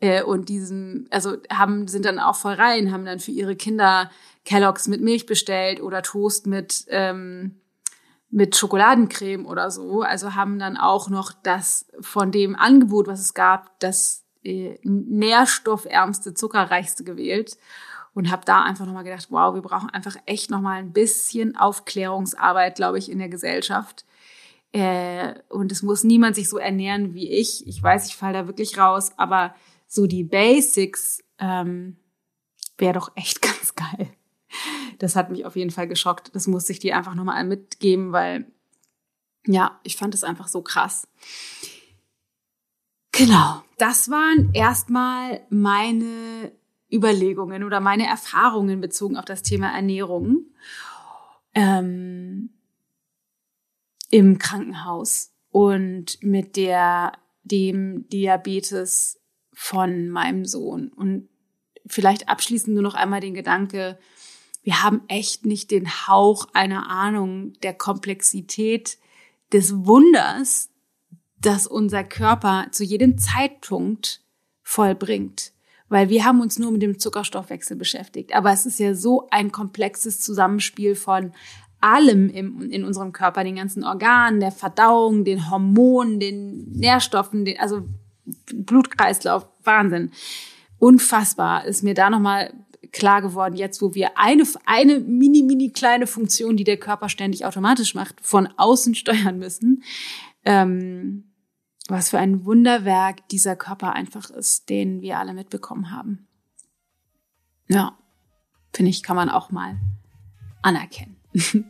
äh, 0.00 0.22
und 0.22 0.48
diesem, 0.48 1.06
also 1.10 1.36
haben, 1.50 1.88
sind 1.88 2.06
dann 2.06 2.18
auch 2.18 2.36
voll 2.36 2.54
rein, 2.54 2.90
haben 2.90 3.04
dann 3.04 3.20
für 3.20 3.32
ihre 3.32 3.54
Kinder 3.54 4.10
Kelloggs 4.46 4.88
mit 4.88 5.02
Milch 5.02 5.26
bestellt 5.26 5.82
oder 5.82 6.02
Toast 6.02 6.46
mit, 6.46 6.86
ähm, 6.88 7.56
mit 8.32 8.56
Schokoladencreme 8.56 9.46
oder 9.46 9.70
so. 9.70 10.00
Also 10.02 10.34
haben 10.34 10.58
dann 10.58 10.76
auch 10.76 11.08
noch 11.10 11.32
das 11.32 11.86
von 12.00 12.32
dem 12.32 12.56
Angebot, 12.56 13.06
was 13.06 13.20
es 13.20 13.34
gab, 13.34 13.78
das 13.78 14.24
äh, 14.42 14.78
nährstoffärmste, 14.82 16.34
zuckerreichste 16.34 17.04
gewählt 17.04 17.58
und 18.14 18.30
habe 18.30 18.44
da 18.46 18.62
einfach 18.62 18.86
nochmal 18.86 19.04
gedacht, 19.04 19.26
wow, 19.30 19.54
wir 19.54 19.60
brauchen 19.60 19.90
einfach 19.90 20.16
echt 20.24 20.50
nochmal 20.50 20.78
ein 20.78 20.92
bisschen 20.92 21.56
Aufklärungsarbeit, 21.56 22.76
glaube 22.76 22.98
ich, 22.98 23.10
in 23.10 23.18
der 23.18 23.28
Gesellschaft. 23.28 24.06
Äh, 24.72 25.34
und 25.50 25.70
es 25.70 25.82
muss 25.82 26.02
niemand 26.02 26.34
sich 26.34 26.48
so 26.48 26.56
ernähren 26.56 27.12
wie 27.12 27.30
ich. 27.30 27.66
Ich 27.66 27.82
weiß, 27.82 28.06
ich 28.06 28.16
falle 28.16 28.32
da 28.32 28.46
wirklich 28.46 28.78
raus, 28.78 29.12
aber 29.18 29.54
so 29.86 30.06
die 30.06 30.24
Basics 30.24 31.22
ähm, 31.38 31.96
wäre 32.78 32.94
doch 32.94 33.12
echt 33.14 33.42
ganz 33.42 33.74
geil. 33.74 34.08
Das 34.98 35.16
hat 35.16 35.30
mich 35.30 35.44
auf 35.44 35.56
jeden 35.56 35.70
Fall 35.70 35.88
geschockt. 35.88 36.30
Das 36.34 36.46
muss 36.46 36.68
ich 36.70 36.78
dir 36.78 36.96
einfach 36.96 37.14
nochmal 37.14 37.44
mitgeben, 37.44 38.12
weil 38.12 38.46
ja, 39.46 39.80
ich 39.82 39.96
fand 39.96 40.14
es 40.14 40.24
einfach 40.24 40.48
so 40.48 40.62
krass. 40.62 41.08
Genau, 43.12 43.62
das 43.78 44.10
waren 44.10 44.50
erstmal 44.54 45.42
meine 45.50 46.52
Überlegungen 46.90 47.64
oder 47.64 47.80
meine 47.80 48.06
Erfahrungen 48.06 48.80
bezogen 48.80 49.16
auf 49.16 49.24
das 49.24 49.42
Thema 49.42 49.74
Ernährung 49.74 50.46
ähm, 51.54 52.50
im 54.10 54.38
Krankenhaus 54.38 55.32
und 55.50 56.22
mit 56.22 56.56
der 56.56 57.12
dem 57.44 58.08
Diabetes 58.08 59.20
von 59.52 60.08
meinem 60.08 60.44
Sohn. 60.44 60.88
Und 60.88 61.28
vielleicht 61.86 62.28
abschließend 62.28 62.74
nur 62.74 62.82
noch 62.82 62.94
einmal 62.94 63.20
den 63.20 63.34
Gedanke, 63.34 63.98
wir 64.62 64.82
haben 64.82 65.02
echt 65.08 65.46
nicht 65.46 65.70
den 65.70 65.88
Hauch 66.06 66.46
einer 66.52 66.88
Ahnung 66.88 67.52
der 67.62 67.74
Komplexität 67.74 68.98
des 69.52 69.74
Wunders, 69.86 70.70
das 71.40 71.66
unser 71.66 72.04
Körper 72.04 72.66
zu 72.70 72.84
jedem 72.84 73.18
Zeitpunkt 73.18 74.20
vollbringt 74.62 75.52
weil 75.92 76.08
wir 76.08 76.24
haben 76.24 76.40
uns 76.40 76.58
nur 76.58 76.72
mit 76.72 76.80
dem 76.80 76.98
Zuckerstoffwechsel 76.98 77.76
beschäftigt. 77.76 78.34
Aber 78.34 78.50
es 78.50 78.64
ist 78.64 78.78
ja 78.78 78.94
so 78.94 79.28
ein 79.30 79.52
komplexes 79.52 80.20
Zusammenspiel 80.20 80.94
von 80.94 81.32
allem 81.82 82.30
im, 82.30 82.70
in 82.70 82.84
unserem 82.84 83.12
Körper, 83.12 83.44
den 83.44 83.56
ganzen 83.56 83.84
Organen, 83.84 84.40
der 84.40 84.52
Verdauung, 84.52 85.26
den 85.26 85.50
Hormonen, 85.50 86.18
den 86.18 86.70
Nährstoffen, 86.70 87.44
den, 87.44 87.60
also 87.60 87.82
Blutkreislauf, 88.54 89.46
Wahnsinn. 89.64 90.12
Unfassbar 90.78 91.66
ist 91.66 91.82
mir 91.82 91.92
da 91.92 92.08
nochmal 92.08 92.54
klar 92.92 93.22
geworden, 93.22 93.56
jetzt 93.56 93.80
wo 93.82 93.94
wir 93.94 94.18
eine, 94.18 94.44
eine 94.66 95.00
mini, 95.00 95.42
mini 95.42 95.70
kleine 95.70 96.06
Funktion, 96.06 96.56
die 96.56 96.64
der 96.64 96.76
Körper 96.76 97.08
ständig 97.08 97.44
automatisch 97.44 97.94
macht, 97.94 98.20
von 98.20 98.48
außen 98.56 98.94
steuern 98.94 99.38
müssen. 99.38 99.82
Ähm, 100.44 101.32
was 101.88 102.10
für 102.10 102.18
ein 102.18 102.44
Wunderwerk 102.44 103.28
dieser 103.28 103.56
Körper 103.56 103.92
einfach 103.92 104.30
ist, 104.30 104.68
den 104.68 105.00
wir 105.00 105.18
alle 105.18 105.34
mitbekommen 105.34 105.90
haben. 105.90 106.28
Ja, 107.68 107.96
finde 108.72 108.90
ich, 108.90 109.02
kann 109.02 109.16
man 109.16 109.28
auch 109.28 109.50
mal 109.50 109.78
anerkennen. 110.62 111.16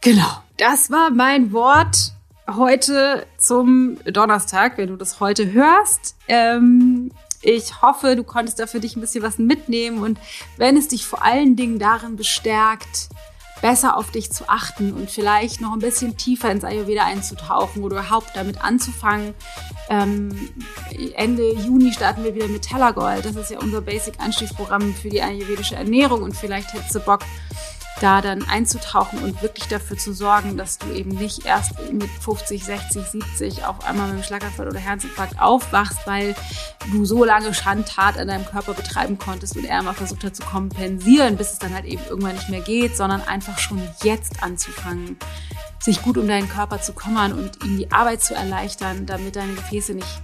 genau, 0.00 0.42
das 0.56 0.90
war 0.90 1.10
mein 1.10 1.52
Wort 1.52 2.12
heute 2.46 3.26
zum 3.36 3.98
Donnerstag, 4.04 4.78
wenn 4.78 4.88
du 4.88 4.96
das 4.96 5.20
heute 5.20 5.52
hörst. 5.52 6.16
Ähm, 6.28 7.12
ich 7.42 7.82
hoffe, 7.82 8.16
du 8.16 8.24
konntest 8.24 8.58
da 8.58 8.66
für 8.66 8.80
dich 8.80 8.96
ein 8.96 9.00
bisschen 9.00 9.22
was 9.22 9.38
mitnehmen 9.38 10.02
und 10.02 10.18
wenn 10.56 10.76
es 10.76 10.88
dich 10.88 11.06
vor 11.06 11.22
allen 11.22 11.56
Dingen 11.56 11.78
darin 11.78 12.16
bestärkt, 12.16 13.08
besser 13.60 13.96
auf 13.96 14.10
dich 14.10 14.30
zu 14.30 14.48
achten 14.48 14.92
und 14.92 15.10
vielleicht 15.10 15.60
noch 15.60 15.72
ein 15.72 15.80
bisschen 15.80 16.16
tiefer 16.16 16.50
ins 16.50 16.64
Ayurveda 16.64 17.04
einzutauchen 17.04 17.82
oder 17.82 17.98
überhaupt 17.98 18.30
damit 18.34 18.62
anzufangen. 18.62 19.34
Ähm, 19.88 20.50
Ende 21.14 21.54
Juni 21.54 21.92
starten 21.92 22.22
wir 22.24 22.34
wieder 22.34 22.48
mit 22.48 22.62
Tellergold. 22.62 23.24
Das 23.24 23.36
ist 23.36 23.50
ja 23.50 23.58
unser 23.58 23.80
Basic-Anstiegsprogramm 23.80 24.94
für 24.94 25.08
die 25.08 25.22
ayurvedische 25.22 25.76
Ernährung 25.76 26.22
und 26.22 26.36
vielleicht 26.36 26.72
hättest 26.72 26.94
du 26.94 27.00
Bock, 27.00 27.20
da 28.00 28.20
dann 28.20 28.48
einzutauchen 28.48 29.22
und 29.22 29.42
wirklich 29.42 29.68
dafür 29.68 29.96
zu 29.96 30.12
sorgen, 30.12 30.56
dass 30.56 30.78
du 30.78 30.90
eben 30.92 31.10
nicht 31.10 31.44
erst 31.44 31.72
mit 31.92 32.08
50, 32.08 32.64
60, 32.64 33.06
70 33.06 33.64
auf 33.64 33.84
einmal 33.84 34.06
mit 34.06 34.14
einem 34.14 34.22
Schlaganfall 34.22 34.68
oder 34.68 34.78
Herzinfarkt 34.78 35.40
aufwachst, 35.40 36.06
weil 36.06 36.34
du 36.92 37.04
so 37.04 37.24
lange 37.24 37.54
Schandtat 37.54 38.18
an 38.18 38.28
deinem 38.28 38.44
Körper 38.44 38.74
betreiben 38.74 39.18
konntest 39.18 39.56
und 39.56 39.64
er 39.64 39.82
mal 39.82 39.94
versucht 39.94 40.24
hat 40.24 40.36
zu 40.36 40.42
kompensieren, 40.42 41.36
bis 41.36 41.52
es 41.52 41.58
dann 41.58 41.74
halt 41.74 41.84
eben 41.84 42.02
irgendwann 42.08 42.34
nicht 42.34 42.48
mehr 42.48 42.60
geht, 42.60 42.96
sondern 42.96 43.22
einfach 43.22 43.58
schon 43.58 43.80
jetzt 44.02 44.42
anzufangen, 44.42 45.18
sich 45.80 46.02
gut 46.02 46.18
um 46.18 46.28
deinen 46.28 46.48
Körper 46.48 46.80
zu 46.80 46.92
kümmern 46.92 47.32
und 47.32 47.64
ihm 47.64 47.78
die 47.78 47.90
Arbeit 47.92 48.22
zu 48.22 48.34
erleichtern, 48.34 49.06
damit 49.06 49.36
deine 49.36 49.54
Gefäße 49.54 49.94
nicht 49.94 50.22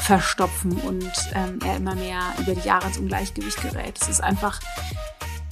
verstopfen 0.00 0.72
und 0.72 1.12
ähm, 1.34 1.58
er 1.64 1.76
immer 1.76 1.94
mehr 1.94 2.20
über 2.38 2.54
die 2.54 2.66
Jahre 2.66 2.86
ins 2.86 2.98
Ungleichgewicht 2.98 3.60
gerät. 3.60 3.98
Es 4.00 4.08
ist 4.08 4.22
einfach 4.22 4.60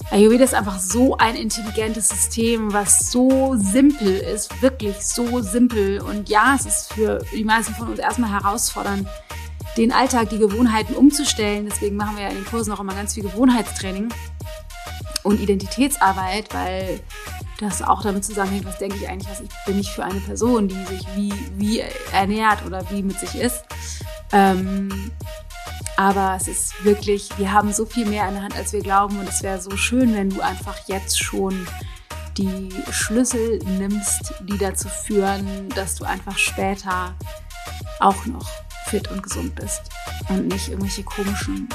Ayurveda 0.09 0.45
ist 0.45 0.53
einfach 0.53 0.79
so 0.79 1.17
ein 1.17 1.35
intelligentes 1.35 2.07
System, 2.07 2.71
was 2.71 3.11
so 3.11 3.55
simpel 3.57 4.17
ist, 4.17 4.61
wirklich 4.61 4.95
so 5.01 5.41
simpel. 5.41 6.01
Und 6.01 6.29
ja, 6.29 6.55
es 6.55 6.65
ist 6.65 6.93
für 6.93 7.19
die 7.33 7.43
meisten 7.43 7.73
von 7.73 7.89
uns 7.89 7.99
erstmal 7.99 8.31
herausfordernd, 8.31 9.07
den 9.75 9.91
Alltag, 9.91 10.29
die 10.29 10.39
Gewohnheiten 10.39 10.95
umzustellen. 10.95 11.67
Deswegen 11.69 11.97
machen 11.97 12.15
wir 12.15 12.23
ja 12.23 12.29
in 12.29 12.35
den 12.35 12.45
Kursen 12.45 12.71
auch 12.71 12.79
immer 12.79 12.93
ganz 12.93 13.13
viel 13.15 13.23
Gewohnheitstraining 13.23 14.09
und 15.23 15.41
Identitätsarbeit, 15.41 16.53
weil 16.53 17.01
das 17.59 17.81
auch 17.81 18.01
damit 18.01 18.23
zusammenhängt, 18.23 18.65
was 18.65 18.77
denke 18.77 18.95
ich 18.95 19.09
eigentlich, 19.09 19.29
was 19.29 19.41
ich, 19.41 19.49
bin 19.65 19.79
ich 19.79 19.91
für 19.91 20.05
eine 20.05 20.19
Person, 20.21 20.67
die 20.67 20.85
sich 20.85 21.05
wie, 21.15 21.33
wie 21.57 21.83
ernährt 22.13 22.65
oder 22.65 22.89
wie 22.91 23.03
mit 23.03 23.19
sich 23.19 23.35
ist. 23.35 23.63
Ähm, 24.31 25.11
aber 25.97 26.37
es 26.39 26.47
ist 26.47 26.85
wirklich, 26.85 27.29
wir 27.37 27.51
haben 27.51 27.73
so 27.73 27.85
viel 27.85 28.05
mehr 28.05 28.27
in 28.27 28.35
der 28.35 28.43
Hand, 28.43 28.55
als 28.55 28.71
wir 28.71 28.81
glauben. 28.81 29.19
Und 29.19 29.27
es 29.27 29.41
wäre 29.41 29.59
so 29.59 29.75
schön, 29.75 30.13
wenn 30.13 30.29
du 30.29 30.41
einfach 30.41 30.77
jetzt 30.87 31.21
schon 31.21 31.67
die 32.37 32.69
Schlüssel 32.91 33.57
nimmst, 33.65 34.35
die 34.41 34.59
dazu 34.59 34.87
führen, 34.87 35.69
dass 35.69 35.95
du 35.95 36.05
einfach 36.05 36.37
später 36.37 37.15
auch 37.99 38.25
noch 38.27 38.47
fit 38.85 39.09
und 39.09 39.23
gesund 39.23 39.55
bist 39.55 39.81
und 40.29 40.47
nicht 40.47 40.69
irgendwelche 40.69 41.03
komischen, 41.03 41.67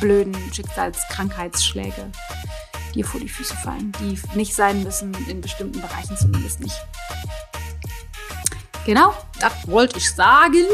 blöden 0.00 0.36
Schicksalskrankheitsschläge 0.52 2.12
dir 2.94 3.06
vor 3.06 3.20
die 3.20 3.28
Füße 3.28 3.56
fallen, 3.56 3.92
die 4.00 4.20
nicht 4.34 4.54
sein 4.54 4.82
müssen, 4.82 5.14
in 5.28 5.40
bestimmten 5.40 5.80
Bereichen 5.80 6.16
zumindest 6.16 6.60
nicht. 6.60 6.76
Genau, 8.84 9.14
das 9.40 9.52
wollte 9.66 9.98
ich 9.98 10.12
sagen. 10.12 10.66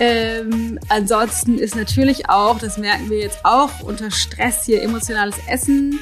Ähm, 0.00 0.78
ansonsten 0.88 1.58
ist 1.58 1.74
natürlich 1.74 2.28
auch, 2.28 2.58
das 2.58 2.78
merken 2.78 3.10
wir 3.10 3.18
jetzt 3.18 3.44
auch, 3.44 3.70
unter 3.82 4.10
Stress 4.10 4.64
hier 4.64 4.82
emotionales 4.82 5.36
Essen 5.48 5.98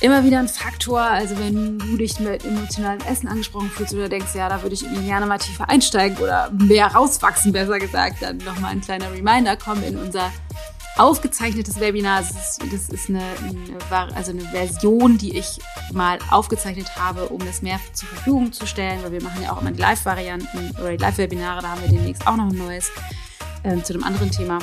immer 0.00 0.24
wieder 0.24 0.38
ein 0.38 0.48
Faktor. 0.48 1.00
Also 1.00 1.38
wenn 1.38 1.78
du 1.78 1.96
dich 1.96 2.20
mit 2.20 2.44
emotionalem 2.44 3.00
Essen 3.10 3.28
angesprochen 3.28 3.70
fühlst 3.70 3.94
oder 3.94 4.08
denkst, 4.08 4.34
ja, 4.34 4.48
da 4.48 4.62
würde 4.62 4.74
ich 4.74 4.82
irgendwie 4.82 5.06
gerne 5.06 5.26
mal 5.26 5.38
tiefer 5.38 5.68
einsteigen 5.68 6.18
oder 6.18 6.50
mehr 6.50 6.86
rauswachsen, 6.86 7.52
besser 7.52 7.78
gesagt, 7.78 8.22
dann 8.22 8.38
nochmal 8.38 8.72
ein 8.72 8.80
kleiner 8.80 9.10
Reminder, 9.12 9.56
komm 9.56 9.82
in 9.82 9.96
unser 9.96 10.30
aufgezeichnetes 10.96 11.80
Webinar. 11.80 12.22
Das 12.22 12.30
ist, 12.30 12.72
das 12.72 12.88
ist 12.88 13.08
eine, 13.08 13.22
eine, 13.42 14.16
also 14.16 14.30
eine 14.32 14.42
Version, 14.42 15.18
die 15.18 15.36
ich 15.36 15.58
mal 15.92 16.18
aufgezeichnet 16.30 16.96
habe, 16.96 17.28
um 17.28 17.44
das 17.44 17.62
mehr 17.62 17.78
zur 17.92 18.08
Verfügung 18.08 18.52
zu 18.52 18.66
stellen, 18.66 19.02
weil 19.02 19.12
wir 19.12 19.22
machen 19.22 19.42
ja 19.42 19.52
auch 19.52 19.60
immer 19.60 19.72
die 19.72 19.80
Live-Varianten 19.80 20.70
oder 20.78 20.96
die 20.96 21.02
Live-Webinare, 21.02 21.62
da 21.62 21.68
haben 21.70 21.82
wir 21.82 21.88
demnächst 21.88 22.26
auch 22.26 22.36
noch 22.36 22.48
ein 22.48 22.58
neues 22.58 22.90
ähm, 23.64 23.84
zu 23.84 23.94
einem 23.94 24.04
anderen 24.04 24.30
Thema. 24.30 24.58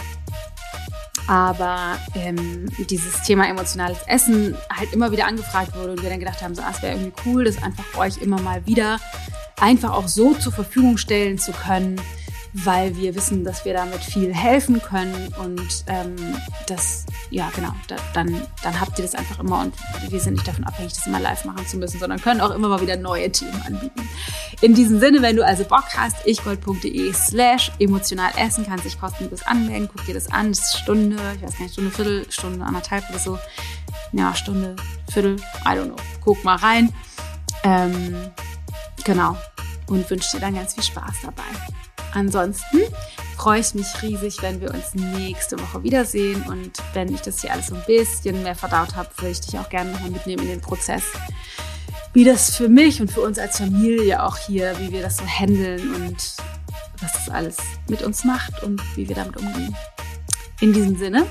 Aber 1.28 1.98
ähm, 2.16 2.70
dieses 2.90 3.22
Thema 3.24 3.48
emotionales 3.48 4.00
Essen 4.08 4.58
halt 4.70 4.92
immer 4.92 5.12
wieder 5.12 5.26
angefragt 5.26 5.74
wurde 5.76 5.94
und 5.94 6.02
wir 6.02 6.10
dann 6.10 6.20
gedacht 6.20 6.42
haben, 6.42 6.54
so, 6.54 6.62
ah, 6.62 6.72
es 6.76 6.82
wäre 6.82 6.98
irgendwie 6.98 7.14
cool, 7.26 7.46
das 7.46 7.62
einfach 7.64 7.86
euch 7.98 8.18
immer 8.18 8.42
mal 8.42 8.66
wieder 8.66 9.00
einfach 9.62 9.94
auch 9.94 10.10
so 10.10 10.34
zur 10.34 10.52
Verfügung 10.52 10.98
stellen 10.98 11.38
zu 11.38 11.54
können, 11.54 12.02
weil 12.54 12.96
wir 12.96 13.16
wissen, 13.16 13.44
dass 13.44 13.66
wir 13.66 13.74
damit 13.74 14.04
viel 14.04 14.34
helfen 14.34 14.82
können 14.82 15.34
und 15.40 15.86
ähm, 15.88 16.16
das, 16.68 17.06
ja 17.32 17.50
genau, 17.56 17.74
da, 17.88 17.96
dann, 18.14 18.42
dann 18.62 18.80
habt 18.80 18.98
ihr 19.00 19.04
das 19.04 19.16
einfach 19.16 19.40
immer 19.40 19.62
und 19.62 19.74
wir 20.10 20.20
sind 20.20 20.34
nicht 20.34 20.48
davon 20.48 20.64
abhängig, 20.64 20.94
das 20.94 21.08
immer 21.08 21.20
live 21.20 21.46
machen 21.46 21.66
zu 21.66 21.78
müssen, 21.78 22.00
sondern 22.00 22.22
können 22.22 22.42
auch 22.42 22.52
immer 22.52 22.68
mal 22.68 22.82
wieder 22.82 22.96
neue 22.96 23.32
Themen 23.32 23.60
anbieten. 23.66 24.08
In 24.62 24.76
diesem 24.76 25.00
Sinne, 25.00 25.22
wenn 25.22 25.36
du 25.36 25.46
also 25.46 25.64
Bock 25.64 25.86
hast, 25.98 26.28
ichgold.de 26.28 27.12
slash 27.14 27.72
emotional 27.80 28.32
essen, 28.38 28.66
kannst 28.68 28.86
dich 28.86 29.00
kostenlos 29.00 29.44
anmelden, 29.44 29.90
guck 29.94 30.06
dir 30.06 30.14
das 30.14 30.32
an, 30.32 30.50
das 30.50 30.60
ist 30.60 30.78
Stunde, 30.78 31.18
ich 31.36 31.42
weiß 31.42 31.58
gar 31.58 31.64
nicht, 31.64 31.74
Stunde, 31.74 31.92
Viertel, 31.92 32.32
Stunde, 32.32 32.66
anderthalb 32.66 33.10
oder 33.10 33.20
so, 33.20 33.40
ja, 34.12 34.36
Stunde, 34.36 34.76
Viertel, 35.12 35.38
I 35.66 35.70
don't 35.70 35.86
know, 35.86 35.96
guck 36.22 36.44
mal 36.44 36.58
rein. 36.58 36.94
Ähm, 37.64 38.32
genau. 39.04 39.38
Und 39.88 40.10
wünsche 40.10 40.32
dir 40.34 40.42
dann 40.42 40.56
ganz 40.56 40.74
viel 40.74 40.84
Spaß 40.84 41.16
dabei. 41.24 41.44
Ansonsten 42.14 42.82
freue 43.38 43.60
ich 43.60 43.74
mich 43.74 43.88
riesig, 44.02 44.42
wenn 44.42 44.62
wir 44.62 44.72
uns 44.72 44.94
nächste 44.94 45.60
Woche 45.60 45.84
wiedersehen. 45.84 46.44
Und 46.44 46.72
wenn 46.94 47.14
ich 47.14 47.22
das 47.22 47.42
hier 47.42 47.52
alles 47.52 47.68
so 47.68 47.76
ein 47.76 47.84
bisschen 47.88 48.44
mehr 48.44 48.56
verdaut 48.56 48.96
habe, 48.96 49.10
würde 49.18 49.32
ich 49.32 49.42
dich 49.42 49.60
auch 49.60 49.70
gerne 49.70 49.92
nochmal 49.92 50.12
mitnehmen 50.12 50.44
in 50.44 50.50
den 50.50 50.62
Prozess, 50.62 51.04
wie 52.14 52.24
das 52.24 52.56
für 52.56 52.70
mich 52.70 53.02
und 53.02 53.12
für 53.12 53.22
uns 53.22 53.40
als 53.40 53.58
Familie 53.58 54.24
auch 54.24 54.38
hier, 54.38 54.80
wie 54.80 54.92
wir 54.92 55.02
das 55.02 55.18
so 55.18 55.26
handeln 55.26 55.94
und 55.96 56.36
was 57.02 57.14
das 57.14 57.30
alles 57.30 57.58
mit 57.90 58.04
uns 58.04 58.24
macht 58.24 58.62
und 58.64 58.82
wie 58.96 59.10
wir 59.10 59.16
damit 59.16 59.38
umgehen. 59.38 59.76
In 60.62 60.72
diesem 60.72 60.98
Sinne, 60.98 61.26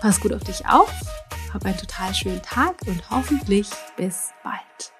pass 0.00 0.20
gut 0.20 0.32
auf 0.32 0.42
dich 0.42 0.66
auf, 0.66 0.92
hab 1.54 1.64
einen 1.64 1.78
total 1.78 2.14
schönen 2.14 2.42
Tag 2.42 2.74
und 2.86 3.08
hoffentlich 3.10 3.68
bis 3.96 4.30
bald. 4.42 4.95